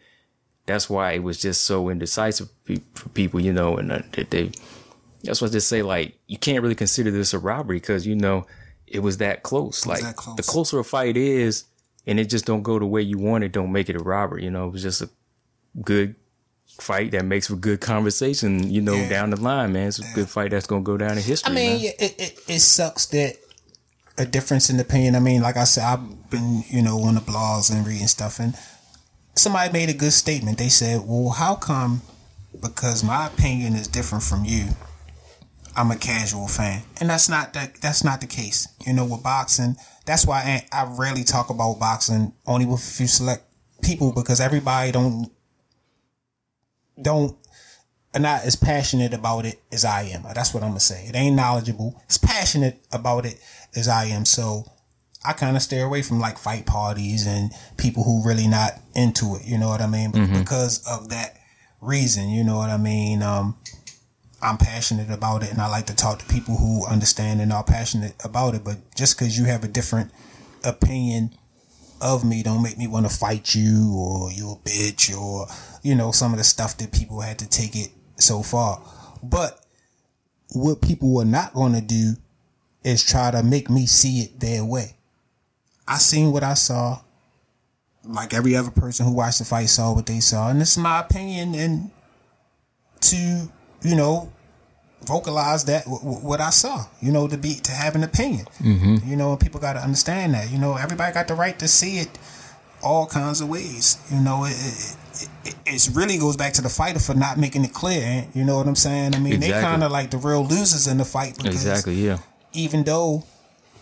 That's 0.66 0.90
why 0.90 1.14
it 1.14 1.24
was 1.24 1.40
just 1.42 1.62
so 1.62 1.90
indecisive 1.90 2.50
for 2.94 3.10
people, 3.10 3.40
you 3.40 3.54
know, 3.54 3.78
and 3.78 3.92
uh, 3.92 4.00
that 4.14 4.30
they. 4.32 4.52
That's 5.24 5.42
what 5.42 5.50
I 5.50 5.54
just 5.54 5.68
say. 5.70 5.82
Like 5.82 6.18
you 6.28 6.38
can't 6.38 6.62
really 6.62 6.76
consider 6.76 7.10
this 7.12 7.34
a 7.34 7.40
robbery 7.40 7.78
because 7.78 8.06
you 8.06 8.16
know 8.16 8.46
it 8.86 9.00
was 9.00 9.18
that 9.18 9.44
close. 9.44 9.86
like 9.86 10.02
that 10.02 10.16
close. 10.16 10.36
the 10.38 10.44
closer 10.44 10.80
a 10.80 10.84
fight 10.84 11.18
is, 11.18 11.64
and 12.06 12.20
it 12.20 12.26
just 12.30 12.46
don't 12.46 12.64
go 12.64 12.78
the 12.80 12.86
way 12.86 13.02
you 13.02 13.18
want 13.18 13.44
it, 13.44 13.52
don't 13.54 13.72
make 13.72 13.90
it 13.90 13.96
a 13.96 14.00
robbery. 14.04 14.44
You 14.44 14.52
know, 14.52 14.68
it 14.68 14.72
was 14.74 14.84
just 14.84 15.02
a 15.02 15.10
good 15.82 16.16
fight 16.80 17.12
that 17.12 17.24
makes 17.26 17.48
for 17.48 17.56
good 17.56 17.80
conversation. 17.82 18.70
You 18.70 18.82
know, 18.82 18.94
Yeah. 18.96 19.10
down 19.10 19.30
the 19.32 19.38
line, 19.42 19.72
man, 19.74 19.88
it's 19.88 20.00
a 20.00 20.14
good 20.14 20.30
fight 20.30 20.52
that's 20.52 20.68
gonna 20.68 20.84
go 20.84 20.98
down 20.98 21.18
in 21.18 21.24
history. 21.24 21.52
I 21.52 21.56
mean, 21.56 21.86
it, 21.98 22.16
it, 22.20 22.40
it 22.48 22.60
sucks 22.60 23.06
that 23.08 23.38
a 24.18 24.26
difference 24.26 24.70
in 24.70 24.80
opinion. 24.80 25.16
I 25.16 25.20
mean, 25.20 25.42
like 25.42 25.58
I 25.58 25.64
said, 25.64 25.84
I've 25.84 26.30
been, 26.30 26.64
you 26.70 26.82
know, 26.82 27.00
on 27.02 27.16
the 27.16 27.22
blogs 27.22 27.72
and 27.72 27.86
reading 27.86 28.08
stuff, 28.08 28.40
and 28.40 28.56
somebody 29.36 29.72
made 29.72 29.90
a 29.90 29.94
good 29.94 30.14
statement. 30.14 30.58
They 30.58 30.70
said, 30.70 31.02
"Well, 31.06 31.30
how 31.30 31.56
come? 31.56 32.02
Because 32.60 33.04
my 33.04 33.28
opinion 33.28 33.74
is 33.74 33.88
different 33.88 34.24
from 34.24 34.46
you. 34.46 34.70
I'm 35.76 35.92
a 35.92 35.96
casual 35.96 36.48
fan, 36.48 36.82
and 37.00 37.10
that's 37.10 37.30
not 37.30 37.54
that. 37.54 37.76
That's 37.82 38.04
not 38.04 38.22
the 38.22 38.28
case. 38.28 38.68
You 38.86 38.94
know, 38.94 39.06
with 39.06 39.24
boxing, 39.24 39.76
that's 40.06 40.26
why 40.26 40.66
I, 40.72 40.84
I 40.84 40.96
rarely 40.98 41.24
talk 41.24 41.50
about 41.50 41.80
boxing, 41.80 42.34
only 42.48 42.66
with 42.66 42.80
a 42.80 42.84
few 42.84 43.08
select 43.08 43.44
people, 43.84 44.12
because 44.12 44.42
everybody 44.42 44.92
don't 44.92 45.32
don't 47.00 47.38
are 48.16 48.20
not 48.20 48.44
as 48.44 48.56
passionate 48.56 49.14
about 49.14 49.46
it 49.46 49.62
as 49.72 49.86
I 49.86 50.04
am. 50.04 50.24
That's 50.34 50.54
what 50.54 50.64
I'm 50.64 50.70
gonna 50.70 50.80
say. 50.80 51.06
It 51.08 51.16
ain't 51.16 51.36
knowledgeable. 51.36 52.02
It's 52.06 52.18
passionate 52.18 52.80
about 52.92 53.28
it 53.28 53.40
as 53.78 53.88
I 53.88 54.06
am. 54.06 54.26
So 54.26 54.66
I 55.26 55.34
kind 55.34 55.56
of 55.56 55.62
stay 55.62 55.82
away 55.82 56.02
from 56.02 56.20
like 56.20 56.38
fight 56.38 56.66
parties 56.66 57.28
and 57.28 57.52
people 57.78 58.04
who 58.04 58.28
really 58.28 58.48
not 58.48 58.74
into 58.96 59.36
it. 59.36 59.46
You 59.46 59.58
know 59.58 59.68
what 59.70 59.82
I 59.82 59.88
mean? 59.88 60.12
Because 60.40 60.86
of 60.88 61.10
that 61.10 61.38
reason. 61.82 62.30
You 62.30 62.44
know 62.44 62.58
what 62.58 62.70
I 62.70 62.78
mean? 62.78 63.22
Um, 63.24 63.58
I'm 64.42 64.58
passionate 64.58 65.10
about 65.10 65.44
it 65.44 65.52
and 65.52 65.62
I 65.62 65.68
like 65.68 65.88
to 65.88 65.96
talk 65.96 66.20
to 66.20 66.26
people 66.26 66.58
who 66.58 66.86
understand 66.88 67.42
and 67.42 67.52
are 67.52 67.64
passionate 67.64 68.14
about 68.24 68.56
it. 68.56 68.64
But 68.64 68.78
just 68.96 69.18
because 69.18 69.38
you 69.38 69.46
have 69.46 69.64
a 69.64 69.68
different 69.68 70.12
opinion 70.64 71.32
of 72.00 72.24
me 72.24 72.44
don't 72.44 72.62
make 72.62 72.78
me 72.78 72.88
want 72.88 73.10
to 73.10 73.16
fight 73.16 73.56
you 73.56 73.92
or 73.96 74.32
you 74.32 74.52
a 74.52 74.56
bitch 74.70 75.16
or, 75.18 75.48
you 75.82 75.96
know, 75.96 76.12
some 76.12 76.32
of 76.32 76.38
the 76.38 76.44
stuff 76.44 76.78
that 76.78 76.92
people 76.92 77.22
had 77.22 77.40
to 77.40 77.50
take 77.50 77.76
it 77.76 77.90
so 78.20 78.44
far. 78.44 78.82
But 79.24 79.60
what 80.54 80.82
people 80.82 81.20
are 81.20 81.26
not 81.26 81.54
going 81.54 81.74
to 81.74 81.82
do 81.82 82.14
is 82.84 83.04
try 83.04 83.32
to 83.32 83.44
make 83.44 83.70
me 83.70 83.86
see 83.86 84.20
it 84.22 84.40
their 84.40 84.64
way. 84.64 84.96
I 85.88 85.98
seen 85.98 86.32
what 86.32 86.44
I 86.44 86.54
saw. 86.54 87.02
Like 88.04 88.34
every 88.34 88.56
other 88.56 88.72
person 88.72 89.06
who 89.06 89.14
watched 89.14 89.40
the 89.40 89.46
fight 89.46 89.68
saw 89.68 89.94
what 89.94 90.06
they 90.06 90.20
saw. 90.22 90.50
And 90.50 90.62
it's 90.62 90.78
my 90.78 91.02
opinion 91.02 91.56
and 91.56 91.92
to, 93.02 93.50
you 93.82 93.96
know, 93.96 94.32
vocalize 95.06 95.66
that 95.66 95.84
w- 95.84 96.00
w- 96.02 96.26
what 96.26 96.40
I 96.40 96.50
saw, 96.52 96.86
you 97.02 97.12
know, 97.12 97.28
to 97.28 97.38
be 97.38 97.56
to 97.56 97.72
have 97.72 97.96
an 97.96 98.04
opinion. 98.04 98.46
Mm-hmm. 98.60 99.10
You 99.10 99.16
know, 99.18 99.36
people 99.36 99.60
got 99.60 99.74
to 99.74 99.80
understand 99.80 100.34
that. 100.34 100.50
You 100.50 100.58
know, 100.58 100.76
everybody 100.78 101.14
got 101.14 101.28
the 101.28 101.36
right 101.36 101.58
to 101.60 101.68
see 101.68 101.98
it 102.00 102.18
all 102.82 103.08
kinds 103.08 103.42
of 103.42 103.50
ways. 103.50 103.98
You 104.10 104.22
know, 104.22 104.46
it 104.46 104.56
it, 105.22 105.30
it, 105.46 105.56
it 105.66 105.90
really 105.94 106.18
goes 106.18 106.38
back 106.38 106.54
to 106.54 106.62
the 106.62 106.70
fighter 106.70 107.00
for 107.00 107.14
not 107.14 107.38
making 107.38 107.66
it 107.66 107.74
clear. 107.74 108.26
You 108.34 108.46
know 108.46 108.58
what 108.58 108.68
I'm 108.68 108.76
saying? 108.76 109.16
I 109.16 109.20
mean, 109.20 109.40
they 109.40 109.52
kind 109.52 109.84
of 109.84 109.92
like 109.92 110.12
the 110.12 110.18
real 110.18 110.46
losers 110.46 110.88
in 110.88 110.98
the 110.98 111.06
fight 111.06 111.36
because 111.38 111.56
Exactly. 111.56 111.96
Yeah. 111.96 112.20
Even 112.54 112.84
though 112.84 113.24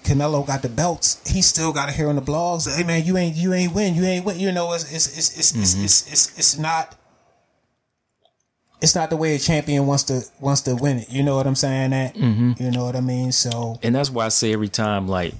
Canelo 0.04 0.46
got 0.46 0.62
the 0.62 0.70
belts, 0.70 1.22
he 1.28 1.42
still 1.42 1.74
got 1.74 1.88
to 1.88 1.92
hear 1.92 2.10
on 2.10 2.16
the 2.16 2.22
blogs, 2.22 2.74
"Hey 2.74 2.84
man, 2.84 3.04
you 3.04 3.18
ain't 3.18 3.36
you 3.36 3.54
ain't 3.54 3.74
win, 3.74 3.96
you 3.96 4.04
ain't 4.04 4.26
win." 4.26 4.40
You 4.40 4.52
know, 4.52 4.74
it's 4.74 4.92
it's 4.92 5.18
it's 5.18 5.38
it's 5.38 5.56
it's, 5.56 5.74
mm-hmm. 5.74 5.86
it's, 5.86 6.12
it's, 6.12 6.38
it's 6.38 6.58
not 6.58 6.96
it's 8.82 8.96
not 8.96 9.10
the 9.10 9.18
way 9.18 9.36
a 9.36 9.40
champion 9.40 9.88
wants 9.88 10.04
to 10.04 10.22
wants 10.40 10.62
to 10.62 10.76
win 10.76 11.00
it. 11.00 11.12
You 11.12 11.24
know 11.24 11.36
what 11.36 11.48
I'm 11.48 11.56
saying? 11.56 11.92
That 11.92 12.16
mm-hmm. 12.16 12.52
you 12.62 12.72
know 12.72 12.86
what 12.86 12.96
I 12.96 13.02
mean. 13.02 13.32
So 13.32 13.80
and 13.82 13.96
that's 13.96 14.12
why 14.12 14.26
I 14.26 14.30
say 14.30 14.54
every 14.54 14.70
time, 14.70 15.08
like 15.08 15.34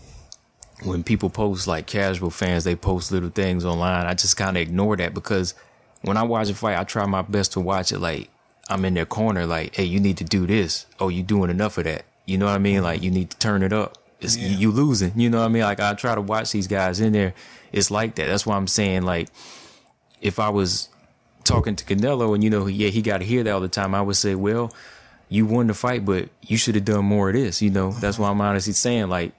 when 0.84 1.04
people 1.04 1.30
post 1.30 1.68
like 1.68 1.86
casual 1.86 2.32
fans, 2.32 2.64
they 2.64 2.76
post 2.76 3.12
little 3.12 3.30
things 3.30 3.66
online. 3.66 4.08
I 4.08 4.14
just 4.14 4.36
kind 4.36 4.58
of 4.58 4.62
ignore 4.62 4.98
that 4.98 5.14
because 5.14 5.54
when 6.02 6.18
I 6.18 6.24
watch 6.24 6.50
a 6.50 6.56
fight, 6.56 6.78
I 6.78 6.84
try 6.84 7.06
my 7.06 7.22
best 7.22 7.54
to 7.54 7.60
watch 7.60 7.92
it 7.92 8.00
like 8.00 8.30
I'm 8.70 8.84
in 8.86 8.94
their 8.94 9.06
corner. 9.06 9.46
Like, 9.46 9.76
hey, 9.76 9.86
you 9.86 10.00
need 10.00 10.18
to 10.18 10.24
do 10.24 10.48
this. 10.48 10.86
Oh, 11.00 11.10
you 11.10 11.22
doing 11.24 11.50
enough 11.50 11.78
of 11.78 11.84
that? 11.84 12.06
You 12.26 12.38
know 12.38 12.46
what 12.46 12.56
I 12.56 12.60
mean? 12.60 12.82
Like, 12.84 13.02
you 13.04 13.12
need 13.12 13.30
to 13.32 13.38
turn 13.38 13.62
it 13.64 13.72
up. 13.74 13.98
It's, 14.20 14.36
Yeah. 14.38 14.48
you, 14.50 14.72
losing. 14.72 15.12
You 15.20 15.30
know 15.30 15.40
what 15.40 15.46
I 15.46 15.50
mean? 15.50 15.64
Like, 15.64 15.80
I 15.80 15.94
try 15.94 16.16
to 16.16 16.22
watch 16.22 16.52
these 16.52 16.68
guys 16.68 17.00
in 17.00 17.14
there. 17.14 17.34
It's 17.72 17.92
like 17.92 18.16
that. 18.16 18.28
That's 18.28 18.46
why 18.46 18.56
I'm 18.56 18.68
saying 18.68 19.04
like, 19.04 19.28
if 20.22 20.40
I 20.40 20.50
was 20.50 20.90
talking 21.44 21.76
to 21.76 21.86
Canelo 21.86 22.34
and 22.34 22.44
you 22.44 22.50
know, 22.50 22.66
yeah, 22.68 22.90
he 22.90 23.02
got 23.02 23.20
to 23.20 23.26
hear 23.26 23.44
that 23.44 23.52
all 23.52 23.60
the 23.60 23.68
time. 23.68 23.94
I 23.94 24.02
would 24.02 24.16
say, 24.16 24.34
well, 24.34 24.74
you 25.30 25.46
won 25.46 25.68
the 25.68 25.74
fight, 25.74 26.06
but 26.06 26.30
you 26.42 26.58
should 26.58 26.76
have 26.76 26.86
done 26.86 27.06
more 27.06 27.30
of 27.30 27.36
this. 27.36 27.62
You 27.62 27.70
know, 27.70 27.92
that's 27.92 28.18
why 28.18 28.30
I'm 28.30 28.42
honestly 28.42 28.74
saying 28.74 29.10
like, 29.10 29.34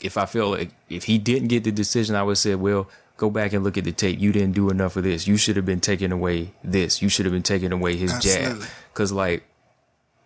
if 0.00 0.16
I 0.16 0.26
feel 0.26 0.50
like 0.50 0.70
if 0.88 1.04
he 1.04 1.18
didn't 1.18 1.48
get 1.48 1.64
the 1.64 1.70
decision, 1.72 2.16
I 2.16 2.22
would 2.22 2.38
say, 2.38 2.54
well, 2.56 2.88
go 3.16 3.30
back 3.30 3.52
and 3.52 3.62
look 3.62 3.78
at 3.78 3.84
the 3.84 3.92
tape. 3.92 4.18
You 4.18 4.32
didn't 4.32 4.52
do 4.52 4.70
enough 4.70 4.96
of 4.96 5.04
this. 5.04 5.26
You 5.28 5.36
should 5.36 5.56
have 5.56 5.64
been 5.66 5.80
taking 5.80 6.10
away 6.10 6.52
this. 6.64 7.00
You 7.00 7.08
should 7.08 7.26
have 7.26 7.32
been 7.32 7.42
taking 7.44 7.70
away 7.72 7.96
his 7.96 8.12
Absolutely. 8.12 8.60
jab. 8.62 8.70
Cause 8.94 9.12
like, 9.12 9.44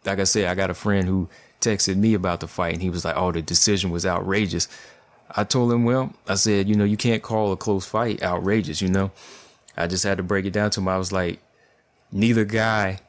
like 0.05 0.19
I 0.21 0.25
said, 0.25 0.47
I 0.47 0.55
got 0.55 0.71
a 0.71 0.75
friend 0.75 1.07
who 1.07 1.29
texted 1.61 1.97
me 1.97 2.15
about 2.15 2.41
the 2.41 2.49
fight 2.49 2.75
and 2.75 2.83
he 2.83 2.91
was 2.91 3.05
like, 3.05 3.17
oh, 3.17 3.33
the 3.33 3.43
decision 3.43 3.91
was 3.91 4.07
outrageous. 4.07 4.69
I 5.37 5.45
told 5.45 5.73
him, 5.73 5.85
well, 5.85 6.15
I 6.27 6.35
said, 6.35 6.69
you 6.69 6.75
know, 6.75 6.85
you 6.85 6.97
can't 6.97 7.23
call 7.23 7.53
a 7.53 7.57
close 7.57 7.85
fight 7.85 8.23
outrageous, 8.23 8.81
you 8.81 8.89
know? 8.89 9.11
I 9.77 9.87
just 9.87 10.05
had 10.05 10.17
to 10.19 10.23
break 10.23 10.47
it 10.47 10.53
down 10.53 10.71
to 10.71 10.81
him. 10.81 10.89
I 10.89 10.99
was 10.99 11.13
like, 11.13 11.41
neither 12.11 12.45
guy 12.45 13.01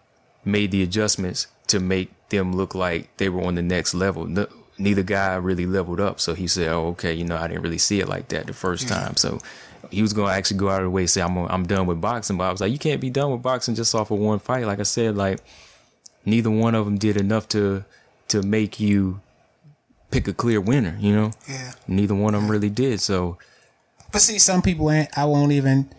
made 0.45 0.71
the 0.71 0.83
adjustments 0.83 1.47
to 1.67 1.79
make 1.79 2.11
them 2.29 2.53
look 2.53 2.75
like 2.75 3.15
they 3.17 3.29
were 3.29 3.43
on 3.43 3.55
the 3.55 3.61
next 3.61 3.93
level. 3.93 4.25
No, 4.25 4.47
neither 4.77 5.03
guy 5.03 5.35
really 5.35 5.65
leveled 5.65 5.99
up. 5.99 6.19
So 6.19 6.33
he 6.33 6.47
said, 6.47 6.69
"Oh, 6.69 6.87
okay, 6.89 7.13
you 7.13 7.25
know, 7.25 7.37
I 7.37 7.47
didn't 7.47 7.63
really 7.63 7.77
see 7.77 7.99
it 7.99 8.07
like 8.07 8.29
that 8.29 8.47
the 8.47 8.53
first 8.53 8.87
mm-hmm. 8.87 8.95
time." 8.95 9.17
So 9.17 9.39
he 9.89 10.01
was 10.01 10.13
going 10.13 10.29
to 10.29 10.33
actually 10.33 10.57
go 10.57 10.69
out 10.69 10.81
of 10.81 10.85
the 10.85 10.89
way 10.89 11.03
and 11.03 11.09
say, 11.09 11.21
"I'm 11.21 11.37
I'm 11.37 11.65
done 11.65 11.85
with 11.85 12.01
boxing." 12.01 12.37
But 12.37 12.45
I 12.45 12.51
was 12.51 12.61
like, 12.61 12.71
"You 12.71 12.79
can't 12.79 13.01
be 13.01 13.09
done 13.09 13.31
with 13.31 13.41
boxing 13.41 13.75
just 13.75 13.93
off 13.93 14.11
of 14.11 14.19
one 14.19 14.39
fight." 14.39 14.65
Like 14.65 14.79
I 14.79 14.83
said, 14.83 15.15
like 15.15 15.39
neither 16.25 16.49
one 16.49 16.75
of 16.75 16.85
them 16.85 16.97
did 16.97 17.17
enough 17.17 17.47
to 17.49 17.83
to 18.29 18.41
make 18.41 18.79
you 18.79 19.21
pick 20.11 20.27
a 20.27 20.33
clear 20.33 20.61
winner. 20.61 20.95
You 20.99 21.15
know, 21.15 21.31
yeah. 21.47 21.73
neither 21.87 22.15
one 22.15 22.35
of 22.35 22.41
them 22.41 22.51
really 22.51 22.69
did. 22.69 23.01
So 23.01 23.37
But 24.11 24.21
see, 24.21 24.39
some 24.39 24.61
people 24.61 24.89
ain't. 24.91 25.15
I 25.17 25.25
won't 25.25 25.51
even. 25.51 25.89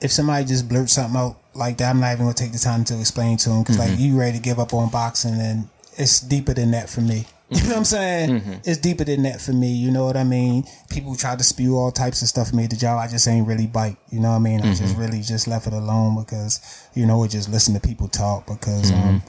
If 0.00 0.12
somebody 0.12 0.44
just 0.44 0.68
blurts 0.68 0.92
something 0.92 1.18
out 1.18 1.38
like 1.54 1.78
that, 1.78 1.90
I'm 1.90 2.00
not 2.00 2.12
even 2.12 2.26
gonna 2.26 2.34
take 2.34 2.52
the 2.52 2.58
time 2.58 2.84
to 2.84 3.00
explain 3.00 3.38
to 3.38 3.48
them 3.48 3.62
because 3.62 3.78
like 3.78 3.90
mm-hmm. 3.90 4.00
you 4.00 4.18
ready 4.18 4.36
to 4.36 4.42
give 4.42 4.58
up 4.58 4.74
on 4.74 4.90
boxing, 4.90 5.40
and 5.40 5.68
it's 5.96 6.20
deeper 6.20 6.52
than 6.52 6.70
that 6.72 6.88
for 6.88 7.00
me. 7.00 7.26
You 7.48 7.62
know 7.62 7.68
what 7.68 7.76
I'm 7.76 7.84
saying? 7.84 8.30
Mm-hmm. 8.30 8.52
It's 8.64 8.78
deeper 8.78 9.04
than 9.04 9.22
that 9.22 9.40
for 9.40 9.52
me. 9.52 9.68
You 9.68 9.92
know 9.92 10.04
what 10.04 10.16
I 10.16 10.24
mean? 10.24 10.64
People 10.90 11.14
try 11.14 11.36
to 11.36 11.44
spew 11.44 11.76
all 11.76 11.92
types 11.92 12.20
of 12.20 12.26
stuff 12.26 12.50
for 12.50 12.56
me. 12.56 12.66
The 12.66 12.74
job 12.74 12.98
I 12.98 13.06
just 13.06 13.28
ain't 13.28 13.46
really 13.46 13.68
bite. 13.68 13.98
You 14.10 14.18
know 14.18 14.30
what 14.30 14.38
I 14.38 14.40
mean? 14.40 14.62
I 14.62 14.74
just 14.74 14.82
mm-hmm. 14.82 15.00
really 15.00 15.20
just 15.20 15.46
left 15.46 15.68
it 15.68 15.72
alone 15.72 16.20
because 16.20 16.88
you 16.94 17.06
know, 17.06 17.20
we 17.20 17.28
just 17.28 17.48
listen 17.48 17.72
to 17.74 17.80
people 17.80 18.08
talk 18.08 18.48
because 18.48 18.90
um. 18.90 19.22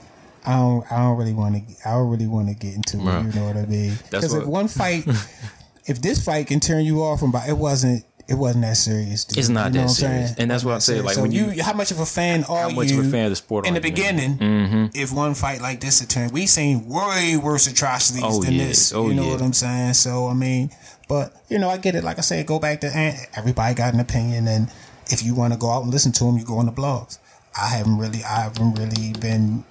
I 0.48 0.52
don't. 0.58 0.92
I 0.92 0.98
don't 1.00 1.18
really 1.18 1.34
want 1.34 1.56
to. 1.56 1.90
I 1.90 1.94
don't 1.96 2.10
really 2.10 2.28
want 2.28 2.48
to 2.48 2.56
get 2.56 2.74
into 2.76 2.98
Right. 2.98 3.26
it. 3.26 3.34
You 3.36 3.40
know 3.42 3.48
what 3.48 3.58
I 3.58 3.66
mean? 3.66 3.94
Because 4.10 4.34
if 4.34 4.46
one 4.46 4.68
fight, 4.70 5.06
if 5.86 6.02
this 6.02 6.24
fight 6.24 6.48
can 6.48 6.60
turn 6.60 6.86
you 6.86 7.04
off 7.04 7.20
from, 7.20 7.34
it 7.48 7.58
wasn't. 7.58 8.04
It 8.30 8.34
wasn't 8.34 8.64
that 8.66 8.76
serious. 8.76 9.24
Dude. 9.24 9.38
It's 9.38 9.48
not 9.48 9.72
You 9.74 9.80
know 9.80 9.88
that 9.88 9.94
serious. 9.94 10.26
saying? 10.32 10.36
And 10.40 10.52
that's 10.52 10.66
what 10.66 10.76
I 10.76 10.80
said, 10.80 11.06
like, 11.06 11.16
when 11.16 11.32
so 11.32 11.38
you- 11.54 11.64
how 11.64 11.72
much 11.72 11.92
of 11.92 12.02
a 12.02 12.06
fan 12.06 12.44
are 12.44 12.64
how 12.64 12.68
you? 12.68 12.76
much 12.76 12.92
of 12.92 13.00
a 13.00 13.04
fan 13.10 13.24
of 13.24 13.30
the 13.30 13.36
sport 13.38 13.66
in 13.66 13.74
the 13.74 13.80
beginning? 13.80 14.38
Mm-hmm. 14.38 14.86
If 14.94 15.14
one 15.14 15.34
fight 15.34 15.62
like 15.62 15.80
this 15.80 16.02
had 16.02 16.10
turned, 16.10 16.34
we 16.34 16.46
seen 16.46 16.90
way 16.90 17.38
worse 17.42 17.68
atrocities 17.68 18.24
Oh, 18.26 18.44
than 18.44 18.56
yeah. 18.56 18.66
this. 18.68 18.92
Oh, 18.94 19.08
you 19.08 19.14
know 19.16 19.24
yeah. 19.28 19.32
what 19.32 19.42
I'm 19.42 19.54
saying? 19.54 19.94
So 19.94 20.28
I 20.28 20.34
mean, 20.34 20.72
but 21.08 21.42
you 21.48 21.58
know, 21.58 21.70
I 21.70 21.78
get 21.78 21.96
it. 21.96 22.04
Like 22.04 22.18
I 22.18 22.22
said, 22.22 22.46
go 22.46 22.60
back 22.60 22.82
to 22.82 22.88
and 22.94 23.16
everybody 23.38 23.74
got 23.76 23.94
an 23.94 24.02
opinion, 24.02 24.50
and 24.50 24.70
if 25.10 25.24
you 25.24 25.34
want 25.34 25.54
to 25.54 25.60
go 25.60 25.70
out 25.70 25.84
and 25.84 25.92
listen 25.94 26.12
to 26.12 26.26
them, 26.26 26.38
you 26.38 26.44
go 26.44 26.58
on 26.58 26.66
the 26.66 26.74
blogs. 26.74 27.20
I 27.58 27.68
haven't 27.70 27.98
really, 27.98 28.26
I 28.26 28.42
haven't 28.42 28.74
really 28.78 29.14
been 29.22 29.64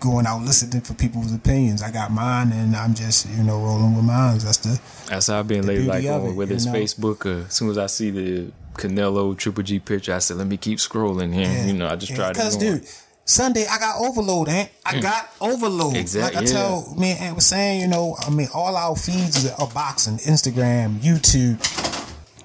going 0.00 0.26
out 0.26 0.42
listening 0.42 0.82
for 0.82 0.94
people's 0.94 1.32
opinions. 1.32 1.82
I 1.82 1.90
got 1.90 2.10
mine, 2.10 2.52
and 2.52 2.76
I'm 2.76 2.94
just 2.94 3.28
you 3.30 3.42
know 3.42 3.58
rolling 3.58 3.96
with 3.96 4.04
mine. 4.04 4.38
That's 4.38 4.58
the 4.58 4.80
That's 5.08 5.28
how 5.28 5.40
I've 5.40 5.48
been 5.48 5.66
lately. 5.66 5.86
Like 5.86 6.04
it, 6.04 6.34
whether 6.34 6.54
it's 6.54 6.66
know? 6.66 6.72
Facebook 6.72 7.26
or 7.26 7.46
as 7.46 7.54
soon 7.54 7.70
as 7.70 7.78
I 7.78 7.86
see 7.86 8.10
the 8.10 8.52
Canelo 8.74 9.36
Triple 9.36 9.62
G 9.62 9.78
picture, 9.78 10.14
I 10.14 10.18
said, 10.18 10.36
let 10.36 10.46
me 10.46 10.56
keep 10.56 10.78
scrolling 10.78 11.32
here. 11.32 11.66
You 11.66 11.72
know, 11.72 11.88
I 11.88 11.96
just 11.96 12.14
try 12.14 12.28
to. 12.28 12.32
Because, 12.32 12.56
dude, 12.56 12.86
Sunday 13.24 13.66
I 13.66 13.78
got 13.78 14.00
overload, 14.00 14.48
Ant. 14.48 14.70
I 14.84 15.00
got 15.00 15.30
overload. 15.40 15.94
Mm. 15.94 16.00
Exact- 16.00 16.34
Like 16.34 16.42
I 16.42 16.46
yeah. 16.46 16.52
tell 16.52 16.94
me 16.96 17.16
and 17.18 17.34
was 17.34 17.46
saying, 17.46 17.80
you 17.80 17.88
know, 17.88 18.16
I 18.20 18.30
mean, 18.30 18.48
all 18.54 18.76
our 18.76 18.94
feeds 18.94 19.50
are 19.50 19.68
boxing, 19.68 20.18
Instagram, 20.18 20.98
YouTube, 20.98 21.56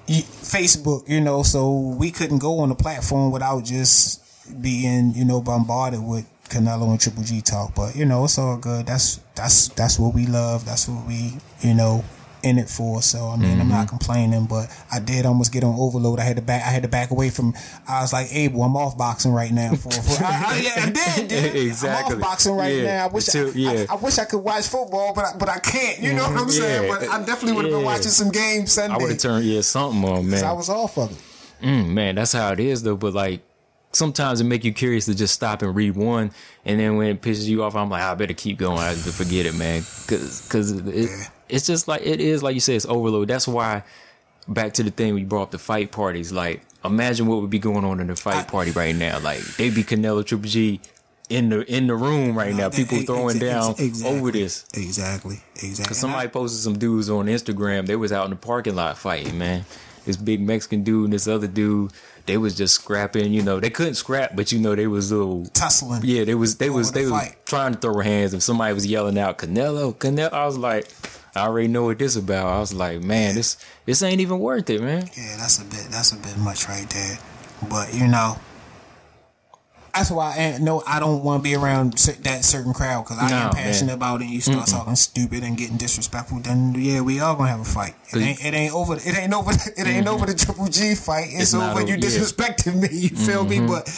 Facebook, 0.08 1.08
you 1.08 1.20
know, 1.20 1.42
so 1.42 1.78
we 1.78 2.10
couldn't 2.10 2.38
go 2.38 2.60
on 2.60 2.68
the 2.68 2.74
platform 2.74 3.30
without 3.30 3.64
just 3.64 4.20
being, 4.60 5.14
you 5.14 5.24
know, 5.24 5.40
bombarded 5.40 6.02
with 6.02 6.26
Canelo 6.52 6.90
and 6.90 7.00
Triple 7.00 7.22
G 7.24 7.40
talk. 7.40 7.74
But 7.74 7.96
you 7.96 8.04
know, 8.04 8.24
it's 8.24 8.38
all 8.38 8.56
good. 8.58 8.86
That's 8.86 9.16
that's 9.34 9.68
that's 9.68 9.98
what 9.98 10.14
we 10.14 10.26
love. 10.26 10.64
That's 10.64 10.88
what 10.88 11.06
we, 11.06 11.32
you 11.60 11.74
know. 11.74 12.04
In 12.44 12.58
it 12.58 12.68
for, 12.68 13.02
so 13.02 13.28
I 13.28 13.36
mean, 13.36 13.60
I'm 13.60 13.68
not 13.68 13.86
Mm-hmm. 13.86 13.96
complaining, 13.98 14.46
but 14.46 14.66
I 14.90 14.98
did 14.98 15.26
almost 15.26 15.52
get 15.52 15.62
on 15.62 15.76
overload. 15.78 16.18
I 16.18 16.24
had 16.24 16.34
to 16.34 16.42
back, 16.42 16.62
I 16.66 16.70
had 16.70 16.82
to 16.82 16.88
back 16.88 17.12
away 17.12 17.30
from. 17.30 17.54
I 17.86 18.00
was 18.00 18.12
like, 18.12 18.34
Abel, 18.34 18.64
I'm 18.64 18.74
off 18.76 18.98
boxing 18.98 19.30
right 19.30 19.52
now. 19.52 19.76
For, 19.76 19.92
for 19.92 20.24
I, 20.24 20.42
I, 20.48 20.56
yeah, 20.60 20.72
I 20.84 20.90
did, 21.20 21.28
dude. 21.28 21.54
Exactly. 21.54 22.16
I'm 22.16 22.20
off 22.24 22.30
boxing 22.30 22.56
right 22.56 22.74
Yeah. 22.74 22.82
now. 22.96 23.04
I 23.04 23.08
wish, 23.12 23.32
I, 23.32 23.44
yeah. 23.50 23.84
I, 23.88 23.92
I 23.92 23.94
wish 23.94 24.18
I 24.18 24.24
could 24.24 24.40
watch 24.40 24.66
football, 24.66 25.14
but 25.14 25.24
I, 25.24 25.36
but 25.38 25.48
I 25.48 25.60
can't. 25.60 26.00
You 26.00 26.14
know 26.14 26.24
what 26.28 26.36
I'm 26.40 26.48
saying? 26.50 26.90
But 26.90 27.08
I 27.08 27.18
definitely 27.24 27.52
would 27.52 27.66
have 27.66 27.74
been 27.74 27.84
watching 27.84 28.10
some 28.10 28.30
games 28.32 28.72
Sunday. 28.72 28.92
I 28.92 28.98
would 28.98 29.10
have 29.10 29.18
turned 29.20 29.44
yeah 29.44 29.60
something 29.60 30.02
on, 30.04 30.28
man. 30.28 30.42
I 30.42 30.52
was 30.52 30.68
off 30.68 30.98
of 30.98 31.12
it. 31.12 31.18
Mm, 31.64 31.90
man, 31.90 32.16
that's 32.16 32.32
how 32.32 32.50
it 32.50 32.58
is 32.58 32.82
though. 32.82 32.96
But 32.96 33.14
like 33.14 33.42
sometimes 33.92 34.40
it 34.40 34.44
make 34.44 34.64
you 34.64 34.72
curious 34.72 35.06
to 35.06 35.14
just 35.14 35.34
stop 35.34 35.62
and 35.62 35.74
read 35.74 35.96
one, 35.96 36.30
and 36.64 36.80
then 36.80 36.96
when 36.96 37.08
it 37.08 37.22
pisses 37.22 37.46
you 37.46 37.62
off, 37.62 37.74
I'm 37.76 37.90
like, 37.90 38.02
I 38.02 38.14
better 38.14 38.34
keep 38.34 38.58
going. 38.58 38.78
I 38.78 38.94
forget 38.94 39.46
it, 39.46 39.54
man, 39.54 39.82
because 40.02 40.42
because 40.42 40.72
it, 40.72 41.30
it's 41.48 41.66
just 41.66 41.88
like 41.88 42.02
it 42.04 42.20
is 42.20 42.42
like 42.42 42.54
you 42.54 42.60
said, 42.60 42.76
it's 42.76 42.86
overload. 42.86 43.28
That's 43.28 43.46
why 43.48 43.82
back 44.48 44.74
to 44.74 44.82
the 44.82 44.90
thing 44.90 45.14
we 45.14 45.24
brought 45.24 45.42
up 45.44 45.50
the 45.52 45.58
fight 45.58 45.92
parties. 45.92 46.32
Like, 46.32 46.62
imagine 46.84 47.26
what 47.26 47.40
would 47.40 47.50
be 47.50 47.58
going 47.58 47.84
on 47.84 48.00
in 48.00 48.08
the 48.08 48.16
fight 48.16 48.48
party 48.48 48.70
right 48.72 48.94
now. 48.94 49.18
Like, 49.20 49.40
they'd 49.56 49.74
be 49.74 49.84
Canelo 49.84 50.24
Triple 50.24 50.48
G 50.48 50.80
in 51.28 51.48
the 51.48 51.60
in 51.72 51.86
the 51.86 51.94
room 51.94 52.36
right 52.36 52.54
now. 52.54 52.66
Uh, 52.66 52.70
People 52.70 52.98
Ex- 52.98 53.06
throwing 53.06 53.36
ex- 53.36 53.44
down 53.44 53.70
exactly. 53.78 54.18
over 54.18 54.30
this. 54.32 54.66
Exactly. 54.74 55.40
Exactly. 55.54 55.84
Cause 55.84 55.98
somebody 55.98 56.28
posted 56.28 56.60
some 56.60 56.78
dudes 56.78 57.08
on 57.08 57.26
Instagram. 57.26 57.86
They 57.86 57.96
was 57.96 58.12
out 58.12 58.24
in 58.24 58.30
the 58.30 58.36
parking 58.36 58.74
lot 58.74 58.98
fighting, 58.98 59.38
man. 59.38 59.64
This 60.04 60.16
big 60.16 60.40
Mexican 60.40 60.82
dude 60.82 61.04
and 61.04 61.12
this 61.12 61.28
other 61.28 61.46
dude, 61.46 61.92
they 62.26 62.36
was 62.36 62.54
just 62.56 62.74
scrapping. 62.74 63.32
You 63.32 63.42
know, 63.42 63.60
they 63.60 63.70
couldn't 63.70 63.94
scrap, 63.94 64.36
but 64.36 64.52
you 64.52 64.58
know 64.58 64.74
they 64.74 64.86
was 64.86 65.10
little. 65.12 65.46
tussling. 65.46 66.02
Yeah, 66.04 66.24
they 66.24 66.34
was 66.34 66.56
they 66.56 66.70
was 66.70 66.92
they 66.92 67.02
was 67.02 67.10
fight. 67.10 67.36
trying 67.46 67.74
to 67.74 67.78
throw 67.78 68.00
hands. 68.00 68.34
If 68.34 68.42
somebody 68.42 68.74
was 68.74 68.86
yelling 68.86 69.18
out 69.18 69.38
Canelo, 69.38 69.94
Canelo, 69.94 70.32
I 70.32 70.46
was 70.46 70.58
like, 70.58 70.88
I 71.34 71.40
already 71.40 71.68
know 71.68 71.84
what 71.84 71.98
this 71.98 72.16
about. 72.16 72.46
I 72.46 72.58
was 72.60 72.72
like, 72.74 73.00
man, 73.02 73.34
this 73.34 73.56
this 73.86 74.02
ain't 74.02 74.20
even 74.20 74.38
worth 74.38 74.68
it, 74.70 74.82
man. 74.82 75.08
Yeah, 75.16 75.36
that's 75.38 75.58
a 75.60 75.64
bit. 75.64 75.86
That's 75.90 76.12
a 76.12 76.16
bit 76.16 76.36
much 76.38 76.68
right 76.68 76.88
there. 76.90 77.18
But 77.68 77.94
you 77.94 78.06
know, 78.06 78.38
that's 79.94 80.10
why 80.10 80.34
I 80.36 80.58
no, 80.58 80.82
I 80.86 81.00
don't 81.00 81.22
want 81.22 81.42
to 81.42 81.44
be 81.44 81.54
around 81.54 81.92
that 81.94 82.44
certain 82.44 82.72
crowd 82.72 83.02
because 83.04 83.18
I 83.18 83.28
No, 83.28 83.36
am 83.36 83.42
man. 83.44 83.52
passionate 83.54 83.94
about 83.94 84.20
it. 84.20 84.24
And 84.24 84.32
you 84.32 84.40
start 84.40 84.66
talking 84.66 84.96
stupid 84.96 85.42
and 85.44 85.56
getting 85.56 85.76
disrespectful, 85.76 86.40
then 86.40 86.74
yeah, 86.76 87.00
we 87.00 87.20
all 87.20 87.34
gonna 87.36 87.50
have 87.50 87.60
a 87.60 87.64
fight. 87.64 87.94
It 88.12 88.18
ain't. 88.18 88.44
It 88.44 88.54
ain't 88.54 88.74
over. 88.74 88.94
It 88.96 89.18
ain't 89.18 89.32
over. 89.34 89.50
It 89.76 89.86
ain't 89.86 90.06
over 90.08 90.26
the 90.26 90.34
Triple 90.34 90.66
G 90.68 90.94
fight. 90.94 91.26
It's, 91.30 91.42
It's 91.42 91.54
over. 91.54 91.64
You 91.64 91.70
over, 91.72 91.86
yeah. 91.88 91.96
disrespecting 91.96 92.80
me. 92.80 92.88
You 92.92 93.08
feel 93.10 93.44
me? 93.44 93.60
But, 93.66 93.88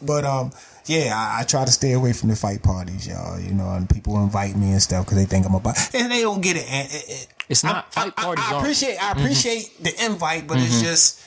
but 0.00 0.24
um. 0.24 0.52
Yeah, 0.86 1.12
I, 1.14 1.42
I 1.42 1.44
try 1.44 1.64
to 1.64 1.70
stay 1.70 1.92
away 1.92 2.12
from 2.12 2.28
the 2.30 2.34
fight 2.34 2.60
parties, 2.64 3.06
y'all. 3.06 3.38
You 3.38 3.52
know, 3.52 3.70
and 3.70 3.88
people 3.88 4.20
invite 4.20 4.56
me 4.56 4.72
and 4.72 4.82
stuff 4.82 5.04
because 5.06 5.16
they 5.16 5.26
think 5.26 5.46
I'm 5.46 5.54
about, 5.54 5.76
and 5.94 6.10
they 6.10 6.22
don't 6.22 6.40
get 6.40 6.56
it. 6.56 6.66
And 6.68 6.88
it, 6.90 7.04
it 7.08 7.28
It's 7.48 7.62
not 7.62 7.86
I, 7.86 7.90
fight 7.92 8.12
I- 8.16 8.22
parties. 8.24 8.44
I, 8.48 8.58
appreciate. 8.58 8.96
I 8.96 9.12
appreciate 9.12 9.80
the 9.84 10.04
invite, 10.04 10.48
but 10.48 10.58
it's 10.58 10.82
just. 10.82 11.20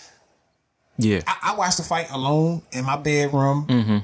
yeah, 0.97 1.21
I, 1.25 1.53
I 1.53 1.55
watched 1.55 1.77
the 1.77 1.83
fight 1.83 2.11
alone 2.11 2.63
in 2.73 2.83
my 2.83 2.97
bedroom. 2.97 3.65
Mm-hmm. 3.67 3.97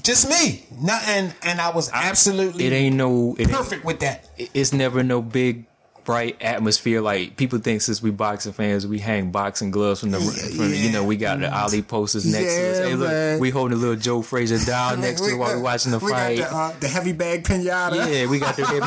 Just 0.00 0.28
me. 0.28 0.64
Not, 0.80 1.02
and 1.06 1.34
and 1.42 1.60
I 1.60 1.70
was 1.70 1.90
absolutely 1.92 2.64
it 2.66 2.72
ain't 2.72 2.96
no. 2.96 3.34
It 3.38 3.42
ain't, 3.42 3.52
perfect 3.52 3.84
with 3.84 4.00
that. 4.00 4.28
it's 4.38 4.72
never 4.72 5.02
no 5.02 5.20
big 5.20 5.66
bright 6.04 6.36
atmosphere 6.42 7.00
like 7.00 7.36
people 7.36 7.60
think 7.60 7.80
since 7.80 8.02
we 8.02 8.10
boxing 8.10 8.52
fans 8.52 8.84
we 8.84 8.98
hang 8.98 9.30
boxing 9.30 9.70
gloves 9.70 10.00
from 10.00 10.10
the, 10.10 10.18
from, 10.18 10.72
you 10.74 10.90
know 10.90 11.04
we 11.04 11.16
got 11.16 11.38
the 11.38 11.56
Ali 11.56 11.80
posters 11.80 12.26
next 12.26 12.52
to 12.56 12.70
us 12.72 12.78
hey 12.78 12.94
look 12.96 13.40
we 13.40 13.50
holding 13.50 13.78
a 13.78 13.80
little 13.80 13.94
Joe 13.94 14.20
Frazier 14.20 14.58
doll 14.66 14.96
next 14.96 15.20
to 15.20 15.28
us 15.28 15.34
while 15.34 15.54
we 15.54 15.62
watching 15.68 15.92
the 15.92 16.00
we 16.00 16.10
fight 16.10 16.38
Got 16.38 16.50
the, 16.50 16.56
uh, 16.56 16.72
the 16.80 16.88
heavy 16.88 17.12
bag 17.12 17.44
pinata. 17.44 18.12
yeah 18.12 18.26
we 18.26 18.40
got 18.40 18.56
the 18.56 18.66
heavy 18.66 18.80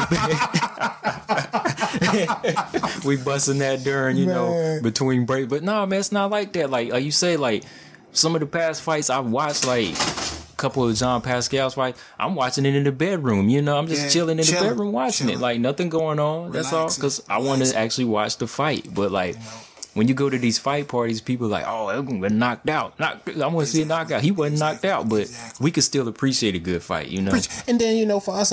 bag 2.83 3.03
we 3.05 3.15
busting 3.15 3.59
that 3.59 3.83
during 3.85 4.17
you 4.17 4.25
know 4.25 4.79
between 4.83 5.25
break 5.25 5.47
but 5.47 5.63
no 5.63 5.85
man 5.85 5.99
it's 5.99 6.11
not 6.11 6.29
like 6.29 6.51
that 6.51 6.69
like 6.69 6.91
like 6.91 7.05
you 7.05 7.11
say 7.11 7.37
like 7.37 7.63
some 8.11 8.35
of 8.35 8.41
the 8.41 8.47
past 8.47 8.81
fights 8.81 9.09
I've 9.09 9.27
watched 9.27 9.65
like 9.65 9.95
couple 10.57 10.87
of 10.87 10.95
John 10.95 11.21
Pascal's 11.21 11.73
fights 11.75 12.01
I'm 12.19 12.35
watching 12.35 12.65
it 12.65 12.75
in 12.75 12.83
the 12.83 12.91
bedroom 12.91 13.49
you 13.49 13.61
know 13.61 13.77
I'm 13.77 13.87
just 13.87 14.03
Yeah, 14.03 14.09
chilling 14.09 14.39
in 14.39 14.45
the 14.45 14.51
bedroom 14.53 14.91
watching 14.91 15.29
it 15.29 15.39
like 15.39 15.59
nothing 15.59 15.89
going 15.89 16.19
on 16.19 16.51
that's 16.51 16.71
all 16.73 16.87
because 16.93 17.21
I 17.29 17.37
want 17.39 17.63
to 17.65 17.77
actually 17.77 18.05
watch 18.05 18.37
the 18.37 18.47
fight 18.47 18.87
but 18.93 19.11
like 19.11 19.35
when 19.93 20.09
you 20.09 20.13
go 20.13 20.29
to 20.29 20.37
these 20.37 20.59
fight 20.59 20.89
parties, 20.89 21.21
people 21.21 21.47
like, 21.47 21.63
oh, 21.65 21.87
I'm 21.87 22.05
gonna 22.19 22.27
knocked 22.35 22.67
out. 22.67 22.99
Knock, 22.99 23.29
I 23.41 23.47
want 23.47 23.65
to 23.65 23.71
see 23.71 23.81
a 23.83 23.85
knockout. 23.85 24.21
He 24.23 24.29
wasn't 24.31 24.59
knocked 24.59 24.83
out, 24.83 25.07
but 25.07 25.21
Exactly. 25.21 25.63
we 25.63 25.71
could 25.71 25.85
still 25.85 26.09
appreciate 26.09 26.53
a 26.53 26.59
good 26.59 26.83
fight, 26.83 27.07
you 27.07 27.21
know. 27.21 27.31
And 27.65 27.79
then 27.79 27.95
you 27.95 28.05
know, 28.05 28.19
for 28.19 28.35
us, 28.35 28.49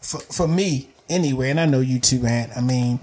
for 0.00 0.20
for 0.20 0.48
me 0.48 0.88
anyway, 1.10 1.50
and 1.50 1.60
I 1.60 1.66
know 1.66 1.80
you 1.80 2.00
too, 2.00 2.24
Ant. 2.24 2.50
I 2.56 2.62
mean, 2.62 3.00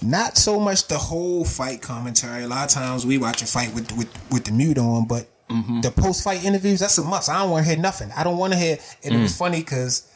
not 0.00 0.36
so 0.36 0.60
much 0.60 0.86
the 0.86 0.96
whole 0.96 1.44
fight 1.44 1.82
commentary. 1.82 2.44
A 2.44 2.46
lot 2.46 2.64
of 2.68 2.70
times 2.70 3.04
we 3.04 3.18
watch 3.18 3.42
a 3.42 3.46
fight 3.46 3.74
with 3.74 3.90
with 3.96 4.08
with 4.30 4.44
the 4.44 4.52
mute 4.52 4.78
on, 4.78 5.06
but 5.08 5.26
Mm-hmm. 5.50 5.82
the 5.82 5.90
post 5.90 6.24
fight 6.24 6.42
interviews 6.44 6.80
that's 6.80 6.96
a 6.98 7.04
must. 7.04 7.28
I 7.28 7.38
don't 7.42 7.50
want 7.50 7.66
to 7.66 7.70
hear 7.72 7.78
nothing. 7.80 8.10
I 8.16 8.24
don't 8.24 8.38
want 8.38 8.52
to 8.54 8.58
hear. 8.58 8.78
And 9.04 9.14
it 9.14 9.18
Mm. 9.18 9.22
was 9.22 9.36
funny 9.36 9.60
because. 9.60 10.08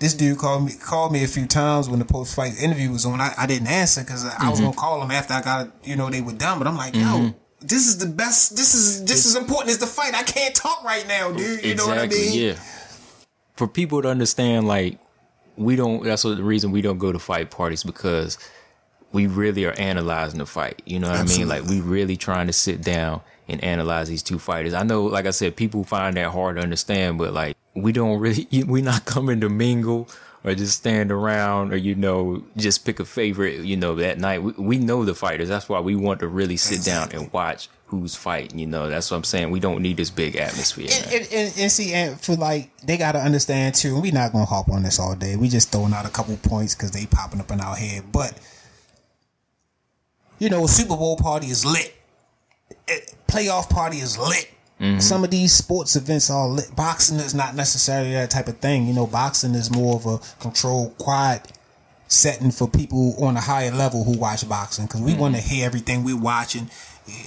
This 0.00 0.14
dude 0.14 0.38
called 0.38 0.64
me 0.64 0.72
called 0.80 1.10
me 1.12 1.24
a 1.24 1.26
few 1.26 1.44
times 1.44 1.88
when 1.88 1.98
the 1.98 2.04
post 2.04 2.36
fight 2.36 2.52
interview 2.62 2.92
was 2.92 3.04
on. 3.04 3.20
I, 3.20 3.34
I 3.36 3.46
didn't 3.46 3.66
answer 3.66 4.00
because 4.02 4.24
I 4.24 4.28
Mm-hmm. 4.28 4.50
was 4.50 4.60
gonna 4.60 4.72
call 4.76 5.02
him 5.02 5.10
after 5.10 5.34
I 5.34 5.42
got 5.42 5.70
you 5.82 5.96
know 5.96 6.08
they 6.08 6.20
were 6.20 6.30
done. 6.34 6.58
But 6.58 6.68
I'm 6.68 6.76
like, 6.76 6.94
yo, 6.94 7.34
this 7.60 7.88
is 7.88 7.98
the 7.98 8.06
best. 8.06 8.54
This 8.54 8.76
is 8.76 9.00
just 9.00 9.26
as 9.26 9.34
important 9.34 9.70
as 9.70 9.78
the 9.78 9.88
fight. 9.88 10.14
I 10.14 10.22
can't 10.22 10.54
talk 10.54 10.84
right 10.84 11.04
now, 11.08 11.32
dude. 11.32 11.64
You 11.64 11.74
know 11.74 11.88
what 11.88 11.98
I 11.98 12.06
mean? 12.06 12.32
Yeah. 12.32 12.54
For 13.56 13.66
people 13.66 14.00
to 14.02 14.08
understand, 14.08 14.68
like, 14.68 15.00
we 15.56 15.74
don't. 15.74 16.04
That's 16.04 16.22
what 16.22 16.36
the 16.36 16.44
reason 16.44 16.70
we 16.70 16.80
don't 16.80 16.98
go 16.98 17.10
to 17.10 17.18
fight 17.18 17.50
parties 17.50 17.82
because 17.82 18.38
we 19.12 19.26
really 19.26 19.64
are 19.64 19.72
analyzing 19.72 20.38
the 20.38 20.46
fight. 20.46 20.82
You 20.84 20.98
know 20.98 21.10
what 21.10 21.20
I 21.20 21.24
mean? 21.24 21.48
Like, 21.48 21.64
we 21.64 21.80
really 21.80 22.16
trying 22.16 22.46
to 22.46 22.52
sit 22.52 22.82
down 22.82 23.22
and 23.48 23.62
analyze 23.64 24.08
these 24.08 24.22
two 24.22 24.38
fighters. 24.38 24.74
I 24.74 24.82
know, 24.82 25.04
like 25.04 25.26
I 25.26 25.30
said, 25.30 25.56
people 25.56 25.84
find 25.84 26.16
that 26.16 26.30
hard 26.30 26.56
to 26.56 26.62
understand, 26.62 27.18
but 27.18 27.32
like, 27.32 27.56
we 27.74 27.92
don't 27.92 28.18
really. 28.18 28.46
we're 28.66 28.82
not 28.82 29.04
coming 29.04 29.40
to 29.40 29.48
mingle. 29.48 30.08
Or 30.44 30.54
just 30.54 30.78
stand 30.78 31.10
around, 31.10 31.72
or 31.72 31.76
you 31.76 31.96
know, 31.96 32.44
just 32.56 32.84
pick 32.84 33.00
a 33.00 33.04
favorite. 33.04 33.64
You 33.64 33.76
know, 33.76 33.96
that 33.96 34.18
night 34.18 34.40
we, 34.40 34.52
we 34.52 34.78
know 34.78 35.04
the 35.04 35.12
fighters. 35.12 35.48
That's 35.48 35.68
why 35.68 35.80
we 35.80 35.96
want 35.96 36.20
to 36.20 36.28
really 36.28 36.56
sit 36.56 36.84
down 36.84 37.10
and 37.10 37.30
watch 37.32 37.68
who's 37.86 38.14
fighting. 38.14 38.58
You 38.58 38.66
know, 38.66 38.88
that's 38.88 39.10
what 39.10 39.16
I'm 39.16 39.24
saying. 39.24 39.50
We 39.50 39.58
don't 39.58 39.82
need 39.82 39.96
this 39.96 40.10
big 40.10 40.36
atmosphere. 40.36 40.90
and, 40.90 41.06
and, 41.12 41.32
and, 41.32 41.58
and 41.58 41.72
see, 41.72 41.92
and 41.92 42.20
for 42.20 42.36
like, 42.36 42.70
they 42.78 42.96
got 42.96 43.12
to 43.12 43.18
understand 43.18 43.74
too. 43.74 43.94
And 43.94 44.02
we 44.02 44.10
not 44.12 44.32
gonna 44.32 44.44
hop 44.44 44.68
on 44.68 44.84
this 44.84 45.00
all 45.00 45.16
day. 45.16 45.36
We 45.36 45.48
just 45.48 45.72
throwing 45.72 45.92
out 45.92 46.06
a 46.06 46.10
couple 46.10 46.36
points 46.36 46.74
because 46.74 46.92
they 46.92 47.06
popping 47.06 47.40
up 47.40 47.50
in 47.50 47.60
our 47.60 47.74
head. 47.74 48.04
But 48.12 48.38
you 50.38 50.50
know, 50.50 50.64
a 50.64 50.68
Super 50.68 50.96
Bowl 50.96 51.16
party 51.16 51.48
is 51.48 51.64
lit. 51.64 51.94
Playoff 53.26 53.68
party 53.68 53.98
is 53.98 54.18
lit. 54.18 54.50
Mm-hmm. 54.80 55.00
Some 55.00 55.24
of 55.24 55.30
these 55.30 55.52
sports 55.52 55.96
events 55.96 56.30
are 56.30 56.46
lit. 56.46 56.74
Boxing 56.76 57.18
is 57.18 57.34
not 57.34 57.54
necessarily 57.54 58.12
that 58.12 58.30
type 58.30 58.48
of 58.48 58.58
thing. 58.58 58.86
You 58.86 58.94
know, 58.94 59.06
boxing 59.06 59.54
is 59.54 59.70
more 59.70 59.96
of 59.96 60.06
a 60.06 60.18
controlled, 60.40 60.96
quiet 60.98 61.52
setting 62.06 62.50
for 62.50 62.68
people 62.68 63.14
on 63.22 63.36
a 63.36 63.40
higher 63.40 63.70
level 63.70 64.04
who 64.04 64.16
watch 64.18 64.48
boxing 64.48 64.86
because 64.86 65.00
we 65.00 65.12
mm-hmm. 65.12 65.20
want 65.20 65.34
to 65.34 65.40
hear 65.40 65.66
everything 65.66 66.04
we're 66.04 66.16
watching. 66.16 66.70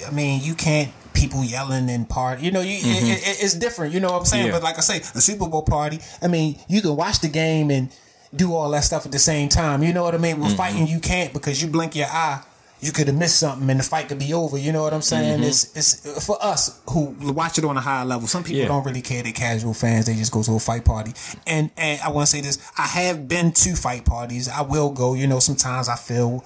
I 0.07 0.11
mean, 0.11 0.41
you 0.43 0.55
can't 0.55 0.91
people 1.13 1.43
yelling 1.43 1.89
and 1.89 2.07
party. 2.07 2.45
You 2.45 2.51
know, 2.51 2.61
you, 2.61 2.77
it, 2.77 2.83
mm-hmm. 2.83 3.11
it, 3.11 3.43
it's 3.43 3.53
different. 3.53 3.93
You 3.93 3.99
know 3.99 4.11
what 4.11 4.19
I'm 4.19 4.25
saying? 4.25 4.47
Yeah. 4.47 4.53
But 4.53 4.63
like 4.63 4.77
I 4.77 4.81
say, 4.81 4.97
a 4.97 5.21
Super 5.21 5.47
Bowl 5.47 5.63
party. 5.63 5.99
I 6.21 6.27
mean, 6.27 6.57
you 6.67 6.81
can 6.81 6.95
watch 6.95 7.19
the 7.19 7.27
game 7.27 7.69
and 7.69 7.89
do 8.35 8.53
all 8.53 8.69
that 8.71 8.83
stuff 8.83 9.05
at 9.05 9.11
the 9.11 9.19
same 9.19 9.49
time. 9.49 9.83
You 9.83 9.93
know 9.93 10.03
what 10.03 10.15
I 10.15 10.17
mean? 10.17 10.39
With 10.39 10.55
fighting, 10.55 10.87
you 10.87 10.99
can't 10.99 11.33
because 11.33 11.61
you 11.61 11.67
blink 11.67 11.95
your 11.95 12.07
eye. 12.07 12.41
You 12.81 12.91
could 12.91 13.07
have 13.07 13.15
missed 13.15 13.39
something 13.39 13.69
and 13.69 13.79
the 13.79 13.83
fight 13.83 14.09
could 14.09 14.17
be 14.17 14.33
over. 14.33 14.57
You 14.57 14.71
know 14.71 14.81
what 14.81 14.93
I'm 14.93 15.03
saying? 15.03 15.39
Mm-hmm. 15.39 15.47
It's 15.47 15.77
it's 15.77 16.25
for 16.25 16.37
us 16.41 16.81
who 16.89 17.15
watch 17.21 17.59
it 17.59 17.63
on 17.63 17.77
a 17.77 17.81
higher 17.81 18.03
level. 18.05 18.27
Some 18.27 18.43
people 18.43 18.61
Yeah. 18.61 18.67
don't 18.69 18.83
really 18.83 19.03
care. 19.03 19.21
They're 19.21 19.31
casual 19.31 19.75
fans. 19.75 20.07
They 20.07 20.15
just 20.15 20.31
go 20.31 20.41
to 20.41 20.55
a 20.55 20.59
fight 20.59 20.83
party. 20.83 21.13
And 21.45 21.69
and 21.77 22.01
I 22.01 22.09
want 22.09 22.27
to 22.27 22.31
say 22.35 22.41
this: 22.41 22.57
I 22.77 22.87
have 22.87 23.27
been 23.27 23.51
to 23.51 23.75
fight 23.75 24.03
parties. 24.05 24.49
I 24.49 24.61
will 24.61 24.89
go. 24.89 25.13
You 25.13 25.27
know, 25.27 25.39
sometimes 25.39 25.89
I 25.89 25.95
feel 25.95 26.43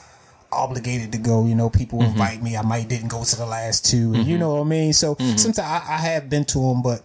obligated 0.51 1.13
to 1.13 1.17
go. 1.17 1.45
You 1.45 1.55
know, 1.55 1.69
people 1.69 1.99
mm-hmm. 1.99 2.11
invite 2.11 2.43
me. 2.43 2.57
I 2.57 2.63
might 2.63 2.89
didn't 2.89 3.09
go 3.09 3.23
to 3.23 3.36
the 3.38 3.45
last 3.45 3.86
two. 3.86 4.13
And 4.13 4.27
you 4.27 4.33
mm-hmm. 4.33 4.39
know 4.39 4.55
what 4.55 4.61
I 4.61 4.69
mean? 4.69 4.93
So 4.93 5.15
sometimes 5.38 5.59
I, 5.59 5.75
I 5.88 5.97
have 5.97 6.29
been 6.29 6.43
to 6.45 6.59
them, 6.59 6.81
but 6.81 7.01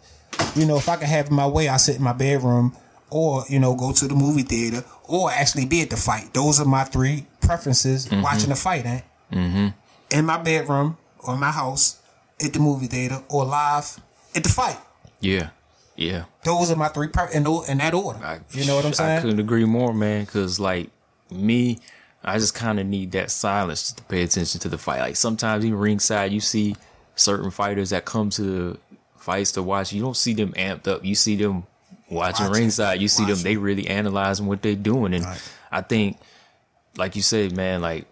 you 0.56 0.66
know, 0.66 0.76
if 0.76 0.88
I 0.88 0.96
could 0.96 1.08
have 1.08 1.30
my 1.30 1.46
way, 1.46 1.68
I 1.68 1.76
sit 1.76 1.96
in 1.96 2.02
my 2.02 2.12
bedroom. 2.12 2.76
Or 3.12 3.42
you 3.48 3.58
know, 3.58 3.74
go 3.74 3.90
to 3.92 4.06
the 4.06 4.14
movie 4.14 4.42
theater, 4.44 4.84
or 5.08 5.32
actually 5.32 5.66
be 5.66 5.82
at 5.82 5.90
the 5.90 5.96
fight. 5.96 6.32
Those 6.32 6.60
are 6.60 6.64
my 6.64 6.84
three 6.84 7.26
preferences. 7.40 8.08
Watching 8.08 8.50
the 8.50 8.54
fight, 8.54 8.84
eh? 9.32 9.70
in 10.10 10.24
my 10.26 10.38
bedroom 10.38 10.96
or 11.20 11.36
my 11.36 11.50
house, 11.50 12.00
at 12.42 12.52
the 12.52 12.58
movie 12.58 12.86
theater, 12.86 13.22
or 13.28 13.44
live 13.44 14.00
at 14.34 14.42
the 14.42 14.48
fight. 14.48 14.78
Yeah, 15.20 15.50
yeah. 15.96 16.24
Those 16.44 16.70
are 16.70 16.76
my 16.76 16.88
three 16.88 17.08
per- 17.08 17.28
in, 17.28 17.46
in 17.68 17.78
that 17.78 17.92
order. 17.94 18.18
I, 18.24 18.40
you 18.52 18.64
know 18.66 18.76
what 18.76 18.86
I'm 18.86 18.92
saying? 18.94 19.18
I 19.18 19.20
couldn't 19.20 19.40
agree 19.40 19.64
more, 19.66 19.92
man. 19.92 20.24
Because 20.24 20.58
like 20.58 20.88
me, 21.30 21.78
I 22.24 22.38
just 22.38 22.54
kind 22.54 22.80
of 22.80 22.86
need 22.86 23.12
that 23.12 23.30
silence 23.30 23.92
to 23.92 24.02
pay 24.04 24.22
attention 24.22 24.60
to 24.60 24.68
the 24.70 24.78
fight. 24.78 25.00
Like 25.00 25.16
sometimes 25.16 25.64
even 25.64 25.78
ringside, 25.78 26.32
you 26.32 26.40
see 26.40 26.74
certain 27.16 27.50
fighters 27.50 27.90
that 27.90 28.06
come 28.06 28.30
to 28.30 28.78
fights 29.18 29.52
to 29.52 29.62
watch. 29.62 29.92
You 29.92 30.00
don't 30.00 30.16
see 30.16 30.32
them 30.32 30.52
amped 30.54 30.88
up. 30.88 31.04
You 31.04 31.14
see 31.14 31.36
them 31.36 31.64
watching, 32.08 32.46
Watching. 32.46 32.62
ringside. 32.62 33.02
You 33.02 33.08
see 33.08 33.26
them. 33.26 33.36
They 33.42 33.56
really 33.58 33.86
analyzing 33.86 34.46
what 34.46 34.62
they're 34.62 34.74
doing. 34.74 35.12
And 35.12 35.24
Right. 35.26 35.42
I 35.70 35.82
think, 35.82 36.16
like 36.96 37.14
you 37.16 37.22
said, 37.22 37.54
man, 37.54 37.82
like. 37.82 38.06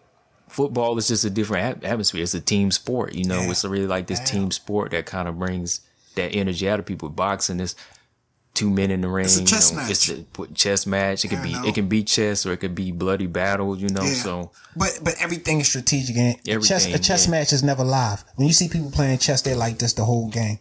Football 0.48 0.96
is 0.98 1.08
just 1.08 1.24
a 1.24 1.30
different 1.30 1.84
atmosphere. 1.84 2.22
It's 2.22 2.34
a 2.34 2.40
team 2.40 2.70
sport, 2.70 3.14
you 3.14 3.24
know. 3.24 3.40
Yeah. 3.42 3.50
It's 3.50 3.64
really 3.64 3.86
like 3.86 4.06
this 4.06 4.18
Yeah. 4.20 4.24
team 4.26 4.50
sport 4.50 4.90
that 4.92 5.06
kind 5.06 5.28
of 5.28 5.38
brings 5.38 5.80
that 6.14 6.34
energy 6.34 6.68
out 6.68 6.78
of 6.80 6.86
people. 6.86 7.08
Boxing 7.08 7.60
is 7.60 7.74
two 8.54 8.70
men 8.70 8.90
in 8.90 9.02
the 9.02 9.08
ring. 9.08 9.26
a 9.26 9.28
chess 9.44 9.70
you 9.70 9.76
know, 9.76 9.82
match. 9.82 9.90
It's 9.92 10.08
a 10.08 10.24
chess 10.54 10.86
match. 10.86 11.24
It 11.24 11.28
could 11.28 11.42
be 11.42 11.52
no. 11.52 11.64
it 11.64 11.74
can 11.74 11.88
be 11.88 12.02
chess 12.02 12.44
or 12.44 12.52
it 12.52 12.56
could 12.56 12.74
be 12.74 12.90
bloody 12.90 13.26
battle. 13.26 13.78
You 13.78 13.88
know, 13.88 14.02
Yeah. 14.02 14.14
so 14.14 14.50
But 14.74 14.98
but 15.02 15.14
everything 15.20 15.60
is 15.60 15.68
strategic 15.68 16.16
and 16.16 16.36
a 16.48 16.60
chess 16.60 16.86
a 16.86 16.98
chess 16.98 17.28
match 17.28 17.52
is 17.52 17.62
never 17.62 17.84
live. 17.84 18.24
When 18.36 18.48
you 18.48 18.52
see 18.54 18.68
people 18.68 18.90
playing 18.90 19.18
chess, 19.18 19.42
they're 19.42 19.54
like 19.54 19.78
this 19.78 19.92
the 19.92 20.04
whole 20.04 20.28
game. 20.28 20.58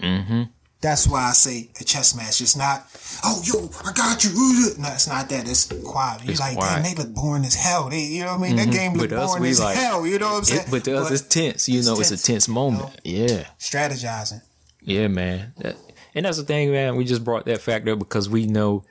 Mm-hmm. 0.00 0.42
That's 0.80 1.06
why 1.06 1.28
I 1.28 1.32
say 1.32 1.68
a 1.78 1.84
chess 1.84 2.16
match. 2.16 2.40
It's 2.40 2.56
not, 2.56 2.86
oh 3.22 3.42
yo, 3.44 3.68
I 3.86 3.92
got 3.92 4.24
you. 4.24 4.30
No, 4.78 4.88
it's 4.92 5.06
not 5.06 5.28
that. 5.28 5.46
It's 5.46 5.66
quiet. 5.84 6.22
You're 6.24 6.30
It's 6.32 6.40
like, 6.40 6.56
quiet. 6.56 6.70
Mm-hmm. 6.70 6.82
damn, 6.82 6.94
they 6.96 7.02
look 7.02 7.14
boring 7.14 7.44
as 7.44 7.54
hell. 7.54 7.90
They, 7.90 8.00
you 8.00 8.24
know 8.24 8.36
what 8.38 8.40
I 8.40 8.48
mean? 8.48 8.56
That 8.56 8.70
game 8.70 8.94
look 8.94 9.12
us, 9.12 9.26
boring 9.30 9.44
as 9.50 9.60
like- 9.60 9.76
hell. 9.76 10.06
You 10.06 10.18
know 10.18 10.30
what 10.30 10.38
I'm 10.38 10.44
saying? 10.44 10.60
It, 10.62 10.70
but 10.70 10.84
to 10.84 10.96
us, 10.96 11.10
it's 11.10 11.22
tense. 11.22 11.68
You 11.68 11.80
it's 11.80 11.86
know, 11.88 12.00
it's 12.00 12.10
a 12.12 12.16
tense 12.22 12.48
moment. 12.48 12.98
Yeah. 13.04 13.44
strategizing. 13.58 14.40
Yeah, 14.80 15.08
man. 15.08 15.52
That, 15.58 15.76
and 16.14 16.24
that's 16.24 16.38
the 16.38 16.44
thing, 16.44 16.70
man. 16.72 16.96
We 16.96 17.04
just 17.04 17.24
brought 17.24 17.44
that 17.44 17.60
fact 17.60 17.86
up 17.86 17.98
because 17.98 18.30
we 18.30 18.46
know, 18.46 18.84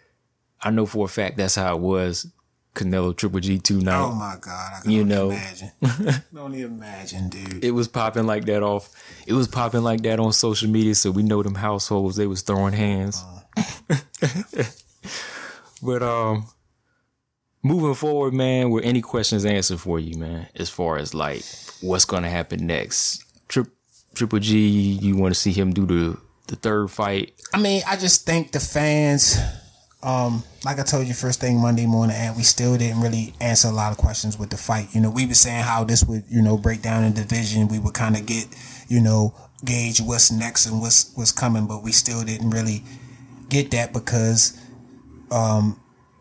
I 0.62 0.70
know 0.70 0.86
for 0.86 1.06
a 1.06 1.10
fact 1.10 1.38
that's 1.38 1.56
how 1.56 1.76
it 1.76 1.82
was. 1.82 2.32
Canelo 2.80 3.16
Triple 3.16 3.40
G 3.42 3.60
two 3.60 3.82
night. 3.82 4.02
Oh 4.02 4.14
my 4.14 4.36
god, 4.40 4.74
I 4.78 4.82
can 4.82 4.92
You 4.92 5.02
only 5.02 5.16
know. 5.16 5.30
imagine. 5.32 5.72
don't 6.34 6.56
even 6.56 6.74
imagine, 6.78 7.30
dude. 7.30 7.64
it 7.64 7.72
was 7.72 7.88
popping 7.88 8.26
like 8.26 8.46
that 8.46 8.64
off. 8.64 8.90
It 9.28 9.34
was 9.34 9.48
popping 9.48 9.82
like 9.82 10.02
that 10.04 10.20
on 10.20 10.32
social 10.34 10.70
media, 10.70 10.96
so 10.96 11.12
we 11.12 11.24
know 11.24 11.44
them 11.44 11.56
households 11.56 12.16
they 12.16 12.28
was 12.28 12.42
throwing 12.42 12.74
hands. 12.74 13.24
but 15.84 16.04
um, 16.04 16.46
moving 17.64 17.96
forward, 17.96 18.34
man, 18.34 18.70
were 18.70 18.82
any 18.82 19.02
questions 19.02 19.46
answered 19.46 19.80
for 19.80 20.00
you, 20.00 20.18
man? 20.18 20.48
As 20.56 20.70
far 20.70 20.98
as 20.98 21.14
like 21.14 21.44
what's 21.82 22.06
gonna 22.06 22.30
happen 22.30 22.66
next? 22.68 23.24
Tri- 23.48 23.64
Triple 24.14 24.40
G, 24.40 24.68
you 24.68 25.16
want 25.18 25.34
to 25.34 25.40
see 25.40 25.52
him 25.52 25.74
do 25.74 25.86
the 25.86 26.18
the 26.48 26.56
third 26.56 26.92
fight? 26.92 27.34
I 27.54 27.60
mean, 27.62 27.82
I 27.88 27.96
just 27.96 28.26
think 28.26 28.52
the 28.52 28.60
fans, 28.60 29.38
um, 30.02 30.44
like 30.64 30.80
I 30.80 30.84
told 30.84 31.08
you 31.08 31.14
first 31.14 31.42
thing 31.42 31.58
Monday 31.58 31.86
morning, 31.86 32.16
and 32.16 32.36
we 32.38 32.44
still 32.44 32.78
didn't 32.78 33.02
really 33.02 33.34
answer 33.42 33.68
a 33.68 33.72
lot 33.72 33.92
of 33.92 33.98
questions 33.98 34.38
with 34.38 34.50
the 34.50 34.58
fight. 34.58 34.88
You 34.94 35.02
know, 35.02 35.10
we 35.10 35.26
were 35.26 35.34
saying 35.34 35.64
how 35.64 35.84
this 35.84 36.06
would, 36.06 36.24
you 36.30 36.42
know, 36.42 36.58
break 36.58 36.82
down 36.82 37.04
in 37.04 37.14
division. 37.14 37.68
We 37.68 37.80
would 37.80 37.94
kind 37.94 38.16
of 38.16 38.26
get, 38.26 38.48
you 38.88 39.02
know, 39.02 39.34
gauge 39.66 40.00
what's 40.00 40.32
next 40.32 40.68
and 40.68 40.80
what's 40.80 41.12
what's 41.16 41.34
coming, 41.34 41.68
but 41.68 41.84
we 41.84 41.92
still 41.92 42.24
didn't 42.24 42.52
really 42.52 42.84
get 43.50 43.72
that 43.72 43.92
because 43.92 44.58
um, 45.32 45.80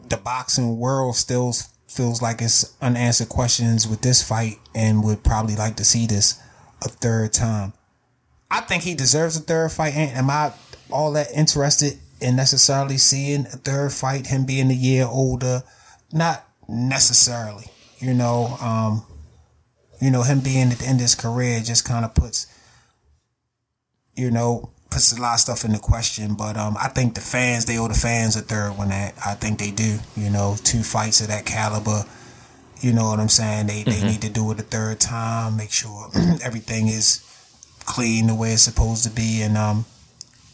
the 0.09 0.17
boxing 0.17 0.79
world 0.79 1.15
still 1.15 1.53
feels 1.87 2.21
like 2.21 2.43
it's 2.43 2.77
unanswered 2.83 3.29
questions 3.29 3.87
with 3.87 4.03
this 4.03 4.23
fight, 4.27 4.57
and 4.75 5.05
would 5.05 5.23
probably 5.23 5.55
like 5.55 5.77
to 5.77 5.85
see 5.85 6.07
this 6.07 6.41
a 6.85 6.89
third 6.89 7.33
time. 7.33 7.73
I 8.51 8.61
think 8.61 8.83
he 8.83 8.95
deserves 8.95 9.37
a 9.37 9.41
third 9.41 9.71
fight. 9.71 9.95
Am 9.95 10.31
I 10.31 10.53
all 10.91 11.13
that 11.13 11.29
interested 11.33 11.99
in 12.21 12.37
necessarily 12.37 12.99
seeing 12.99 13.47
a 13.47 13.57
third 13.57 13.93
fight? 13.93 14.27
Him 14.27 14.45
being 14.45 14.71
a 14.71 14.75
year 14.75 15.07
older, 15.07 15.63
not 16.13 16.45
necessarily. 16.69 17.67
You 17.99 18.15
know, 18.15 18.57
um, 18.61 19.05
you 20.01 20.11
know, 20.11 20.23
him 20.23 20.41
being 20.41 20.71
at 20.71 20.79
the 20.79 20.87
end 20.87 20.99
of 20.99 21.03
his 21.03 21.15
career 21.15 21.61
just 21.61 21.85
kind 21.85 22.05
of 22.05 22.15
puts, 22.15 22.47
you 24.15 24.31
know, 24.31 24.71
puts 24.91 25.17
a 25.17 25.21
lot 25.21 25.35
of 25.35 25.41
stuff 25.41 25.65
into 25.65 25.79
question. 25.79 26.35
But 26.35 26.57
um, 26.57 26.77
I 26.81 26.89
think 26.89 27.15
the 27.15 27.21
fans, 27.21 27.65
they 27.65 27.79
owe 27.79 27.89
the 27.89 27.95
fans 27.95 28.37
a 28.37 28.41
third 28.41 28.79
one. 28.79 28.91
That 28.91 29.15
I 29.25 29.35
think 29.35 29.59
they 29.59 29.71
do. 29.71 29.99
You 30.17 30.31
know, 30.31 30.57
two 30.63 30.83
fights 30.83 31.21
of 31.21 31.29
that 31.29 31.47
caliber. 31.47 32.05
You 32.81 32.93
know 32.93 33.11
what 33.11 33.19
I'm 33.19 33.29
saying? 33.29 33.67
They 33.67 33.83
they 33.83 34.03
need 34.05 34.23
to 34.23 34.31
do 34.31 34.51
it 34.53 34.61
a 34.61 34.63
third 34.63 35.01
time. 35.01 35.57
Make 35.57 35.73
sure 35.73 36.09
everything 36.45 36.89
is 36.89 37.25
clean 37.85 38.29
the 38.29 38.35
way 38.35 38.53
it's 38.53 38.63
supposed 38.63 39.05
to 39.05 39.11
be, 39.11 39.43
and 39.43 39.57
um, 39.57 39.85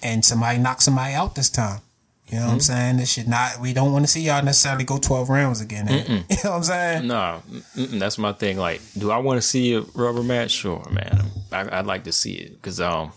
and 0.05 0.25
somebody 0.25 0.59
knock 0.59 0.81
somebody 0.83 1.15
out 1.15 1.35
this 1.35 1.51
time. 1.51 1.81
You 2.29 2.39
know 2.39 2.47
what 2.47 2.53
I'm 2.53 2.61
saying? 2.61 2.97
This 2.97 3.13
should 3.13 3.29
not. 3.29 3.61
We 3.61 3.73
don't 3.73 3.93
want 3.93 4.05
to 4.05 4.11
see 4.11 4.23
y'all 4.23 4.43
necessarily 4.45 4.85
go 4.85 4.99
12 4.99 5.29
rounds 5.29 5.61
again. 5.61 5.87
You 6.31 6.37
know 6.43 6.51
what 6.51 6.57
I'm 6.57 6.63
saying? 6.63 7.07
No, 7.07 7.43
that's 7.75 8.19
my 8.19 8.33
thing. 8.33 8.57
Like, 8.57 8.81
do 8.97 9.11
I 9.11 9.19
want 9.19 9.39
to 9.39 9.47
see 9.47 9.75
a 9.75 9.81
rubber 9.95 10.23
match? 10.23 10.51
Sure, 10.51 10.87
man. 10.91 11.25
I, 11.53 11.79
I'd 11.79 11.87
like 11.87 12.05
to 12.05 12.13
see 12.13 12.35
it 12.35 12.53
because 12.53 12.81
um, 12.81 13.13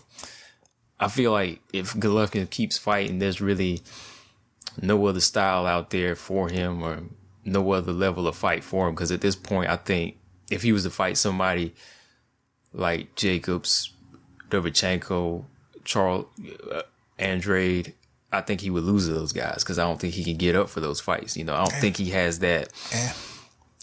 I 1.00 1.08
feel 1.08 1.32
like 1.32 1.60
if 1.72 1.94
Golovkin 1.94 2.50
keeps 2.50 2.76
fighting, 2.76 3.18
there's 3.18 3.40
really 3.40 3.80
no 4.80 5.06
other 5.06 5.20
style 5.20 5.66
out 5.66 5.90
there 5.90 6.14
for 6.14 6.48
him 6.48 6.82
or 6.82 7.00
no 7.44 7.72
other 7.72 7.92
level 7.92 8.28
of 8.28 8.36
fight 8.36 8.62
for 8.62 8.88
him. 8.88 8.94
Because 8.94 9.10
at 9.10 9.20
this 9.22 9.36
point, 9.36 9.70
I 9.70 9.76
think 9.76 10.16
if 10.50 10.62
he 10.62 10.72
was 10.72 10.84
to 10.84 10.90
fight 10.90 11.16
somebody 11.16 11.74
like 12.72 13.14
Jacobs, 13.14 13.92
Derevyanchenko, 14.50 15.44
Charlo, 15.88 16.26
uh, 16.70 16.82
Andrade, 17.18 17.94
I 18.30 18.42
think 18.42 18.60
he 18.60 18.68
would 18.70 18.84
lose 18.84 19.06
to 19.06 19.14
those 19.14 19.32
guys 19.32 19.64
because 19.64 19.78
I 19.78 19.84
don't 19.84 19.98
think 19.98 20.12
he 20.14 20.22
can 20.22 20.36
get 20.36 20.54
up 20.54 20.68
for 20.68 20.80
those 20.80 21.00
fights. 21.00 21.36
You 21.36 21.44
know, 21.44 21.54
I 21.54 21.58
don't 21.64 21.72
think 21.80 21.96
he 21.96 22.10
has 22.10 22.40
that. 22.40 22.68
Yeah. 22.92 23.12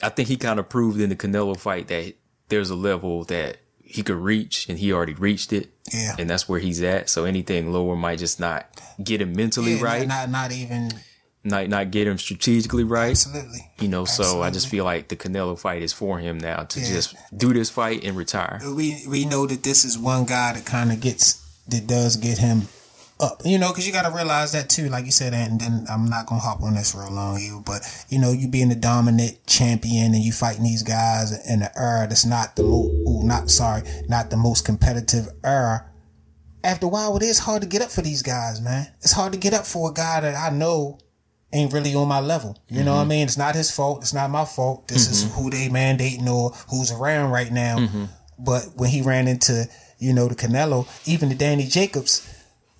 I 0.04 0.10
think 0.10 0.28
he 0.30 0.38
kind 0.38 0.60
of 0.60 0.70
proved 0.70 1.00
in 1.02 1.10
the 1.10 1.16
Canelo 1.16 1.60
fight 1.60 1.88
that 1.88 2.14
there's 2.50 2.70
a 2.70 2.76
level 2.76 3.24
that 3.26 3.58
he 3.84 4.04
could 4.04 4.18
reach, 4.18 4.68
and 4.70 4.78
he 4.78 4.92
already 4.94 5.14
reached 5.14 5.52
it. 5.54 5.70
Yeah. 5.94 6.16
and 6.18 6.28
that's 6.30 6.50
where 6.50 6.60
he's 6.60 6.82
at. 6.82 7.10
So 7.10 7.26
anything 7.26 7.72
lower 7.72 7.96
might 7.96 8.18
just 8.20 8.40
not 8.40 8.66
get 9.04 9.22
him 9.22 9.36
mentally 9.36 9.76
Yeah, 9.76 9.84
right, 9.84 10.08
Not, 10.08 10.30
not 10.32 10.52
even 10.52 10.90
not 11.44 11.70
not 11.70 11.92
get 11.92 12.08
him 12.08 12.18
strategically 12.18 12.84
right. 12.84 13.12
absolutely. 13.12 13.60
You 13.80 13.88
know, 13.88 14.04
so 14.06 14.42
I 14.42 14.50
just 14.50 14.68
feel 14.68 14.84
like 14.84 15.10
the 15.10 15.16
Canelo 15.16 15.58
fight 15.58 15.84
is 15.84 15.94
for 15.94 16.18
him 16.18 16.40
now 16.40 16.64
to 16.64 16.80
Yeah. 16.80 16.88
just 16.88 17.16
do 17.38 17.54
this 17.54 17.70
fight 17.70 18.04
and 18.04 18.18
retire. 18.18 18.60
We 18.66 19.04
we 19.08 19.26
know 19.26 19.46
that 19.46 19.62
this 19.62 19.86
is 19.86 19.96
one 19.98 20.26
guy 20.26 20.54
that 20.54 20.66
kind 20.66 20.92
of 20.92 21.00
gets 21.02 21.45
that 21.68 21.88
does 21.88 22.18
get 22.18 22.38
him 22.38 22.64
up. 23.20 23.42
You 23.46 23.58
know, 23.58 23.70
because 23.70 23.88
you 23.88 23.94
got 23.94 24.10
to 24.10 24.16
realize 24.16 24.52
that 24.52 24.70
too. 24.70 24.90
Like 24.90 25.06
you 25.06 25.12
said, 25.12 25.34
and 25.34 25.60
then 25.60 25.86
I'm 25.90 26.06
not 26.10 26.28
gonna 26.28 26.42
hop 26.42 26.62
on 26.62 26.76
this 26.76 26.96
real 26.96 27.12
long, 27.12 27.40
you. 27.40 27.64
But 27.66 27.82
you 28.10 28.20
know, 28.20 28.32
you 28.32 28.48
being 28.48 28.70
the 28.70 28.76
dominant 28.76 29.46
champion 29.48 30.14
and 30.14 30.24
you 30.24 30.32
fighting 30.32 30.64
these 30.64 30.84
guys 30.84 31.32
in 31.48 31.60
the 31.60 31.72
era 31.80 32.08
that's 32.08 32.26
not 32.26 32.56
the 32.56 32.64
most, 32.64 33.26
not 33.26 33.50
sorry, 33.50 33.84
not 34.08 34.30
the 34.30 34.38
most 34.38 34.66
competitive 34.66 35.28
era. 35.44 35.86
After 36.64 36.88
a 36.88 36.90
while, 36.90 37.16
it 37.16 37.24
is 37.24 37.40
hard 37.40 37.62
to 37.62 37.68
get 37.68 37.84
up 37.84 37.92
for 37.92 38.02
these 38.02 38.24
guys, 38.24 38.60
man. 38.60 38.88
It's 39.02 39.12
hard 39.12 39.34
to 39.34 39.40
get 39.40 39.54
up 39.54 39.68
for 39.68 39.92
a 39.92 39.94
guy 39.94 40.22
that 40.22 40.36
I 40.36 40.56
know 40.56 40.98
ain't 41.54 41.72
really 41.74 41.94
on 41.96 42.08
my 42.08 42.20
level. 42.20 42.58
You 42.70 42.84
know 42.84 42.94
what 42.94 42.98
I 42.98 43.02
mm-hmm. 43.02 43.10
mean? 43.10 43.28
It's 43.28 43.38
not 43.38 43.56
his 43.56 43.72
fault. 43.72 44.02
It's 44.02 44.14
not 44.14 44.32
my 44.32 44.46
fault. 44.46 44.88
This 44.88 45.10
is 45.10 45.24
mm-hmm. 45.24 45.42
who 45.42 45.50
they 45.52 45.70
mandating 45.70 46.28
or 46.28 46.52
who's 46.70 46.92
around 46.92 47.32
right 47.32 47.52
now. 47.52 47.78
Mm-hmm. 47.78 48.06
But 48.40 48.64
when 48.76 48.90
he 48.90 49.02
ran 49.02 49.28
into, 49.28 49.66
you 50.00 50.14
know, 50.14 50.28
the 50.28 50.36
Canelo, 50.36 50.88
even 51.08 51.30
the 51.30 51.36
Danny 51.36 51.66
Jacobs, 51.66 52.28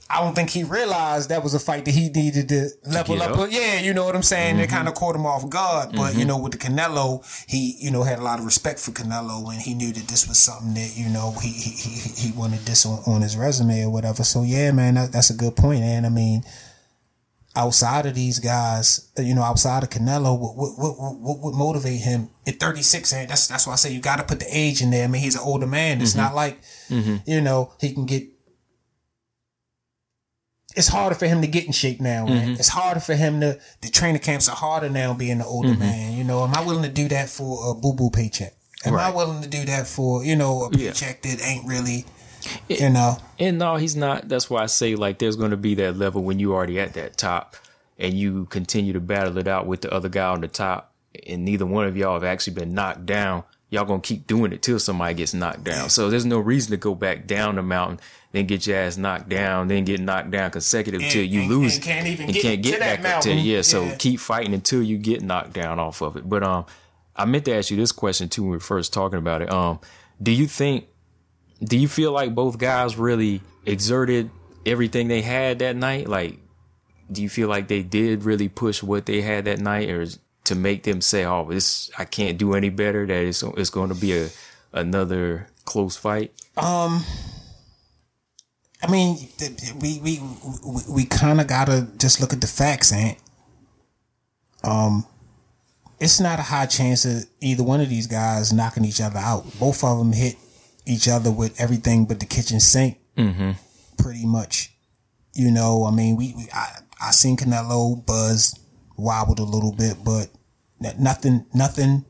I 0.08 0.22
don't 0.22 0.36
think 0.36 0.52
he 0.52 0.64
realized 0.64 1.30
that 1.30 1.42
was 1.42 1.56
a 1.56 1.60
fight 1.60 1.86
that 1.86 1.92
he 1.92 2.10
needed 2.10 2.48
to 2.50 2.70
level 2.86 3.24
up. 3.24 3.38
up. 3.38 3.50
Yeah, 3.52 3.80
you 3.80 3.92
know 3.92 4.06
what 4.06 4.16
I'm 4.16 4.22
saying? 4.22 4.60
It 4.60 4.70
kind 4.70 4.88
of 4.88 4.94
caught 4.94 5.16
him 5.16 5.26
off 5.26 5.50
guard. 5.50 5.94
But, 5.94 6.14
you 6.14 6.20
mm-hmm. 6.20 6.28
know, 6.28 6.38
with 6.38 6.52
the 6.52 6.60
Canelo, 6.60 7.26
he, 7.50 7.76
you 7.80 7.90
know, 7.90 8.04
had 8.04 8.20
a 8.20 8.22
lot 8.22 8.38
of 8.38 8.46
respect 8.46 8.80
for 8.80 8.92
Canelo 8.92 9.52
and 9.52 9.60
he 9.60 9.74
knew 9.74 9.92
that 9.92 10.08
this 10.08 10.28
was 10.28 10.38
something 10.38 10.76
that, 10.76 10.96
you 10.96 11.10
know, 11.10 11.32
he 11.42 11.50
he, 11.50 11.72
he, 11.72 12.28
he 12.28 12.32
wanted 12.38 12.60
this 12.60 12.86
on, 12.86 13.00
on 13.08 13.24
his 13.24 13.36
resume 13.36 13.84
or 13.84 13.90
whatever. 13.90 14.24
So, 14.24 14.44
yeah, 14.44 14.72
man, 14.72 14.94
that, 14.94 15.12
that's 15.12 15.32
a 15.32 15.36
good 15.36 15.56
point. 15.56 15.82
And 15.82 16.06
I 16.06 16.10
mean, 16.10 16.44
outside 17.56 18.06
of 18.06 18.16
these 18.16 18.40
guys, 18.40 19.12
you 19.18 19.34
know, 19.34 19.42
outside 19.42 19.84
of 19.84 19.90
Canelo, 19.90 20.38
what 20.40 20.56
what 20.56 21.00
what, 21.00 21.18
what 21.18 21.40
would 21.40 21.56
motivate 21.56 22.02
him 22.02 22.30
at 22.46 22.60
36? 22.60 23.14
And 23.14 23.30
that's 23.30 23.48
that's 23.48 23.66
why 23.66 23.74
I 23.74 23.78
say 23.78 23.94
you 23.94 24.02
got 24.02 24.18
to 24.18 24.24
put 24.24 24.40
the 24.40 24.48
age 24.50 24.82
in 24.82 24.92
there. 24.92 25.06
I 25.06 25.08
mean, 25.08 25.22
he's 25.22 25.36
an 25.36 25.42
older 25.44 25.68
man. 25.68 26.02
It's 26.02 26.12
mm-hmm. 26.12 26.22
not 26.22 26.36
like 26.36 26.62
mm-hmm. 26.90 27.18
you 27.26 27.42
know 27.42 27.74
he 27.80 27.94
can 27.94 28.06
get. 28.06 28.24
It's 30.76 30.90
harder 30.90 31.16
for 31.16 31.26
him 31.26 31.40
to 31.42 31.48
get 31.48 31.66
in 31.66 31.72
shape 31.72 32.02
now, 32.02 32.26
man. 32.26 32.50
Mm-hmm. 32.50 32.60
It's 32.60 32.68
harder 32.68 33.00
for 33.00 33.16
him 33.16 33.40
to. 33.40 33.58
The 33.82 33.90
training 33.90 34.22
camps 34.22 34.50
are 34.50 34.56
harder 34.56 34.90
now, 34.90 35.14
being 35.14 35.40
an 35.40 35.42
older 35.42 35.74
man. 35.76 36.18
You 36.18 36.26
know, 36.26 36.44
am 36.44 36.54
I 36.54 36.66
willing 36.66 36.84
to 36.84 36.90
do 36.90 37.08
that 37.10 37.30
for 37.30 37.72
a 37.72 37.74
boo 37.74 37.94
boo 37.94 38.10
paycheck? 38.10 38.54
Am 38.86 38.96
I 38.96 39.10
willing 39.10 39.42
to 39.42 39.50
do 39.50 39.66
that 39.66 39.88
for 39.88 40.24
you 40.24 40.36
know 40.36 40.66
a 40.66 40.78
Yeah. 40.78 40.92
paycheck 40.92 41.22
that 41.24 41.42
ain't 41.42 41.66
really, 41.66 42.06
you 42.68 42.90
know? 42.90 43.18
And 43.40 43.58
no, 43.60 43.76
he's 43.76 43.96
not. 43.96 44.28
That's 44.30 44.50
why 44.50 44.64
I 44.64 44.66
say 44.68 44.96
like 44.96 45.20
there's 45.20 45.36
going 45.36 45.52
to 45.52 45.58
be 45.58 45.76
that 45.76 45.98
level 45.98 46.24
when 46.24 46.40
you 46.40 46.54
already 46.54 46.80
at 46.80 46.94
that 46.94 47.18
top, 47.18 47.56
and 47.98 48.14
you 48.14 48.46
continue 48.46 48.94
to 48.94 49.00
battle 49.00 49.38
it 49.38 49.48
out 49.48 49.66
with 49.68 49.82
the 49.82 49.94
other 49.94 50.10
guy 50.10 50.28
on 50.30 50.42
the 50.42 50.48
top, 50.48 50.94
and 51.28 51.46
neither 51.46 51.66
one 51.66 51.86
of 51.88 51.96
y'all 51.98 52.14
have 52.14 52.24
actually 52.24 52.54
been 52.54 52.74
knocked 52.74 53.06
down. 53.06 53.44
Y'all 53.70 53.86
gonna 53.86 54.00
keep 54.00 54.28
doing 54.28 54.54
it 54.54 54.62
till 54.62 54.80
somebody 54.80 55.16
gets 55.16 55.34
knocked 55.34 55.64
down. 55.64 55.90
So 55.90 56.10
there's 56.10 56.26
no 56.26 56.40
reason 56.40 56.72
to 56.72 56.78
go 56.78 56.94
back 56.96 57.26
down 57.28 57.56
the 57.56 57.64
mountain, 57.64 58.00
then 58.32 58.46
get 58.46 58.68
your 58.68 58.78
ass 58.78 58.96
knocked 58.96 59.28
down, 59.28 59.68
then 59.68 59.84
get 59.86 60.00
knocked 60.00 60.30
down 60.32 60.52
consecutive 60.52 61.02
And- 61.02 61.12
till 61.12 61.26
you 61.26 61.42
and- 61.42 61.50
lose 61.50 61.76
and 61.76 61.84
can't 61.84 62.08
even 62.08 62.26
and 62.26 62.34
get 62.34 62.42
can't 62.44 62.64
to 62.64 62.70
get 62.72 62.80
that 62.80 63.02
back 63.02 63.16
up 63.18 63.22
to 63.24 63.30
mountain. 63.30 63.46
yeah. 63.46 63.62
So 63.64 63.84
Yeah. 63.84 63.96
keep 63.96 64.20
fighting 64.20 64.54
until 64.54 64.84
you 64.84 64.98
get 64.98 65.24
knocked 65.24 65.54
down 65.54 65.80
off 65.80 66.02
of 66.02 66.16
it. 66.16 66.30
But 66.30 66.44
um, 66.44 66.66
I 67.16 67.26
meant 67.26 67.46
to 67.46 67.56
ask 67.56 67.72
you 67.72 67.76
this 67.78 67.92
question 67.92 68.30
too 68.30 68.44
when 68.44 68.52
we 68.52 68.58
were 68.58 68.62
first 68.62 68.94
talking 68.94 69.18
about 69.18 69.42
it. 69.42 69.52
Um, 69.52 69.80
do 70.22 70.32
you 70.32 70.46
think 70.48 70.86
do 71.64 71.78
you 71.78 71.88
feel 71.88 72.12
like 72.12 72.36
both 72.36 72.58
guys 72.58 72.98
really 72.98 73.42
exerted 73.66 74.30
everything 74.66 75.08
they 75.08 75.22
had 75.22 75.60
that 75.60 75.76
night? 75.76 76.08
Like, 76.08 76.40
do 77.12 77.22
you 77.22 77.30
feel 77.30 77.48
like 77.48 77.68
they 77.68 77.84
did 77.84 78.24
really 78.24 78.50
push 78.50 78.82
what 78.82 79.06
they 79.06 79.22
had 79.22 79.46
that 79.46 79.60
night, 79.60 79.90
or 79.90 80.06
to 80.46 80.56
make 80.56 80.84
them 80.84 81.02
say, 81.02 81.26
"Oh, 81.26 81.48
this 81.50 81.92
I 81.98 82.06
can't 82.06 82.38
do 82.38 82.54
any 82.54 82.70
better"? 82.70 83.06
That 83.06 83.24
it's 83.24 83.44
it's 83.44 83.70
going 83.70 83.90
to 83.90 83.96
be 83.96 84.18
a 84.18 84.30
another 84.74 85.48
close 85.66 85.96
fight. 85.96 86.34
Um, 86.58 87.04
I 88.82 88.92
mean, 88.92 89.18
we 89.80 90.00
we 90.00 90.22
we, 90.66 90.82
we 90.90 91.06
kind 91.06 91.40
of 91.40 91.48
gotta 91.48 91.88
just 91.98 92.22
look 92.22 92.34
at 92.34 92.42
the 92.42 92.48
facts, 92.48 92.92
ain't? 92.92 93.18
Um, 94.64 95.06
it's 96.00 96.20
not 96.20 96.40
a 96.40 96.44
high 96.44 96.66
chance 96.66 97.06
of 97.06 97.26
either 97.40 97.64
one 97.64 97.82
of 97.82 97.90
these 97.90 98.08
guys 98.08 98.52
knocking 98.52 98.84
each 98.84 99.00
other 99.00 99.20
out. 99.20 99.46
Both 99.60 99.84
of 99.84 99.98
them 99.98 100.12
hit 100.12 100.36
each 100.86 101.08
other 101.08 101.32
with 101.32 101.60
everything 101.60 102.06
but 102.06 102.20
the 102.20 102.26
kitchen 102.26 102.60
sink, 102.60 103.00
mm-hmm. 103.18 103.52
pretty 103.98 104.26
much. 104.26 104.72
You 105.34 105.52
know, 105.52 105.86
I 105.86 105.92
mean, 105.92 106.16
we, 106.16 106.34
we 106.38 106.48
I, 106.54 106.80
I 107.02 107.12
seen 107.12 107.36
Canelo 107.38 108.06
buzz 108.06 108.58
wobbled 108.98 109.40
a 109.40 109.44
little 109.44 109.74
bit, 109.74 109.98
but 110.04 110.30
nothing, 110.98 111.46
nothing, 111.54 112.06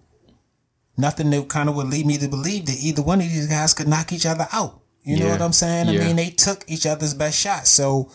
nothing 0.97 1.29
that 1.31 1.49
kind 1.49 1.69
of 1.69 1.75
would 1.75 1.87
lead 1.87 2.05
me 2.05 2.17
to 2.19 2.27
believe 2.27 2.67
that 2.67 2.77
either 2.79 3.01
one 3.01 3.19
of 3.21 3.27
these 3.29 3.47
guys 3.47 3.73
could 3.73 3.87
knock 3.87 4.13
each 4.13 4.25
other 4.25 4.47
out. 4.51 4.81
You 5.03 5.17
know 5.19 5.25
Yeah. 5.25 5.31
what 5.33 5.41
I'm 5.41 5.53
saying? 5.53 5.87
I 5.89 5.91
Yeah. 5.93 6.05
mean, 6.05 6.15
they 6.15 6.29
took 6.29 6.65
each 6.67 6.85
other's 6.85 7.13
best 7.13 7.37
shot. 7.39 7.67
So 7.67 8.11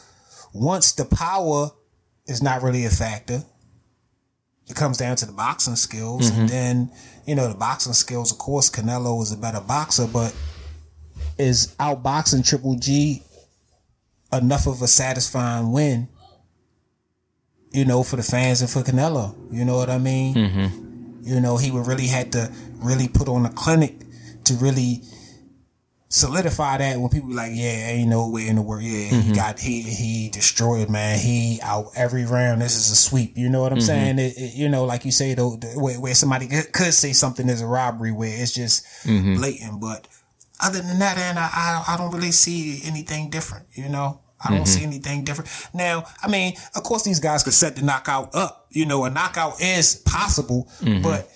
once 0.52 0.92
the 0.92 1.04
power 1.04 1.70
is 2.26 2.42
not 2.42 2.62
really 2.62 2.84
a 2.84 2.90
factor, 2.90 3.44
it 4.70 4.76
comes 4.76 4.96
down 4.96 5.16
to 5.16 5.26
the 5.26 5.32
boxing 5.32 5.76
skills. 5.76 6.30
Mm-hmm. 6.30 6.40
And 6.40 6.48
then, 6.48 6.92
you 7.26 7.34
know, 7.34 7.48
the 7.48 7.54
boxing 7.54 7.92
skills, 7.92 8.32
of 8.32 8.38
course, 8.38 8.70
Canelo 8.70 9.22
is 9.22 9.32
a 9.32 9.36
better 9.36 9.60
boxer, 9.60 10.06
but 10.06 10.34
is 11.38 11.74
outboxing 11.80 12.46
Triple 12.46 12.76
G 12.76 13.22
enough 14.32 14.66
of 14.66 14.80
a 14.82 14.86
satisfying 14.86 15.72
win, 15.72 16.08
you 17.72 17.84
know, 17.84 18.02
for 18.02 18.16
the 18.16 18.22
fans 18.22 18.60
and 18.60 18.70
for 18.70 18.82
Canelo? 18.82 19.34
You 19.52 19.64
know 19.64 19.76
what 19.76 19.90
I 19.90 19.98
mean? 19.98 20.34
Mm-hmm. 20.34 21.22
You 21.22 21.40
know, 21.40 21.56
he 21.56 21.70
would 21.70 21.86
really 21.86 22.06
had 22.06 22.32
to 22.32 22.50
really 22.76 23.08
put 23.08 23.28
on 23.28 23.44
a 23.44 23.50
clinic 23.50 23.94
to 24.44 24.54
really 24.54 25.02
solidify 26.10 26.76
that 26.78 26.98
when 26.98 27.08
people 27.08 27.28
be 27.28 27.34
like, 27.34 27.52
yeah, 27.54 27.88
ain't 27.88 28.10
no 28.10 28.28
way 28.28 28.48
in 28.48 28.56
the 28.56 28.62
world. 28.62 28.82
Yeah, 28.82 29.08
he 29.08 29.16
mm-hmm. 29.16 29.32
got 29.32 29.58
he 29.58 29.80
he 29.82 30.28
destroyed, 30.28 30.90
man. 30.90 31.18
He 31.18 31.60
out 31.62 31.92
every 31.96 32.26
round. 32.26 32.60
This 32.60 32.76
is 32.76 32.90
a 32.90 32.96
sweep. 32.96 33.38
You 33.38 33.48
know 33.48 33.62
what 33.62 33.72
I'm 33.72 33.78
mm-hmm. 33.78 33.86
saying? 33.86 34.18
It, 34.18 34.36
it- 34.36 34.54
you 34.54 34.68
know, 34.68 34.84
like 34.84 35.04
you 35.04 35.12
say 35.12 35.34
though, 35.34 35.56
the- 35.56 35.68
where, 35.80 35.98
where 35.98 36.14
somebody 36.14 36.48
could 36.48 36.92
say 36.92 37.12
something 37.12 37.48
is 37.48 37.62
a 37.62 37.66
robbery, 37.66 38.12
where 38.12 38.42
it's 38.42 38.52
just 38.52 38.84
mm-hmm. 39.04 39.36
blatant. 39.36 39.80
But 39.80 40.06
other 40.60 40.82
than 40.82 40.98
that, 40.98 41.16
and 41.16 41.38
I, 41.38 41.48
I 41.52 41.94
I 41.94 41.96
don't 41.96 42.12
really 42.12 42.32
see 42.32 42.80
anything 42.84 43.30
different. 43.30 43.66
You 43.72 43.88
know. 43.88 44.20
I 44.42 44.56
don't 44.56 44.64
see 44.64 44.84
anything 44.84 45.24
different. 45.24 45.50
Now, 45.74 46.06
I 46.22 46.28
mean, 46.28 46.54
of 46.74 46.82
course, 46.82 47.02
these 47.02 47.20
guys 47.20 47.42
could 47.42 47.52
set 47.52 47.76
the 47.76 47.82
knockout 47.82 48.34
up. 48.34 48.68
You 48.70 48.86
know, 48.86 49.04
a 49.04 49.10
knockout 49.10 49.60
is 49.60 49.96
possible, 49.96 50.66
but 51.02 51.30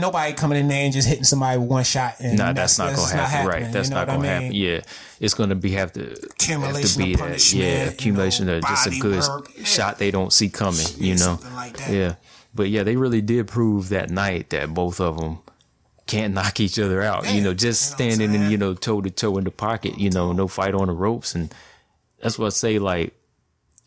nobody 0.00 0.32
coming 0.32 0.58
in 0.58 0.68
there 0.68 0.84
and 0.84 0.92
just 0.92 1.06
hitting 1.08 1.24
somebody 1.24 1.58
with 1.58 1.68
one 1.68 1.84
shot. 1.84 2.16
And 2.20 2.38
Nah, 2.38 2.52
that's, 2.52 2.78
not 2.78 2.94
gonna 2.96 3.12
happen. 3.26 3.46
right. 3.48 3.72
That's 3.72 3.88
you 3.88 3.94
know 3.94 4.00
not 4.00 4.06
gonna 4.08 4.18
mean? 4.20 4.30
happen. 4.30 4.52
Yeah. 4.52 4.80
It's 5.20 5.34
gonna 5.34 5.54
be 5.54 5.70
have 5.72 5.92
to 5.92 6.00
have 6.00 6.18
to 6.20 6.26
Accumulation 6.26 7.02
be 7.04 7.12
of 7.12 7.18
that. 7.18 7.24
punishment, 7.26 7.64
Yeah, 7.64 7.84
you 7.84 7.90
accumulation 7.90 8.46
know, 8.46 8.56
of 8.58 8.64
just 8.64 8.86
a 8.86 8.98
good. 8.98 9.22
Yeah. 9.56 9.64
shot 9.64 9.98
they 9.98 10.10
don't 10.10 10.32
see 10.32 10.48
coming. 10.48 10.86
You 10.96 11.16
know. 11.16 11.38
like 11.54 11.76
that. 11.76 11.90
Yeah. 11.92 12.14
But 12.54 12.68
yeah, 12.70 12.82
they 12.82 12.96
really 12.96 13.20
did 13.20 13.46
prove 13.46 13.90
that 13.90 14.10
night 14.10 14.50
that 14.50 14.74
both 14.74 15.00
of 15.00 15.18
them 15.18 15.38
can't 16.06 16.34
knock 16.38 16.58
each 16.60 16.78
other 16.78 17.00
out. 17.02 17.24
Yeah, 17.24 17.32
you 17.32 17.42
know, 17.42 17.54
just 17.54 17.98
you 18.00 18.06
know 18.06 18.10
standing 18.14 18.34
in 18.34 18.40
saying? 18.40 18.50
you 18.50 18.58
know 18.58 18.74
toe 18.74 19.00
to 19.00 19.10
toe 19.10 19.38
in 19.38 19.44
the 19.44 19.50
pocket. 19.50 19.98
You 19.98 20.10
know, 20.10 20.32
no 20.32 20.48
fight 20.48 20.74
on 20.74 20.88
the 20.88 20.92
ropes, 20.94 21.34
and 21.34 21.54
that's 22.22 22.38
what 22.38 22.46
I 22.46 22.50
say. 22.50 22.78
Like 22.78 23.14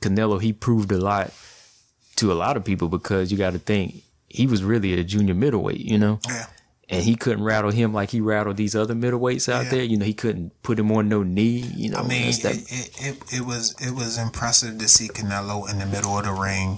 Canelo, 0.01 0.41
he 0.41 0.53
proved 0.53 0.91
a 0.91 0.97
lot 0.97 1.33
to 2.17 2.31
a 2.31 2.35
lot 2.35 2.55
of 2.57 2.63
people 2.63 2.89
because 2.89 3.31
you 3.31 3.37
got 3.37 3.53
to 3.53 3.59
think 3.59 4.03
he 4.33 4.47
was 4.47 4.63
really 4.63 4.93
a 4.99 5.03
junior 5.03 5.33
middleweight. 5.35 5.79
You 5.81 5.97
know 5.97 6.19
Yeah. 6.27 6.45
and 6.89 7.03
he 7.03 7.15
couldn't 7.15 7.43
rattle 7.43 7.71
him 7.71 7.93
like 7.93 8.09
he 8.11 8.19
rattled 8.21 8.57
these 8.57 8.75
other 8.75 8.93
middleweights 8.95 9.47
out 9.51 9.65
Yeah. 9.65 9.71
there. 9.71 9.83
You 9.83 9.97
know, 9.97 10.05
he 10.05 10.13
couldn't 10.13 10.51
put 10.63 10.77
him 10.79 10.91
on 10.91 11.07
no 11.09 11.23
knee. 11.23 11.59
You 11.75 11.89
know, 11.91 11.99
I 11.99 12.07
mean, 12.07 12.27
it, 12.27 12.43
it, 12.45 12.89
it, 13.07 13.17
it 13.37 13.41
was 13.45 13.75
it 13.79 13.91
was 13.95 14.17
impressive 14.17 14.77
to 14.79 14.87
see 14.87 15.07
Canelo 15.07 15.69
in 15.71 15.79
the 15.79 15.85
middle 15.85 16.17
of 16.17 16.25
the 16.25 16.33
ring 16.33 16.77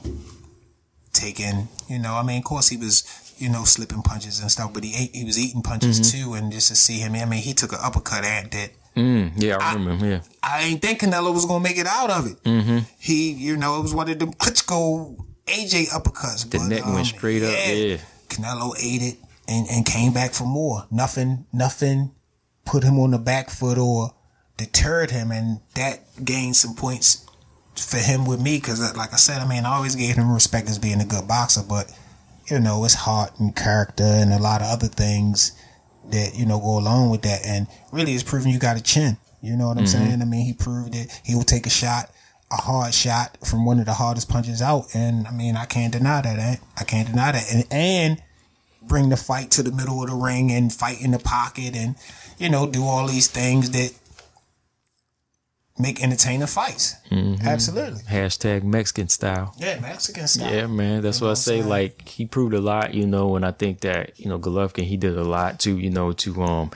taking, 1.14 1.68
you 1.90 1.98
know, 2.00 2.14
I 2.16 2.24
mean, 2.24 2.40
of 2.40 2.44
course 2.44 2.68
he 2.70 2.78
was, 2.78 3.04
you 3.38 3.50
know, 3.50 3.64
slipping 3.64 4.02
punches 4.02 4.40
and 4.42 4.52
stuff, 4.52 4.74
but 4.74 4.84
he 4.84 4.94
ate, 4.96 5.16
he 5.16 5.24
was 5.24 5.40
eating 5.40 5.62
punches 5.62 6.00
Mm-hmm. 6.00 6.32
too, 6.32 6.34
and 6.34 6.52
just 6.52 6.68
to 6.70 6.76
see 6.76 7.00
him, 7.00 7.16
I 7.16 7.26
mean, 7.26 7.42
he 7.42 7.54
took 7.54 7.72
an 7.72 7.80
uppercut 7.82 8.24
at 8.26 8.52
that. 8.52 8.70
Mm, 8.98 9.32
yeah, 9.36 9.58
I 9.60 9.74
remember. 9.74 10.06
yeah, 10.08 10.22
I 10.44 10.62
ain't 10.64 10.82
think 10.82 11.02
Canelo 11.02 11.34
was 11.34 11.46
gonna 11.46 11.64
make 11.64 11.78
it 11.78 11.88
out 11.88 12.10
of 12.10 12.28
it. 12.28 12.42
Mm-hmm. 12.44 12.80
He, 13.00 13.32
you 13.32 13.58
know, 13.58 13.78
it 13.80 13.82
was 13.82 13.94
one 13.94 14.10
of 14.10 14.20
them 14.20 14.32
Klitschko 14.34 15.18
AJ 15.48 15.90
uppercuts. 15.90 16.50
the 16.50 16.58
but, 16.58 16.68
neck 16.68 16.86
um, 16.86 16.94
went 16.94 17.08
straight 17.08 17.44
up. 17.44 17.52
Yeah, 17.52 17.98
Canelo 18.30 18.74
ate 18.80 19.02
it 19.02 19.18
and, 19.48 19.68
and 19.70 19.86
came 19.86 20.14
back 20.14 20.34
for 20.34 20.46
more. 20.46 20.86
Nothing, 20.92 21.46
nothing 21.54 22.12
put 22.66 22.84
him 22.84 23.00
on 23.00 23.12
the 23.12 23.20
back 23.20 23.50
foot 23.50 23.78
or 23.78 24.14
deterred 24.58 25.12
him, 25.12 25.32
and 25.32 25.60
that 25.76 26.02
gained 26.24 26.56
some 26.56 26.76
points 26.76 27.26
for 27.76 27.98
him 27.98 28.26
with 28.26 28.42
me. 28.42 28.58
Because, 28.58 28.80
like 28.96 29.14
I 29.14 29.18
said, 29.18 29.42
I 29.42 29.48
mean, 29.48 29.66
I 29.66 29.76
always 29.76 29.96
gave 29.96 30.16
him 30.16 30.34
respect 30.34 30.70
as 30.70 30.80
being 30.80 31.02
a 31.02 31.06
good 31.06 31.28
boxer, 31.28 31.62
but 31.68 31.92
you 32.50 32.60
know, 32.60 32.84
it's 32.86 32.94
heart 32.94 33.32
and 33.40 33.56
character 33.56 34.04
and 34.04 34.32
a 34.32 34.40
lot 34.40 34.62
of 34.62 34.68
other 34.68 34.88
things 34.88 35.52
that 36.12 36.36
you 36.36 36.46
know 36.46 36.60
go 36.60 36.80
along 36.80 37.10
with 37.12 37.22
that. 37.24 37.46
And 37.46 37.68
really, 37.92 38.14
it's 38.14 38.24
proving 38.24 38.52
you 38.52 38.60
got 38.60 38.78
a 38.78 38.84
chin. 38.84 39.18
You 39.42 39.56
know 39.56 39.68
what 39.68 39.78
I'm 39.78 39.86
saying? 39.86 40.24
I 40.24 40.26
mean, 40.26 40.44
he 40.44 40.54
proved 40.54 40.96
it. 40.96 41.22
He 41.24 41.36
will 41.36 41.44
take 41.44 41.68
a 41.68 41.70
shot, 41.70 42.10
a 42.58 42.62
hard 42.62 42.94
shot 42.94 43.38
from 43.46 43.66
one 43.66 43.80
of 43.80 43.86
the 43.86 43.94
hardest 43.94 44.30
punches 44.30 44.62
out, 44.62 44.88
and 44.96 45.28
I 45.28 45.32
mean, 45.32 45.56
I 45.58 45.66
can't 45.66 45.92
deny 45.92 46.22
that. 46.22 46.40
Eh? 46.40 46.56
I 46.78 46.84
can't 46.84 47.08
deny 47.08 47.32
that. 47.34 47.46
And 47.54 47.66
and 47.72 48.22
bring 48.82 49.10
the 49.10 49.18
fight 49.18 49.52
to 49.52 49.64
the 49.64 49.72
middle 49.72 50.02
of 50.04 50.10
the 50.10 50.16
ring 50.16 50.52
and 50.52 50.72
fight 50.72 51.02
in 51.02 51.10
the 51.10 51.18
pocket 51.18 51.76
and 51.76 51.96
you 52.38 52.48
know 52.50 52.68
do 52.70 52.84
all 52.84 53.08
these 53.08 53.28
things 53.28 53.72
that 53.72 53.92
make 55.78 56.02
entertaining 56.04 56.48
fights. 56.48 56.96
Absolutely. 57.44 58.02
hashtag 58.04 58.64
Mexican 58.64 59.10
style. 59.10 59.56
Yeah, 59.58 59.80
Mexican 59.80 60.28
style. 60.28 60.54
Yeah, 60.54 60.68
man, 60.68 61.02
that's 61.02 61.20
what 61.20 61.32
I 61.32 61.34
say. 61.34 61.62
Like 61.64 62.08
he 62.08 62.26
proved 62.26 62.54
a 62.54 62.62
lot, 62.62 62.94
you 62.94 63.08
know, 63.08 63.36
and 63.36 63.46
I 63.46 63.52
think 63.52 63.82
that 63.82 64.20
you 64.20 64.30
know 64.30 64.40
Golovkin 64.40 64.84
he 64.84 64.98
did 64.98 65.18
a 65.18 65.24
lot 65.24 65.60
too, 65.60 65.78
you 65.78 65.90
know, 65.90 66.14
to 66.14 66.44
um 66.44 66.72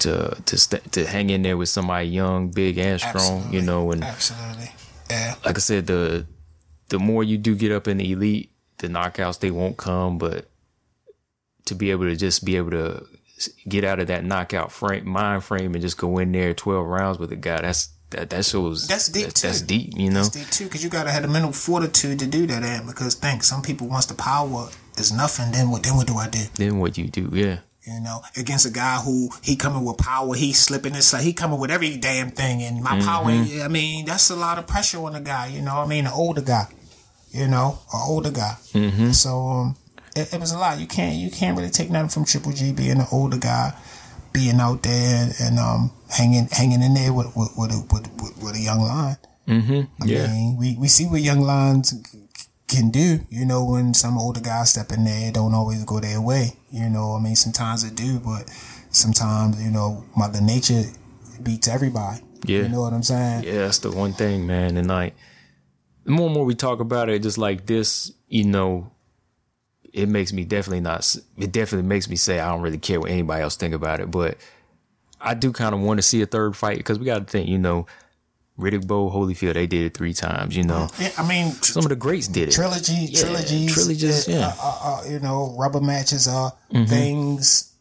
to 0.00 0.36
to 0.46 0.58
st- 0.58 0.90
to 0.92 1.06
hang 1.06 1.30
in 1.30 1.42
there 1.42 1.56
with 1.56 1.68
somebody 1.68 2.08
young, 2.08 2.48
big, 2.48 2.78
and 2.78 3.00
strong, 3.00 3.14
Absolutely. 3.16 3.58
you 3.58 3.64
know, 3.64 3.92
and 3.92 4.02
Absolutely. 4.04 4.70
Yeah. 5.10 5.34
like 5.44 5.56
I 5.56 5.60
said, 5.60 5.86
the 5.86 6.26
the 6.88 6.98
more 6.98 7.22
you 7.22 7.38
do 7.38 7.54
get 7.54 7.72
up 7.72 7.88
in 7.88 7.98
the 7.98 8.12
elite, 8.12 8.50
the 8.78 8.88
knockouts 8.88 9.40
they 9.40 9.50
won't 9.50 9.76
come, 9.76 10.18
but 10.18 10.48
to 11.66 11.74
be 11.74 11.90
able 11.90 12.04
to 12.04 12.16
just 12.16 12.44
be 12.44 12.56
able 12.56 12.70
to 12.70 13.06
get 13.68 13.84
out 13.84 14.00
of 14.00 14.08
that 14.08 14.24
knockout 14.24 14.72
frame 14.72 15.08
mind 15.08 15.44
frame 15.44 15.74
and 15.74 15.82
just 15.82 15.98
go 15.98 16.18
in 16.18 16.32
there 16.32 16.54
twelve 16.54 16.86
rounds 16.86 17.18
with 17.18 17.30
a 17.32 17.36
guy, 17.36 17.60
that's 17.60 17.90
that 18.10 18.30
that 18.30 18.44
shows 18.44 18.88
That's 18.88 19.08
deep, 19.08 19.26
That's, 19.26 19.42
that's 19.42 19.60
deep, 19.60 19.92
you 19.96 20.08
know. 20.08 20.22
That's 20.22 20.30
deep 20.30 20.48
too, 20.48 20.64
because 20.64 20.82
you 20.82 20.90
gotta 20.90 21.10
have 21.10 21.22
the 21.22 21.28
mental 21.28 21.52
fortitude 21.52 22.18
to 22.20 22.26
do 22.26 22.46
that. 22.46 22.62
And 22.62 22.86
because 22.86 23.14
think 23.14 23.42
some 23.42 23.62
people 23.62 23.86
once 23.86 24.06
the 24.06 24.14
power 24.14 24.68
is 24.96 25.12
nothing, 25.12 25.52
then 25.52 25.70
what? 25.70 25.82
Then 25.82 25.96
what 25.96 26.06
do 26.06 26.16
I 26.16 26.28
do? 26.28 26.44
Then 26.54 26.78
what 26.78 26.96
you 26.96 27.08
do, 27.08 27.28
yeah. 27.32 27.58
You 27.86 28.00
know, 28.00 28.20
against 28.36 28.66
a 28.66 28.70
guy 28.70 28.96
who 28.96 29.30
he 29.42 29.56
coming 29.56 29.84
with 29.84 29.96
power, 29.96 30.34
he 30.34 30.52
slipping 30.52 30.92
his 30.94 31.10
he 31.12 31.32
coming 31.32 31.58
with 31.58 31.70
every 31.70 31.96
damn 31.96 32.30
thing, 32.30 32.62
and 32.62 32.82
my 32.82 33.00
power. 33.00 33.30
Mm-hmm. 33.30 33.62
I 33.62 33.68
mean, 33.68 34.04
that's 34.04 34.28
a 34.30 34.36
lot 34.36 34.58
of 34.58 34.66
pressure 34.66 34.98
on 34.98 35.14
a 35.14 35.20
guy. 35.20 35.46
You 35.46 35.62
know, 35.62 35.76
I 35.76 35.86
mean, 35.86 36.04
an 36.06 36.12
older 36.12 36.42
guy. 36.42 36.66
You 37.30 37.46
know, 37.48 37.78
an 37.92 38.00
older 38.06 38.30
guy. 38.30 38.56
Mm-hmm. 38.72 39.12
So 39.12 39.38
um, 39.48 39.76
it, 40.16 40.34
it 40.34 40.40
was 40.40 40.52
a 40.52 40.58
lot. 40.58 40.78
You 40.80 40.86
can't 40.86 41.14
you 41.16 41.30
can't 41.30 41.56
really 41.56 41.70
take 41.70 41.90
nothing 41.90 42.08
from 42.10 42.24
Triple 42.26 42.52
G 42.52 42.72
being 42.72 42.98
an 43.00 43.06
older 43.12 43.38
guy, 43.38 43.72
being 44.32 44.60
out 44.60 44.82
there 44.82 45.30
and 45.40 45.58
um 45.58 45.90
hanging 46.10 46.48
hanging 46.50 46.82
in 46.82 46.92
there 46.94 47.12
with 47.12 47.34
with 47.36 47.52
with 47.56 47.70
a, 47.70 47.86
with, 47.92 48.10
with, 48.22 48.42
with 48.42 48.54
a 48.56 48.60
young 48.60 48.80
line. 48.80 49.16
Mm-hmm. 49.46 50.02
I 50.02 50.06
Yeah. 50.06 50.26
mean, 50.26 50.56
we, 50.58 50.76
we 50.78 50.88
see 50.88 51.06
what 51.06 51.22
young 51.22 51.40
lions 51.40 51.94
can 52.68 52.90
do. 52.90 53.20
You 53.30 53.44
know, 53.44 53.64
when 53.64 53.94
some 53.94 54.18
older 54.18 54.40
guys 54.40 54.70
step 54.70 54.92
in 54.92 55.04
there, 55.04 55.28
it 55.28 55.34
don't 55.34 55.54
always 55.54 55.84
go 55.84 56.00
their 56.00 56.20
way. 56.20 56.52
You 56.70 56.88
know, 56.88 57.14
I 57.14 57.20
mean, 57.20 57.36
sometimes 57.36 57.82
it 57.84 57.94
do, 57.94 58.20
but 58.20 58.48
sometimes 58.90 59.62
you 59.62 59.70
know, 59.70 60.04
Mother 60.16 60.40
Nature 60.40 60.84
beats 61.42 61.68
everybody. 61.68 62.22
Yeah. 62.44 62.62
you 62.62 62.68
know 62.68 62.82
what 62.82 62.92
I'm 62.92 63.02
saying. 63.02 63.44
Yeah, 63.44 63.66
that's 63.66 63.78
the 63.78 63.90
one 63.90 64.12
thing, 64.12 64.46
man. 64.46 64.76
And 64.76 64.86
like, 64.88 65.14
the 66.04 66.12
more 66.12 66.26
and 66.26 66.34
more 66.34 66.44
we 66.44 66.54
talk 66.54 66.80
about 66.80 67.08
it, 67.08 67.22
just 67.22 67.38
like 67.38 67.66
this, 67.66 68.12
you 68.28 68.44
know, 68.44 68.92
it 69.92 70.08
makes 70.08 70.32
me 70.32 70.44
definitely 70.44 70.80
not. 70.80 71.16
It 71.36 71.52
definitely 71.52 71.88
makes 71.88 72.08
me 72.08 72.16
say 72.16 72.38
I 72.38 72.50
don't 72.50 72.62
really 72.62 72.78
care 72.78 73.00
what 73.00 73.10
anybody 73.10 73.42
else 73.42 73.56
think 73.56 73.74
about 73.74 74.00
it, 74.00 74.10
but 74.10 74.36
I 75.20 75.34
do 75.34 75.52
kind 75.52 75.74
of 75.74 75.80
want 75.80 75.98
to 75.98 76.02
see 76.02 76.22
a 76.22 76.26
third 76.26 76.56
fight 76.56 76.78
because 76.78 76.98
we 76.98 77.06
got 77.06 77.18
to 77.18 77.24
think, 77.24 77.48
you 77.48 77.58
know, 77.58 77.86
Riddick 78.58 78.86
Bowe, 78.86 79.08
Holyfield, 79.10 79.54
they 79.54 79.66
did 79.68 79.84
it 79.86 79.94
three 79.96 80.12
times. 80.12 80.56
You 80.56 80.64
know, 80.64 80.88
Yeah, 80.98 81.10
I 81.16 81.26
mean, 81.26 81.52
some 81.52 81.84
of 81.84 81.90
the 81.90 81.96
greats 81.96 82.26
did 82.28 82.48
it. 82.48 82.52
trilogy, 82.52 82.92
Yeah, 82.92 83.20
trilogies, 83.20 83.72
trilogies, 83.74 84.28
uh, 84.28 84.32
yeah. 84.32 84.50
Mm-hmm. 84.50 84.60
uh, 84.60 84.92
uh, 84.94 85.10
you 85.12 85.20
know, 85.20 85.54
rubber 85.58 85.80
matches 85.80 86.26
are 86.26 86.52
things 86.86 87.72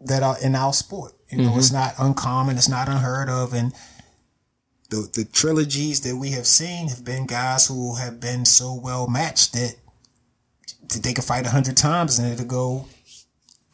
that 0.00 0.22
are 0.22 0.36
in 0.42 0.54
our 0.54 0.72
sport. 0.72 1.12
You 1.30 1.38
know, 1.38 1.50
Mm-hmm. 1.50 1.58
it's 1.58 1.72
not 1.72 1.94
uncommon, 1.98 2.56
it's 2.56 2.68
not 2.68 2.88
unheard 2.88 3.28
of, 3.28 3.52
and 3.54 3.72
the 4.90 5.08
the 5.12 5.24
trilogies 5.26 6.00
that 6.00 6.16
we 6.16 6.30
have 6.30 6.46
seen 6.46 6.88
have 6.88 7.04
been 7.04 7.26
guys 7.26 7.66
who 7.66 7.96
have 7.96 8.18
been 8.20 8.44
so 8.46 8.74
well 8.82 9.06
matched 9.06 9.52
that, 9.52 9.74
that 10.88 11.02
they 11.02 11.12
can 11.12 11.22
fight 11.22 11.46
a 11.46 11.50
hundred 11.50 11.76
times 11.76 12.18
and 12.18 12.32
it'll 12.32 12.46
go, 12.46 12.86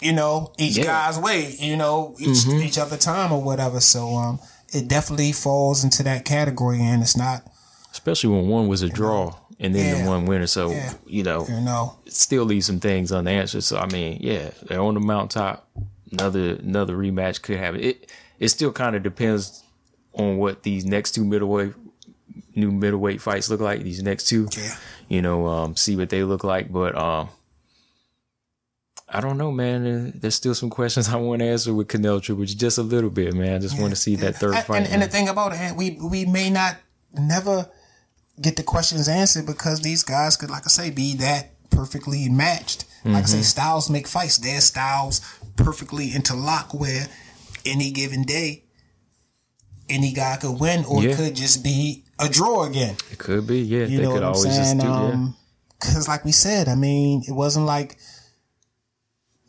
you 0.02 0.12
know, 0.12 0.52
each 0.58 0.76
Yeah. 0.76 0.84
guy's 0.86 1.16
way, 1.18 1.54
you 1.60 1.76
know, 1.76 2.16
each 2.18 2.44
each 2.48 2.78
other 2.78 2.96
time 2.96 3.30
or 3.32 3.40
whatever. 3.40 3.78
So 3.80 4.16
um, 4.16 4.40
it 4.74 4.88
definitely 4.88 5.32
falls 5.32 5.84
into 5.84 6.02
that 6.02 6.24
category, 6.24 6.80
and 6.80 7.02
it's 7.02 7.16
not, 7.16 7.44
especially 7.92 8.30
when 8.34 8.48
one 8.48 8.68
was 8.68 8.82
a 8.82 8.88
draw 8.88 9.34
and 9.60 9.74
then 9.74 9.86
Yeah. 9.98 10.02
the 10.04 10.08
one 10.10 10.26
winner. 10.26 10.46
So 10.46 10.70
Yeah. 10.70 10.92
you 11.06 11.22
know, 11.22 11.46
you 11.48 11.60
know, 11.60 11.94
it 12.06 12.12
still 12.14 12.44
leaves 12.44 12.66
some 12.66 12.80
things 12.80 13.12
unanswered. 13.12 13.64
So 13.64 13.78
I 13.78 13.86
mean, 13.86 14.18
yeah, 14.20 14.50
they're 14.66 14.80
on 14.80 14.94
the 14.94 15.00
mountaintop. 15.00 15.68
Another 16.12 16.56
another 16.56 16.96
rematch 16.96 17.42
could 17.42 17.58
happen. 17.58 17.80
It 17.80 18.10
it 18.38 18.48
still 18.48 18.72
kind 18.72 18.94
of 18.96 19.02
depends 19.02 19.62
on 20.12 20.38
what 20.38 20.62
these 20.62 20.84
next 20.84 21.12
two 21.12 21.24
middleweight 21.24 21.72
new 22.56 22.70
middleweight 22.70 23.20
fights 23.20 23.50
look 23.50 23.60
like. 23.60 23.82
These 23.82 24.02
next 24.02 24.24
two, 24.28 24.48
Yeah. 24.56 24.74
you 25.08 25.22
know, 25.22 25.46
um, 25.48 25.76
see 25.76 25.96
what 25.96 26.08
they 26.10 26.22
look 26.22 26.44
like. 26.44 26.70
But 26.72 26.96
um, 26.96 27.28
I 29.14 29.20
don't 29.20 29.38
know, 29.38 29.52
man. 29.52 30.12
There's 30.16 30.34
still 30.34 30.54
some 30.54 30.70
questions 30.70 31.08
I 31.14 31.16
want 31.16 31.40
to 31.40 31.46
answer 31.46 31.72
with 31.72 31.88
Canelo 31.88 32.20
Triple 32.22 32.44
G, 32.44 32.54
just 32.54 32.78
a 32.78 32.82
little 32.82 33.10
bit, 33.10 33.34
man. 33.34 33.54
I 33.54 33.58
just 33.58 33.78
want 33.80 33.90
to 33.92 33.96
see 33.96 34.16
that 34.16 34.36
third 34.36 34.56
fight. 34.64 34.82
And, 34.82 34.86
and 34.92 35.02
the 35.02 35.06
thing 35.08 35.28
about 35.28 35.52
it, 35.54 35.76
we 35.76 35.92
we 36.02 36.24
may 36.26 36.50
not 36.50 36.76
never 37.12 37.70
get 38.40 38.56
the 38.56 38.62
questions 38.64 39.08
answered 39.08 39.46
because 39.46 39.80
these 39.80 40.02
guys 40.02 40.36
could, 40.36 40.50
like 40.50 40.64
I 40.66 40.68
say, 40.68 40.90
be 40.90 41.14
that 41.16 41.50
perfectly 41.70 42.28
matched. 42.28 42.84
Like 43.04 43.14
I 43.14 43.18
Mm-hmm. 43.18 43.26
say, 43.26 43.42
styles 43.42 43.88
make 43.90 44.08
fights. 44.08 44.38
Their 44.38 44.60
styles 44.60 45.20
perfectly 45.56 46.10
interlock 46.14 46.72
where 46.74 47.06
any 47.66 47.90
given 47.92 48.22
day, 48.24 48.64
any 49.88 50.12
guy 50.12 50.36
could 50.40 50.58
win 50.58 50.84
or 50.86 51.02
Yeah. 51.02 51.10
it 51.10 51.16
could 51.16 51.36
just 51.36 51.62
be 51.62 52.04
a 52.18 52.28
draw 52.28 52.64
again. 52.64 52.96
it 53.12 53.18
could 53.18 53.46
be, 53.46 53.60
yeah. 53.60 53.84
You 53.86 53.98
they 53.98 54.02
know 54.04 54.12
could 54.12 54.22
what 54.22 54.22
I'm 54.24 54.34
always 54.34 54.54
saying? 54.56 54.78
just 54.78 54.80
do, 54.80 54.86
yeah. 54.86 55.12
um, 55.12 55.36
Cause 55.80 56.08
like 56.08 56.24
we 56.24 56.32
said, 56.32 56.68
I 56.68 56.74
mean, 56.74 57.22
it 57.28 57.32
wasn't 57.32 57.66
like, 57.66 57.98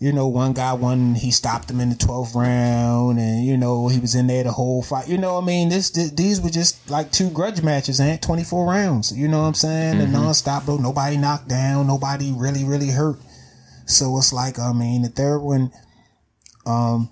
you 0.06 0.14
know, 0.14 0.28
one 0.28 0.54
guy 0.54 0.72
won, 0.72 1.16
he 1.16 1.32
stopped 1.32 1.72
him 1.72 1.80
in 1.80 1.90
the 1.90 1.96
12th 1.96 2.36
round 2.36 3.18
and, 3.18 3.44
you 3.44 3.58
know, 3.58 3.88
he 3.88 4.00
was 4.00 4.14
in 4.14 4.28
there 4.28 4.44
the 4.44 4.52
whole 4.52 4.84
fight. 4.84 5.08
You 5.08 5.18
know 5.18 5.34
what 5.34 5.42
I 5.42 5.48
mean? 5.48 5.70
This, 5.70 5.90
th- 5.90 6.12
these 6.12 6.40
were 6.40 6.52
just 6.52 6.92
like 6.92 7.12
two 7.12 7.32
grudge 7.32 7.64
matches, 7.64 8.00
and 8.00 8.22
24 8.22 8.70
rounds. 8.70 9.18
You 9.18 9.28
know 9.28 9.42
what 9.42 9.48
I'm 9.48 9.56
saying? 9.56 10.00
And 10.00 10.14
non-stop, 10.14 10.68
bro. 10.68 10.78
Nobody 10.78 11.18
knocked 11.18 11.48
down. 11.48 11.88
Nobody 11.88 12.32
really, 12.38 12.64
really 12.64 12.92
hurt. 12.92 13.18
So 13.88 14.16
it's 14.20 14.32
like, 14.32 14.60
I 14.60 14.74
mean, 14.74 15.02
the 15.02 15.10
third 15.10 15.40
one, 15.40 15.72
um, 16.68 17.10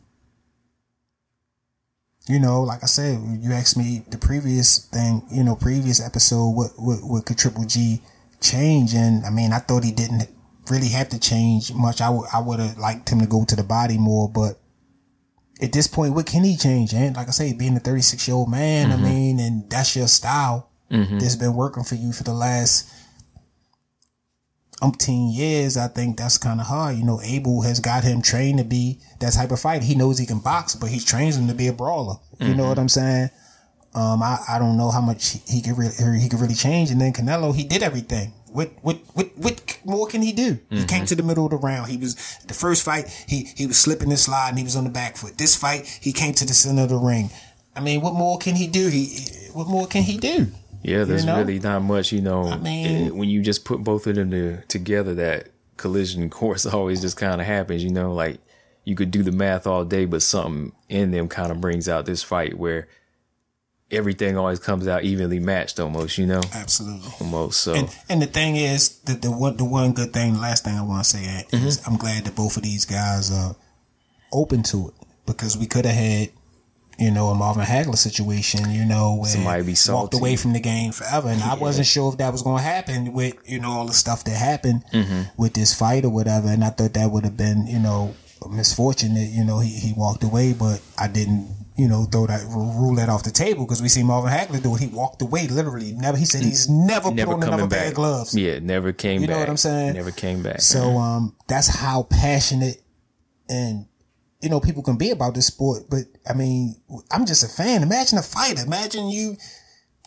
you 2.29 2.39
know, 2.39 2.61
like 2.61 2.83
I 2.83 2.85
said, 2.85 3.19
you 3.41 3.53
asked 3.53 3.75
me 3.75 4.03
the 4.11 4.19
previous 4.19 4.85
thing, 4.85 5.23
you 5.31 5.43
know, 5.43 5.55
previous 5.55 5.99
episode, 5.99 6.51
what, 6.51 6.69
what, 6.77 6.99
what 7.01 7.25
could 7.25 7.39
Triple 7.39 7.65
G 7.65 8.03
change? 8.39 8.93
And 8.93 9.25
I 9.25 9.31
mean, 9.31 9.51
I 9.51 9.57
thought 9.57 9.83
he 9.83 9.91
didn't 9.91 10.29
really 10.69 10.89
have 10.89 11.09
to 11.09 11.19
change 11.19 11.73
much. 11.73 12.01
I 12.01 12.09
would, 12.09 12.27
I 12.33 12.39
would 12.39 12.59
have 12.59 12.77
liked 12.77 13.09
him 13.09 13.19
to 13.19 13.27
go 13.27 13.45
to 13.45 13.55
the 13.55 13.63
body 13.63 13.97
more, 13.97 14.29
but 14.29 14.59
at 15.61 15.71
this 15.71 15.87
point, 15.87 16.13
what 16.13 16.25
can 16.25 16.43
he 16.43 16.57
change? 16.57 16.93
And 16.93 17.15
like 17.15 17.27
I 17.27 17.31
say, 17.31 17.53
being 17.53 17.75
a 17.75 17.79
36 17.79 18.27
year 18.27 18.35
old 18.35 18.49
man, 18.49 18.91
I 18.91 18.95
mm-hmm. 18.95 19.03
mean, 19.03 19.39
and 19.39 19.69
that's 19.69 19.95
your 19.95 20.07
style 20.07 20.69
mm-hmm. 20.91 21.19
that's 21.19 21.35
been 21.35 21.55
working 21.55 21.83
for 21.83 21.95
you 21.95 22.11
for 22.11 22.23
the 22.23 22.33
last 22.33 22.91
umpteen 24.81 25.35
years. 25.35 25.77
I 25.77 25.87
think 25.87 26.17
that's 26.17 26.37
kind 26.37 26.59
of 26.59 26.67
hard. 26.67 26.97
You 26.97 27.05
know, 27.05 27.21
Abel 27.21 27.61
has 27.61 27.79
got 27.79 28.03
him 28.03 28.21
trained 28.21 28.59
to 28.59 28.65
be 28.65 28.99
that 29.19 29.33
type 29.33 29.51
of 29.51 29.59
fighter. 29.59 29.85
He 29.85 29.95
knows 29.95 30.17
he 30.17 30.25
can 30.25 30.39
box, 30.39 30.75
but 30.75 30.89
he's 30.89 31.05
trained 31.05 31.35
him 31.35 31.47
to 31.47 31.53
be 31.53 31.67
a 31.67 31.73
brawler. 31.73 32.15
You 32.39 32.55
know 32.55 32.63
what 32.65 32.73
mm-hmm. 32.73 32.81
I'm 32.81 32.89
saying? 32.89 33.29
Um, 33.95 34.23
I, 34.23 34.39
I 34.49 34.59
don't 34.59 34.75
know 34.75 34.89
how 34.89 35.01
much 35.01 35.37
he 35.47 35.61
could 35.61 35.77
really, 35.77 36.19
he 36.19 36.27
could 36.27 36.39
really 36.39 36.55
change. 36.55 36.89
And 36.89 36.99
then 36.99 37.13
Canelo, 37.13 37.55
he 37.55 37.63
did 37.63 37.83
everything. 37.83 38.33
What, 38.53 38.71
what, 38.81 38.97
what, 39.13 39.37
what 39.37 39.79
more 39.83 40.07
can 40.07 40.21
he 40.21 40.31
do? 40.31 40.59
He 40.69 40.85
came 40.85 41.05
to 41.05 41.15
the 41.15 41.23
middle 41.23 41.45
of 41.45 41.51
the 41.51 41.57
round. 41.57 41.89
He 41.89 41.97
was, 41.97 42.15
the 42.47 42.53
first 42.53 42.83
fight, 42.83 43.09
he, 43.27 43.45
he 43.55 43.65
was 43.65 43.77
slipping 43.77 44.09
and 44.09 44.19
sliding. 44.19 44.57
He 44.57 44.63
was 44.63 44.75
on 44.75 44.83
the 44.83 44.89
back 44.89 45.17
foot. 45.17 45.37
This 45.37 45.55
fight, 45.55 45.87
he 46.01 46.13
came 46.13 46.33
to 46.35 46.45
the 46.45 46.53
center 46.53 46.83
of 46.83 46.89
the 46.89 46.97
ring. 46.97 47.29
I 47.75 47.79
mean, 47.79 48.01
what 48.01 48.13
more 48.13 48.37
can 48.37 48.55
he 48.55 48.67
do? 48.67 48.87
He, 48.89 49.17
what 49.53 49.67
more 49.67 49.87
can 49.87 50.03
he 50.03 50.17
do? 50.17 50.47
Yeah, 50.83 51.05
there's 51.05 51.25
know? 51.25 51.37
really 51.37 51.59
not 51.59 51.81
much, 51.81 52.11
you 52.11 52.21
know. 52.21 52.43
I 52.43 52.57
mean- 52.57 53.07
eh, 53.07 53.09
when 53.09 53.29
you 53.29 53.41
just 53.41 53.65
put 53.65 53.83
both 53.83 54.05
of 54.05 54.15
them 54.15 54.31
to, 54.31 54.61
together, 54.67 55.15
that 55.15 55.47
collision 55.77 56.29
course 56.29 56.65
always 56.73 57.01
just 57.01 57.17
kind 57.17 57.41
of 57.41 57.47
happens, 57.47 57.83
you 57.83 57.89
know. 57.89 58.13
Like 58.13 58.39
you 58.85 58.95
could 58.95 59.09
do 59.11 59.23
the 59.23 59.31
math 59.31 59.65
all 59.65 59.85
day, 59.85 60.05
but 60.05 60.21
something 60.21 60.73
in 60.89 61.11
them 61.11 61.27
kind 61.27 61.51
of 61.51 61.61
brings 61.61 61.87
out 61.87 62.05
this 62.05 62.21
fight 62.21 62.57
where 62.57 62.87
everything 63.93 64.37
always 64.37 64.59
comes 64.59 64.87
out 64.87 65.03
evenly 65.03 65.39
matched, 65.39 65.79
almost, 65.79 66.17
you 66.17 66.25
know, 66.25 66.41
Absolutely. 66.53 67.11
almost. 67.21 67.61
So 67.61 67.73
And, 67.75 67.95
and 68.09 68.21
the 68.21 68.25
thing 68.27 68.55
is, 68.55 68.99
the, 68.99 69.13
the 69.13 69.31
one 69.31 69.57
the 69.57 69.65
one 69.65 69.93
good 69.93 70.11
thing, 70.13 70.33
the 70.33 70.39
last 70.39 70.63
thing 70.63 70.75
I 70.75 70.81
want 70.81 71.03
to 71.05 71.09
say 71.09 71.45
Mm-hmm. 71.51 71.65
is 71.67 71.85
I'm 71.87 71.97
glad 71.97 72.25
that 72.25 72.35
both 72.35 72.57
of 72.57 72.63
these 72.63 72.85
guys 72.85 73.31
are 73.31 73.55
open 74.31 74.63
to 74.63 74.87
it 74.89 74.93
because 75.25 75.57
we 75.57 75.65
could 75.67 75.85
have 75.85 75.95
had, 75.95 76.29
you 76.99 77.09
know, 77.11 77.27
a 77.29 77.35
Marvin 77.35 77.63
Hagler 77.65 77.97
situation, 77.97 78.69
you 78.71 78.85
know, 78.85 79.15
where 79.15 79.29
Somebody 79.29 79.63
be 79.63 79.75
walked 79.89 80.13
away 80.13 80.35
from 80.35 80.53
the 80.53 80.59
game 80.59 80.91
forever, 80.91 81.29
and 81.29 81.41
I 81.41 81.55
wasn't 81.55 81.87
sure 81.87 82.11
if 82.11 82.17
that 82.19 82.31
was 82.31 82.41
going 82.43 82.57
to 82.57 82.63
happen 82.63 83.13
with 83.13 83.35
you 83.45 83.59
know 83.59 83.71
all 83.71 83.85
the 83.87 83.93
stuff 83.93 84.23
that 84.25 84.35
happened 84.35 84.83
Mm-hmm. 84.93 85.21
with 85.41 85.53
this 85.53 85.73
fight 85.73 86.05
or 86.05 86.09
whatever, 86.09 86.49
and 86.49 86.63
I 86.63 86.69
thought 86.69 86.93
that 86.93 87.09
would 87.11 87.23
have 87.23 87.35
been 87.37 87.65
you 87.67 87.79
know 87.79 88.13
misfortune 88.49 89.13
that 89.15 89.25
you 89.25 89.43
know 89.43 89.59
he, 89.59 89.69
he 89.69 89.93
walked 89.95 90.23
away, 90.23 90.53
but 90.53 90.81
I 90.97 91.07
didn't. 91.07 91.49
You 91.75 91.87
know, 91.87 92.03
throw 92.03 92.27
that 92.27 92.45
rule 92.49 92.93
that 92.97 93.09
off 93.09 93.23
the 93.23 93.31
table 93.31 93.65
because 93.65 93.81
we 93.81 93.89
see 93.89 94.03
Marvin 94.03 94.31
Hagler 94.31 94.61
do 94.61 94.75
it. 94.75 94.79
He 94.81 94.85
walked 94.89 95.23
away 95.23 95.47
literally. 95.47 95.91
Never. 95.93 96.15
He 96.19 96.25
said 96.25 96.43
he's 96.43 96.69
never, 96.69 97.09
never 97.11 97.31
put 97.31 97.37
on 97.37 97.41
another 97.41 97.51
coming 97.63 97.69
pair 97.71 97.79
back. 97.79 97.87
of 97.89 97.95
gloves. 97.95 98.35
Yeah, 98.35 98.59
never 98.59 98.93
came 98.93 99.21
You 99.21 99.27
back. 99.27 99.33
know 99.33 99.39
what 99.39 99.49
I'm 99.49 99.57
saying? 99.57 99.93
Never 99.95 100.11
came 100.11 100.43
back. 100.43 100.61
So 100.61 100.99
um, 100.99 101.35
that's 101.47 101.67
how 101.67 102.03
passionate 102.03 102.79
and 103.49 103.87
you 104.39 104.49
know 104.49 104.59
people 104.59 104.83
can 104.83 104.97
be 104.97 105.09
about 105.09 105.33
this 105.33 105.47
sport. 105.47 105.85
But 105.89 106.03
I 106.29 106.33
mean, 106.33 106.75
I'm 107.11 107.25
just 107.25 107.43
a 107.43 107.47
fan. 107.47 107.81
Imagine 107.81 108.19
a 108.19 108.21
fighter. 108.21 108.61
Imagine 108.63 109.09
you 109.09 109.35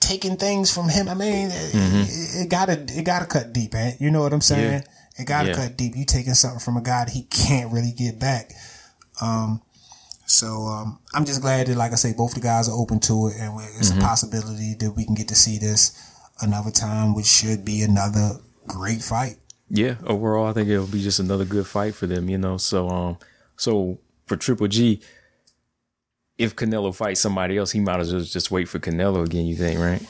taking 0.01 0.37
things 0.37 0.73
from 0.73 0.89
him. 0.89 1.09
I 1.09 1.15
mean, 1.15 1.49
it, 1.51 2.43
it 2.45 2.49
gotta 2.49 2.75
it 2.89 3.03
gotta 3.05 3.27
cut 3.27 3.53
deep, 3.53 3.73
man. 3.73 3.95
You 3.99 4.13
know 4.13 4.21
what 4.21 4.33
I'm 4.33 4.41
saying? 4.41 4.85
It 5.19 5.25
gotta 5.27 5.49
Yeah. 5.49 5.55
cut 5.55 5.77
deep. 5.77 5.97
You 5.97 6.05
taking 6.05 6.35
something 6.35 6.61
from 6.61 6.77
a 6.77 6.83
guy 6.83 7.05
that 7.07 7.13
he 7.13 7.23
can't 7.25 7.73
really 7.73 7.93
get 7.93 8.19
back. 8.19 8.53
Um, 9.21 9.63
so 10.27 10.47
um, 10.67 10.99
I'm 11.15 11.25
just 11.25 11.41
glad 11.41 11.69
that, 11.69 11.77
like 11.77 11.93
I 11.93 11.95
say, 11.95 12.13
both 12.13 12.35
the 12.35 12.41
guys 12.41 12.69
are 12.69 12.73
open 12.77 13.01
to 13.01 13.29
it, 13.29 13.37
and 13.39 13.59
it's 13.79 13.91
a 13.91 13.97
possibility 13.97 14.75
that 14.81 14.91
we 14.91 15.05
can 15.05 15.15
get 15.15 15.29
to 15.29 15.35
see 15.35 15.59
this 15.59 15.93
another 16.43 16.71
time, 16.71 17.15
which 17.15 17.27
should 17.27 17.65
be 17.65 17.83
another 17.83 18.33
great 18.67 19.03
fight. 19.03 19.37
yeah, 19.69 19.95
overall, 20.05 20.47
I 20.47 20.53
think 20.53 20.69
it'll 20.69 20.87
be 20.87 21.03
just 21.03 21.19
another 21.21 21.45
good 21.45 21.67
fight 21.67 21.95
for 21.95 22.07
them, 22.07 22.29
you 22.29 22.39
know. 22.39 22.57
So, 22.57 22.89
um, 22.89 23.19
so 23.57 23.99
for 24.27 24.37
Triple 24.37 24.69
G, 24.69 25.01
if 26.39 26.55
Canelo 26.55 26.95
fights 26.95 27.21
somebody 27.21 27.57
else, 27.57 27.71
he 27.73 27.81
might 27.81 28.01
as 28.01 28.13
well 28.13 28.23
just 28.23 28.51
wait 28.51 28.69
for 28.69 28.79
Canelo 28.79 29.25
again. 29.25 29.47
You 29.47 29.57
think, 29.57 29.81
right? 29.81 30.03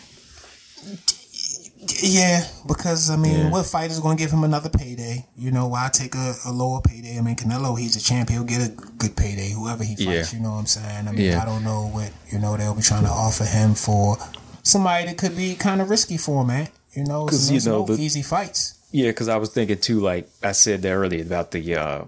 Yeah, 2.03 2.45
because 2.67 3.11
I 3.11 3.17
mean, 3.17 3.33
Yeah. 3.39 3.51
what 3.51 3.67
fight 3.67 3.91
is 3.91 4.01
going 4.01 4.17
to 4.17 4.23
give 4.23 4.31
him 4.33 4.45
another 4.45 4.69
payday? 4.69 5.27
You 5.37 5.51
know, 5.51 5.67
why 5.69 5.89
take 5.93 6.15
a, 6.15 6.35
a 6.47 6.53
lower 6.53 6.81
payday? 6.81 7.19
I 7.19 7.21
mean, 7.23 7.37
Canelo, 7.37 7.79
he's 7.79 7.97
a 7.97 8.01
champ; 8.01 8.29
he'll 8.31 8.45
get 8.45 8.67
a 8.67 8.71
good 8.71 9.17
payday, 9.17 9.51
whoever 9.53 9.85
he 9.85 9.95
fights. 9.97 10.33
Yeah. 10.33 10.39
You 10.39 10.43
know 10.45 10.53
what 10.53 10.59
I'm 10.59 10.67
saying? 10.67 11.09
I 11.09 11.13
mean, 11.13 11.21
Yeah. 11.21 11.43
I 11.43 11.45
don't 11.45 11.65
know 11.65 11.89
what 11.89 12.11
you 12.31 12.39
know 12.39 12.57
they'll 12.57 12.75
be 12.75 12.83
trying 12.83 13.05
to 13.05 13.11
offer 13.11 13.45
him 13.45 13.75
for 13.75 14.17
somebody 14.63 15.07
that 15.07 15.17
could 15.19 15.37
be 15.37 15.55
kind 15.55 15.81
of 15.81 15.89
risky 15.91 16.17
for 16.17 16.43
him, 16.43 16.49
man. 16.49 16.69
You 16.95 17.05
know, 17.05 17.27
'Cause, 17.27 17.51
it's, 17.51 17.65
you 17.65 17.71
know, 17.71 17.85
no 17.87 17.95
the- 17.97 18.03
easy 18.03 18.23
fights. 18.23 18.75
Yeah, 18.91 19.09
because 19.11 19.29
I 19.29 19.37
was 19.37 19.51
thinking 19.51 19.79
too, 19.79 20.01
like 20.01 20.29
I 20.43 20.53
said 20.53 20.83
that 20.83 20.93
earlier 20.93 21.23
about 21.23 21.51
the 21.51 21.77
uh 21.77 22.05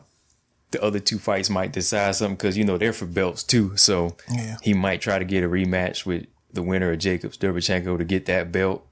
the 0.71 0.83
other 0.83 0.99
two 1.01 1.19
fights 1.19 1.49
might 1.51 1.73
decide 1.73 2.15
something 2.15 2.37
because 2.37 2.57
you 2.57 2.65
know 2.65 2.79
they're 2.79 2.93
for 2.93 3.07
belts 3.07 3.43
too. 3.43 3.77
So 3.77 4.17
he 4.63 4.75
might 4.75 5.01
try 5.01 5.19
to 5.19 5.25
get 5.25 5.45
a 5.45 5.49
rematch 5.49 6.05
with 6.07 6.27
the 6.53 6.63
winner 6.63 6.93
of 6.93 6.99
Jacobs 6.99 7.37
Derevyanchenko 7.39 7.99
to 7.99 8.05
get 8.05 8.27
that 8.27 8.51
belt. 8.53 8.85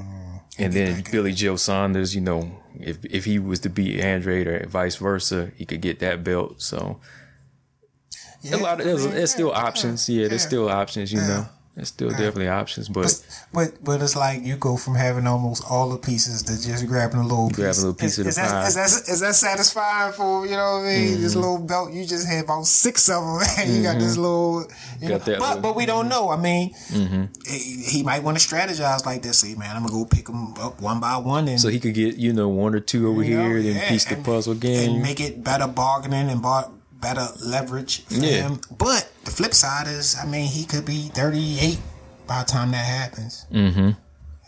Mm, 0.00 0.23
and 0.58 0.72
then 0.72 1.02
Billy 1.10 1.32
Joe 1.32 1.56
Saunders, 1.56 2.14
you 2.14 2.20
know, 2.20 2.50
if 2.78 3.04
if 3.04 3.24
he 3.24 3.38
was 3.38 3.60
to 3.60 3.68
beat 3.68 4.00
Andrade 4.00 4.46
or 4.46 4.66
vice 4.66 4.96
versa, 4.96 5.50
he 5.56 5.64
could 5.64 5.80
get 5.80 5.98
that 6.00 6.22
belt. 6.24 6.62
So 6.62 7.00
Yeah, 8.42 8.56
a 8.56 8.58
lot 8.58 8.80
of 8.80 8.86
there's, 8.86 9.04
mean, 9.04 9.14
there's 9.14 9.30
still 9.32 9.48
yeah, 9.48 9.66
options. 9.66 10.08
Yeah, 10.08 10.28
there's 10.28 10.42
still 10.42 10.68
options. 10.68 11.12
You 11.12 11.20
know, 11.20 11.46
there's 11.74 11.88
still 11.88 12.10
definitely 12.10 12.48
options. 12.48 12.88
But 12.88 13.20
But 13.52 13.82
but 13.82 14.00
it's 14.00 14.14
like 14.14 14.42
you 14.42 14.56
go 14.56 14.76
from 14.76 14.94
having 14.94 15.26
almost 15.26 15.64
all 15.68 15.90
the 15.90 15.98
pieces 15.98 16.42
to 16.44 16.52
just 16.52 16.86
grabbing 16.86 17.18
a 17.18 17.22
little 17.22 17.48
piece. 17.48 17.56
Grabbing 17.56 17.78
a 17.78 17.86
little 17.86 17.94
piece 17.94 18.18
is, 18.18 18.18
of 18.20 18.24
the 18.26 18.40
that, 18.40 18.50
pie. 18.50 18.66
Is 18.68 18.74
that, 18.74 19.12
is 19.12 19.20
that 19.20 19.34
satisfying 19.34 20.12
for 20.12 20.46
you 20.46 20.52
know 20.52 20.78
what 20.78 20.84
I 20.84 20.98
mean? 20.98 21.08
Mm-hmm. 21.14 21.22
This 21.22 21.34
little 21.34 21.58
belt 21.58 21.92
you 21.92 22.06
just 22.06 22.28
had 22.28 22.44
about 22.44 22.66
six 22.66 23.08
of 23.08 23.24
them, 23.24 23.40
and 23.58 23.74
you 23.74 23.82
got 23.82 23.98
this 23.98 24.12
mm-hmm. 24.12 24.22
little. 24.22 24.66
You 25.00 25.08
know, 25.08 25.18
Got 25.18 25.26
that 25.26 25.38
but 25.40 25.48
little- 25.48 25.62
but 25.62 25.76
we 25.76 25.86
don't 25.86 26.08
mm-hmm. 26.08 26.10
know. 26.10 26.30
I 26.30 26.36
mean, 26.36 26.74
mm-hmm. 26.74 27.24
he, 27.44 27.82
he 27.98 28.02
might 28.04 28.22
want 28.22 28.38
to 28.38 28.46
strategize 28.46 29.04
like 29.04 29.22
this. 29.22 29.38
Say, 29.38 29.56
man, 29.56 29.74
I'm 29.74 29.82
gonna 29.82 29.92
go 29.92 30.04
pick 30.04 30.26
them 30.26 30.54
up 30.58 30.80
one 30.80 31.00
by 31.00 31.16
one, 31.16 31.48
and 31.48 31.60
so 31.60 31.68
he 31.68 31.80
could 31.80 31.94
get 31.94 32.16
you 32.16 32.32
know 32.32 32.48
one 32.48 32.76
or 32.76 32.80
two 32.80 33.08
over 33.08 33.24
you 33.24 33.36
know, 33.36 33.48
here, 33.48 33.62
then 33.62 33.74
yeah, 33.74 33.88
piece 33.88 34.04
the 34.04 34.14
puzzle 34.14 34.52
again. 34.52 34.90
and 34.90 35.02
make 35.02 35.18
it 35.18 35.42
better 35.42 35.66
bargaining 35.66 36.30
and 36.30 36.40
bar, 36.40 36.70
better 37.04 37.26
leverage 37.44 38.02
for 38.06 38.14
Yeah. 38.14 38.48
him. 38.48 38.60
But 38.76 39.10
the 39.24 39.30
flip 39.30 39.52
side 39.54 39.86
is, 39.86 40.16
I 40.20 40.24
mean, 40.26 40.46
he 40.48 40.64
could 40.64 40.84
be 40.86 41.08
38 41.14 41.78
by 42.26 42.40
the 42.42 42.46
time 42.50 42.70
that 42.72 42.84
happens. 42.84 43.46
Mm-hmm. 43.52 43.90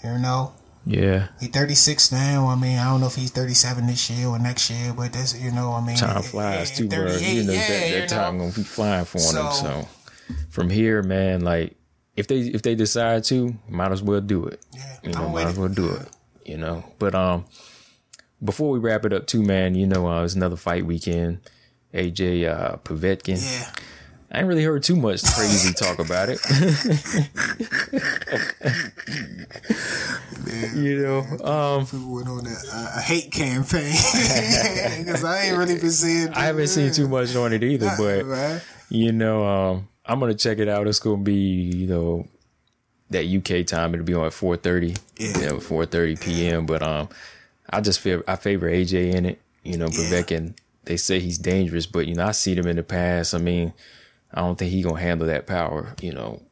You 0.05 0.19
know. 0.19 0.53
yeah. 0.87 1.29
He 1.41 1.49
36 1.49 2.13
now. 2.13 2.47
I 2.49 2.55
mean, 2.55 2.79
I 2.79 2.85
don't 2.91 3.01
know 3.01 3.09
if 3.09 3.15
he's 3.17 3.31
37 3.31 3.87
this 3.87 4.09
year 4.11 4.29
or 4.29 4.39
next 4.39 4.71
year, 4.71 4.93
but 4.97 5.13
that's 5.13 5.39
you 5.39 5.51
know, 5.51 5.73
I 5.73 5.85
mean, 5.85 5.97
time 5.97 6.23
flies 6.23 6.71
too, 6.77 6.89
bro. 6.89 6.99
You 7.17 7.43
know 7.45 7.53
yeah, 7.53 7.69
that, 7.69 8.03
you 8.03 8.07
time 8.09 8.39
know. 8.39 8.45
gonna 8.45 8.55
be 8.57 8.63
flying 8.63 9.05
for. 9.05 9.19
So- 9.19 9.51
So 9.51 9.89
from 10.51 10.71
here, 10.71 11.03
man, 11.03 11.41
like 11.43 11.75
if 12.17 12.27
they 12.29 12.39
if 12.41 12.63
they 12.63 12.75
decide 12.75 13.25
to, 13.25 13.55
might 13.69 13.91
as 13.93 14.03
well 14.03 14.21
do 14.21 14.47
it. 14.47 14.61
Yeah, 14.73 14.97
you 15.03 15.13
know, 15.13 15.27
I'm 15.27 15.33
might 15.33 15.47
as 15.49 15.59
well 15.59 15.69
do 15.69 15.89
it. 15.91 16.09
You 16.45 16.57
know, 16.59 16.85
but 17.01 17.15
um, 17.15 17.45
before 18.43 18.71
we 18.71 18.79
wrap 18.79 19.05
it 19.05 19.13
up, 19.13 19.27
too, 19.27 19.43
man, 19.43 19.75
you 19.75 19.87
know, 19.87 20.07
uh, 20.09 20.23
it's 20.25 20.35
another 20.35 20.57
fight 20.57 20.87
weekend. 20.87 21.41
AJ 21.97 22.49
uh, 22.49 22.77
Povetkin. 22.79 23.39
Yeah. 23.43 23.71
I 24.33 24.39
ain't 24.41 24.49
really 24.49 24.65
heard 24.65 24.83
too 24.83 24.97
much 24.97 25.23
crazy 25.25 25.73
talk 25.73 25.99
about 25.99 26.29
it. 26.29 26.41
you 30.75 30.99
know, 31.03 31.19
um, 31.45 31.87
People 31.87 32.13
went 32.15 32.29
on 32.29 32.47
a, 32.47 32.51
a, 32.51 32.93
a 32.97 33.01
hate 33.01 33.31
campaign 33.33 33.93
because 34.99 35.25
I 35.25 35.45
ain't 35.45 35.57
really 35.57 35.79
been 35.79 35.91
seeing. 35.91 36.29
I 36.31 36.45
haven't 36.47 36.69
seen 36.69 36.93
too 36.93 37.09
much 37.09 37.35
on 37.37 37.53
it 37.53 37.63
either, 37.63 37.91
but 37.99 38.27
man. 38.27 38.61
you 38.89 39.13
know, 39.13 39.45
um, 39.47 39.89
I'm 40.05 40.21
gonna 40.21 40.35
check 40.35 40.59
it 40.59 40.69
out. 40.69 40.87
It's 40.87 40.99
gonna 41.01 41.23
be, 41.23 41.35
you 41.35 41.87
know, 41.87 42.27
that 43.11 43.25
UK 43.27 43.67
time. 43.67 43.95
It'll 43.95 44.05
be 44.05 44.15
on 44.15 44.27
at 44.27 44.33
4:30, 44.33 44.99
Yeah. 45.19 45.27
you 45.39 45.47
know, 45.47 45.57
4:30 45.59 46.21
p.m. 46.21 46.67
But 46.67 46.83
um, 46.83 47.09
I 47.71 47.81
just 47.81 48.01
feel 48.01 48.23
I 48.27 48.37
favor 48.37 48.69
AJ 48.69 49.15
in 49.15 49.27
it. 49.27 49.41
You 49.63 49.79
know, 49.79 49.87
Povetkin. 49.87 50.55
They 50.87 50.97
say 50.97 51.21
he's 51.21 51.39
dangerous, 51.39 51.85
but 51.87 52.07
you 52.07 52.15
know, 52.15 52.27
I 52.27 52.31
seen 52.33 52.59
him 52.59 52.67
in 52.67 52.77
the 52.77 52.83
past. 52.83 53.35
I 53.35 53.39
mean, 53.39 53.73
I 54.33 54.41
don't 54.41 54.57
think 54.59 54.73
he 54.73 54.83
gonna 54.83 55.01
handle 55.01 55.27
that 55.27 55.47
power. 55.47 55.95
You 56.01 56.13
know, 56.13 56.43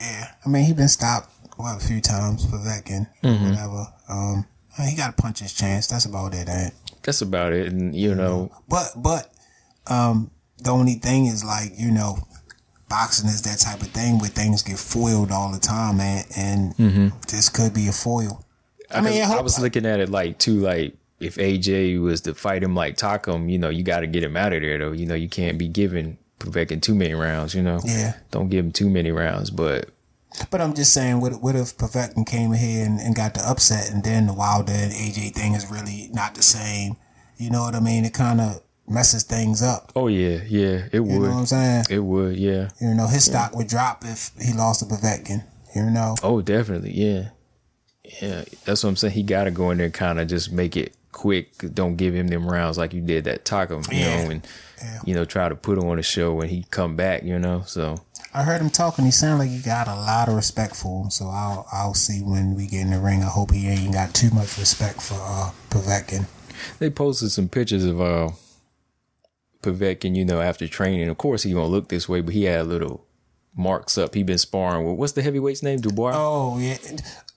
Yeah, 0.00 0.30
I 0.44 0.48
mean 0.48 0.64
he 0.64 0.72
been 0.72 0.88
stopped 0.88 1.30
what 1.56 1.76
a 1.76 1.86
few 1.86 2.00
times 2.00 2.44
Povetkin, 2.46 3.06
Mm-hmm. 3.22 3.50
whatever. 3.50 3.86
Um, 4.08 4.46
he 4.82 4.96
got 4.96 5.16
to 5.16 5.22
punch 5.22 5.38
his 5.38 5.52
chance. 5.52 5.86
That's 5.86 6.04
about 6.04 6.34
it, 6.34 6.48
ain't? 6.48 6.74
that's 7.02 7.22
about 7.22 7.52
it. 7.52 7.70
And 7.72 7.94
you 7.94 8.14
know, 8.14 8.50
But 8.68 8.92
but 8.96 9.32
um, 9.86 10.30
the 10.58 10.70
only 10.70 10.94
thing 10.94 11.26
is 11.26 11.44
like 11.44 11.72
you 11.76 11.90
know, 11.90 12.18
boxing 12.88 13.28
is 13.28 13.42
that 13.42 13.58
type 13.58 13.82
of 13.82 13.88
thing 13.88 14.18
where 14.18 14.30
things 14.30 14.62
get 14.62 14.78
foiled 14.78 15.30
all 15.30 15.52
the 15.52 15.60
time, 15.60 15.98
man. 15.98 16.24
And 16.36 16.74
this 17.28 17.48
could 17.50 17.74
be 17.74 17.86
a 17.88 17.92
foil. 17.92 18.44
I, 18.90 19.00
mean, 19.00 19.22
I, 19.22 19.34
I, 19.38 19.40
was 19.40 19.58
looking 19.58 19.86
at 19.86 19.98
it 20.00 20.08
like 20.08 20.38
too, 20.38 20.60
like 20.60 20.94
if 21.20 21.36
AJ 21.36 22.00
was 22.02 22.20
to 22.22 22.34
fight 22.34 22.62
him 22.62 22.74
like 22.74 22.96
Takam, 22.96 23.50
you 23.50 23.58
know, 23.58 23.68
you 23.68 23.82
got 23.82 24.00
to 24.00 24.06
get 24.06 24.22
him 24.22 24.36
out 24.36 24.52
of 24.52 24.62
there 24.62 24.78
though. 24.78 24.92
You 24.92 25.06
know, 25.06 25.14
you 25.14 25.28
can't 25.28 25.58
be 25.58 25.68
giving 25.68 26.18
Povetkin 26.40 26.82
too 26.82 26.94
many 26.94 27.14
rounds. 27.14 27.54
You 27.54 27.62
know, 27.62 27.80
Yeah. 27.84 28.14
don't 28.30 28.48
give 28.48 28.64
him 28.64 28.72
too 28.72 28.90
many 28.90 29.10
rounds. 29.10 29.50
But 29.50 29.88
But 30.50 30.60
I'm 30.60 30.74
just 30.74 30.92
saying, 30.92 31.20
what, 31.20 31.40
what 31.40 31.54
if 31.54 31.76
Povetkin 31.78 32.26
came 32.26 32.52
here 32.52 32.84
and, 32.84 32.98
and 33.00 33.14
got 33.14 33.34
the 33.34 33.48
upset, 33.48 33.90
and 33.90 34.02
then 34.02 34.26
the 34.26 34.34
Wilder 34.34 34.72
and 34.72 34.92
AJ 34.92 35.32
thing 35.34 35.54
is 35.54 35.70
really 35.70 36.10
not 36.12 36.34
the 36.34 36.42
same? 36.42 36.96
You 37.38 37.50
know 37.50 37.62
what 37.62 37.74
I 37.74 37.80
mean? 37.80 38.04
It 38.04 38.12
kind 38.14 38.40
of 38.40 38.60
messes 38.86 39.22
things 39.22 39.62
up. 39.62 39.92
oh 39.96 40.08
yeah, 40.08 40.40
yeah, 40.46 40.88
it 40.92 41.00
would. 41.00 41.10
You 41.12 41.20
know 41.20 41.30
what 41.30 41.38
I'm 41.38 41.46
saying? 41.46 41.84
It 41.88 42.00
would, 42.00 42.36
yeah. 42.36 42.68
You 42.80 42.94
know, 42.94 43.06
his 43.06 43.24
stock 43.24 43.54
would 43.56 43.66
drop 43.68 44.04
if 44.04 44.30
he 44.40 44.52
lost 44.52 44.80
to 44.80 44.86
Povetkin. 44.86 45.44
You 45.74 45.88
know? 45.90 46.14
Oh, 46.22 46.42
definitely, 46.42 46.92
yeah, 46.92 47.28
yeah. 48.20 48.44
That's 48.64 48.84
what 48.84 48.90
I'm 48.90 48.96
saying. 48.96 49.14
He 49.14 49.22
got 49.22 49.44
to 49.44 49.50
go 49.50 49.70
in 49.70 49.78
there, 49.78 49.90
kind 49.90 50.20
of 50.20 50.28
just 50.28 50.52
make 50.52 50.76
it 50.76 50.92
quick. 51.14 51.56
Don't 51.72 51.96
give 51.96 52.14
him 52.14 52.26
them 52.26 52.46
rounds 52.46 52.76
like 52.76 52.92
you 52.92 53.00
did 53.00 53.24
that 53.24 53.44
Takam, 53.44 53.90
you 53.90 53.98
Yeah. 54.00 54.24
know, 54.24 54.30
and 54.30 54.46
Yeah. 54.82 55.00
you 55.06 55.14
know 55.14 55.24
try 55.24 55.48
to 55.48 55.54
put 55.56 55.78
him 55.78 55.84
on 55.88 55.98
a 55.98 56.02
show 56.02 56.34
when 56.34 56.48
he 56.50 56.66
come 56.70 56.96
back, 56.96 57.22
you 57.22 57.38
know. 57.38 57.62
So 57.66 57.96
I 58.34 58.42
heard 58.42 58.60
him 58.60 58.68
talking. 58.70 59.04
He 59.04 59.10
sounded 59.12 59.38
like 59.38 59.50
he 59.50 59.60
got 59.60 59.86
a 59.88 59.94
lot 59.94 60.28
of 60.28 60.34
respect 60.34 60.74
for 60.76 61.04
him. 61.04 61.10
So 61.10 61.28
I'll 61.28 61.66
I'll 61.72 61.94
see 61.94 62.20
when 62.20 62.54
we 62.56 62.66
get 62.66 62.80
in 62.82 62.90
the 62.90 62.98
ring. 63.00 63.22
I 63.22 63.28
hope 63.28 63.52
he 63.52 63.66
ain't 63.68 63.94
got 63.94 64.12
too 64.12 64.30
much 64.30 64.58
respect 64.58 65.00
for 65.00 65.14
uh, 65.20 65.50
Povetkin. 65.70 66.26
they 66.80 66.90
posted 66.90 67.30
some 67.30 67.48
pictures 67.48 67.84
of 67.84 68.00
uh 68.00 68.30
Povetkin, 69.62 70.14
you 70.14 70.24
know, 70.24 70.40
after 70.40 70.68
training. 70.68 71.08
Of 71.08 71.16
course, 71.16 71.42
he 71.44 71.52
gonna 71.52 71.66
look 71.66 71.88
this 71.88 72.08
way, 72.08 72.20
but 72.20 72.34
he 72.34 72.44
had 72.44 72.60
a 72.60 72.64
little 72.64 73.06
marks 73.56 73.96
up. 73.98 74.14
He 74.14 74.22
been 74.22 74.38
sparring 74.38 74.86
with 74.86 74.96
what's 74.98 75.12
the 75.12 75.22
heavyweight's 75.22 75.62
name? 75.62 75.80
Dubois, 75.80 76.12
Oh 76.14 76.58
yeah, 76.58 76.76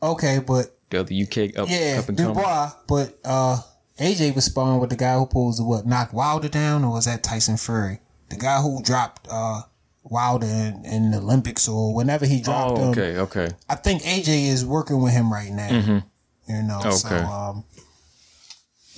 okay, 0.01 0.39
but 0.45 0.75
the 0.89 0.99
other 1.01 1.13
UK 1.13 1.57
up 1.57 1.67
yeah, 1.69 1.97
up 1.99 2.09
and 2.09 2.17
coming. 2.17 2.33
Dubois. 2.35 2.71
But 2.87 3.17
uh, 3.25 3.57
AJ 3.99 4.35
was 4.35 4.45
sparring 4.45 4.79
with 4.79 4.89
the 4.89 4.95
guy 4.95 5.17
who 5.17 5.27
to 5.57 5.63
what 5.63 5.85
knocked 5.85 6.13
Wilder 6.13 6.49
down, 6.49 6.83
or 6.83 6.91
was 6.93 7.05
that 7.05 7.23
Tyson 7.23 7.57
Fury? 7.57 7.99
The 8.29 8.35
guy 8.37 8.61
who 8.61 8.81
dropped 8.83 9.27
uh, 9.31 9.61
Wilder 10.03 10.45
in, 10.47 10.83
in 10.85 11.11
the 11.11 11.17
Olympics 11.17 11.67
or 11.67 11.93
whenever 11.93 12.25
he 12.25 12.41
dropped 12.41 12.77
Oh, 12.77 12.83
him. 12.83 12.89
okay, 12.89 13.17
okay. 13.19 13.47
I 13.69 13.75
think 13.75 14.01
AJ 14.03 14.47
is 14.47 14.65
working 14.65 15.01
with 15.01 15.13
him 15.13 15.31
right 15.31 15.51
now. 15.51 16.01
You 16.49 16.63
know, 16.63 16.79
so 16.91 17.07
Okay. 17.09 17.23
um, 17.23 17.63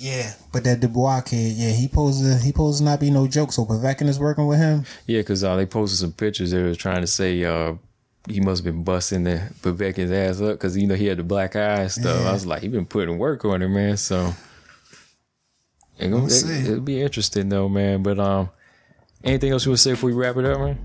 yeah. 0.00 0.32
But 0.52 0.64
that 0.64 0.80
Dubois 0.80 1.20
kid, 1.22 1.52
yeah, 1.52 1.70
he 1.70 1.86
posed 1.88 2.22
to, 2.24 2.36
he 2.38 2.52
posed 2.52 2.78
to 2.78 2.84
not 2.84 2.98
be 3.00 3.10
no 3.10 3.26
joke. 3.28 3.52
So 3.52 3.64
Povetkin 3.64 4.08
is 4.08 4.18
working 4.18 4.46
with 4.46 4.58
him. 4.58 4.84
Yeah, 5.06 5.20
because 5.20 5.44
uh, 5.44 5.56
they 5.56 5.66
posted 5.66 5.98
some 6.00 6.12
pictures. 6.12 6.50
They 6.50 6.62
was 6.62 6.76
trying 6.76 7.02
to 7.02 7.06
say 7.06 7.44
uh, 7.44 7.74
he 8.28 8.40
must 8.40 8.64
have 8.64 8.72
been 8.74 8.82
busting 8.84 9.24
the 9.24 9.42
Povetkin's 9.62 10.10
ass 10.10 10.40
up 10.40 10.52
because 10.52 10.76
you 10.76 10.86
know 10.86 10.94
he 10.94 11.06
had 11.06 11.18
the 11.18 11.22
black 11.22 11.54
eye 11.56 11.82
and 11.82 11.92
stuff. 11.92 12.26
I 12.26 12.32
was 12.32 12.46
like, 12.46 12.62
he 12.62 12.68
been 12.68 12.86
putting 12.86 13.18
work 13.18 13.44
on 13.44 13.62
it, 13.62 13.68
man. 13.68 13.96
So 13.96 14.32
it, 15.98 16.08
gonna- 16.08 16.22
We'll 16.22 16.30
see. 16.30 16.66
it, 16.66 16.70
will 16.70 16.80
be 16.80 17.00
interesting 17.00 17.48
though, 17.48 17.68
man. 17.68 18.02
But 18.02 18.18
um, 18.18 18.50
anything 19.22 19.52
else 19.52 19.64
you 19.64 19.70
want 19.70 19.78
to 19.78 19.82
say 19.82 19.90
before 19.92 20.08
we 20.10 20.14
wrap 20.16 20.36
it 20.36 20.44
up, 20.44 20.58
man? 20.58 20.78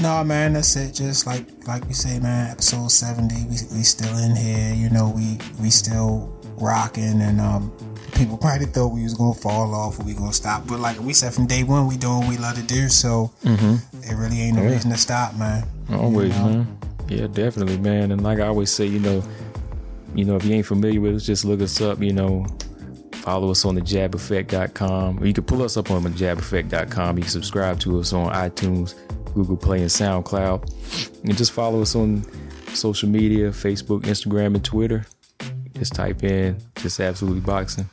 No, 0.00 0.22
man, 0.24 0.52
that's 0.54 0.74
it. 0.76 0.94
Just 0.94 1.26
like 1.26 1.46
like 1.66 1.86
we 1.86 1.92
say, 1.94 2.18
man. 2.20 2.50
Episode 2.52 2.88
seventy, 2.90 3.42
we 3.44 3.56
we 3.76 3.82
still 3.82 4.16
in 4.18 4.34
here. 4.36 4.72
You 4.74 4.88
know, 4.90 5.10
we 5.14 5.38
we 5.60 5.70
still 5.70 6.33
rocking, 6.56 7.20
and 7.20 7.40
um, 7.40 7.72
people 8.14 8.36
probably 8.36 8.66
thought 8.66 8.88
we 8.88 9.02
was 9.02 9.14
gonna 9.14 9.34
fall 9.34 9.74
off 9.74 9.98
or 9.98 10.04
we 10.04 10.14
gonna 10.14 10.32
stop. 10.32 10.66
But 10.66 10.80
like 10.80 10.98
we 11.00 11.12
said 11.12 11.34
from 11.34 11.46
day 11.46 11.64
one, 11.64 11.86
we 11.86 11.96
doing 11.96 12.20
what 12.20 12.28
we 12.28 12.36
love 12.36 12.56
to 12.56 12.62
do. 12.62 12.88
So 12.88 13.30
it 13.44 14.14
really 14.16 14.40
ain't 14.40 14.56
no 14.56 14.64
reason 14.64 14.90
to 14.90 14.96
stop, 14.96 15.34
man. 15.36 15.66
Always, 15.92 16.30
man. 16.30 16.78
Yeah, 17.08 17.26
definitely, 17.26 17.78
man. 17.78 18.12
And 18.12 18.22
like 18.22 18.38
I 18.40 18.46
always 18.46 18.70
say, 18.70 18.86
you 18.86 19.00
know, 19.00 19.22
you 20.14 20.24
know, 20.24 20.36
if 20.36 20.44
you 20.44 20.54
ain't 20.54 20.66
familiar 20.66 21.00
with 21.00 21.16
us, 21.16 21.26
just 21.26 21.44
look 21.44 21.60
us 21.60 21.80
up. 21.80 22.00
You 22.00 22.12
know, 22.12 22.46
follow 23.12 23.50
us 23.50 23.64
on 23.64 23.74
the 23.74 23.80
jabeffect.com. 23.80 25.18
Or 25.22 25.26
you 25.26 25.34
can 25.34 25.44
pull 25.44 25.62
us 25.62 25.76
up 25.76 25.90
on 25.90 26.02
the 26.02 26.10
jabeffect.com. 26.10 27.18
You 27.18 27.22
can 27.22 27.30
subscribe 27.30 27.80
to 27.80 27.98
us 28.00 28.12
on 28.12 28.32
iTunes, 28.32 28.94
Google 29.34 29.56
Play, 29.56 29.80
and 29.80 29.90
SoundCloud. 29.90 31.24
And 31.24 31.36
just 31.36 31.52
follow 31.52 31.82
us 31.82 31.94
on 31.94 32.24
social 32.68 33.08
media 33.08 33.50
Facebook, 33.50 34.02
Instagram, 34.02 34.54
and 34.54 34.64
Twitter. 34.64 35.06
Just 35.74 35.94
type 35.94 36.22
in 36.22 36.56
just 36.76 37.00
absolutely 37.00 37.40
boxing. 37.40 37.88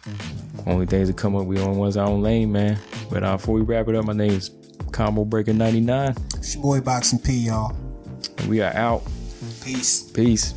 Only 0.68 0.86
things 0.86 1.08
that 1.08 1.18
come 1.18 1.36
up, 1.36 1.46
we 1.46 1.60
on 1.60 1.78
one's 1.78 1.98
our 1.98 2.08
own 2.08 2.22
lane, 2.22 2.52
man. 2.52 2.78
But 3.10 3.24
uh, 3.24 3.38
before 3.38 3.56
we 3.56 3.62
wrap 3.62 3.88
it 3.88 3.96
up, 3.96 4.06
my 4.06 4.14
name 4.14 4.32
is 4.32 4.52
Combo 4.92 5.26
Breaker 5.26 5.54
99. 5.54 6.16
It's 6.36 6.54
your 6.54 6.64
boy 6.64 6.82
Boxing 6.82 7.20
P, 7.20 7.34
y'all. 7.34 7.76
And 8.38 8.48
we 8.48 8.62
are 8.62 8.74
out. 8.74 9.04
Peace. 9.64 10.04
Peace. 10.12 10.54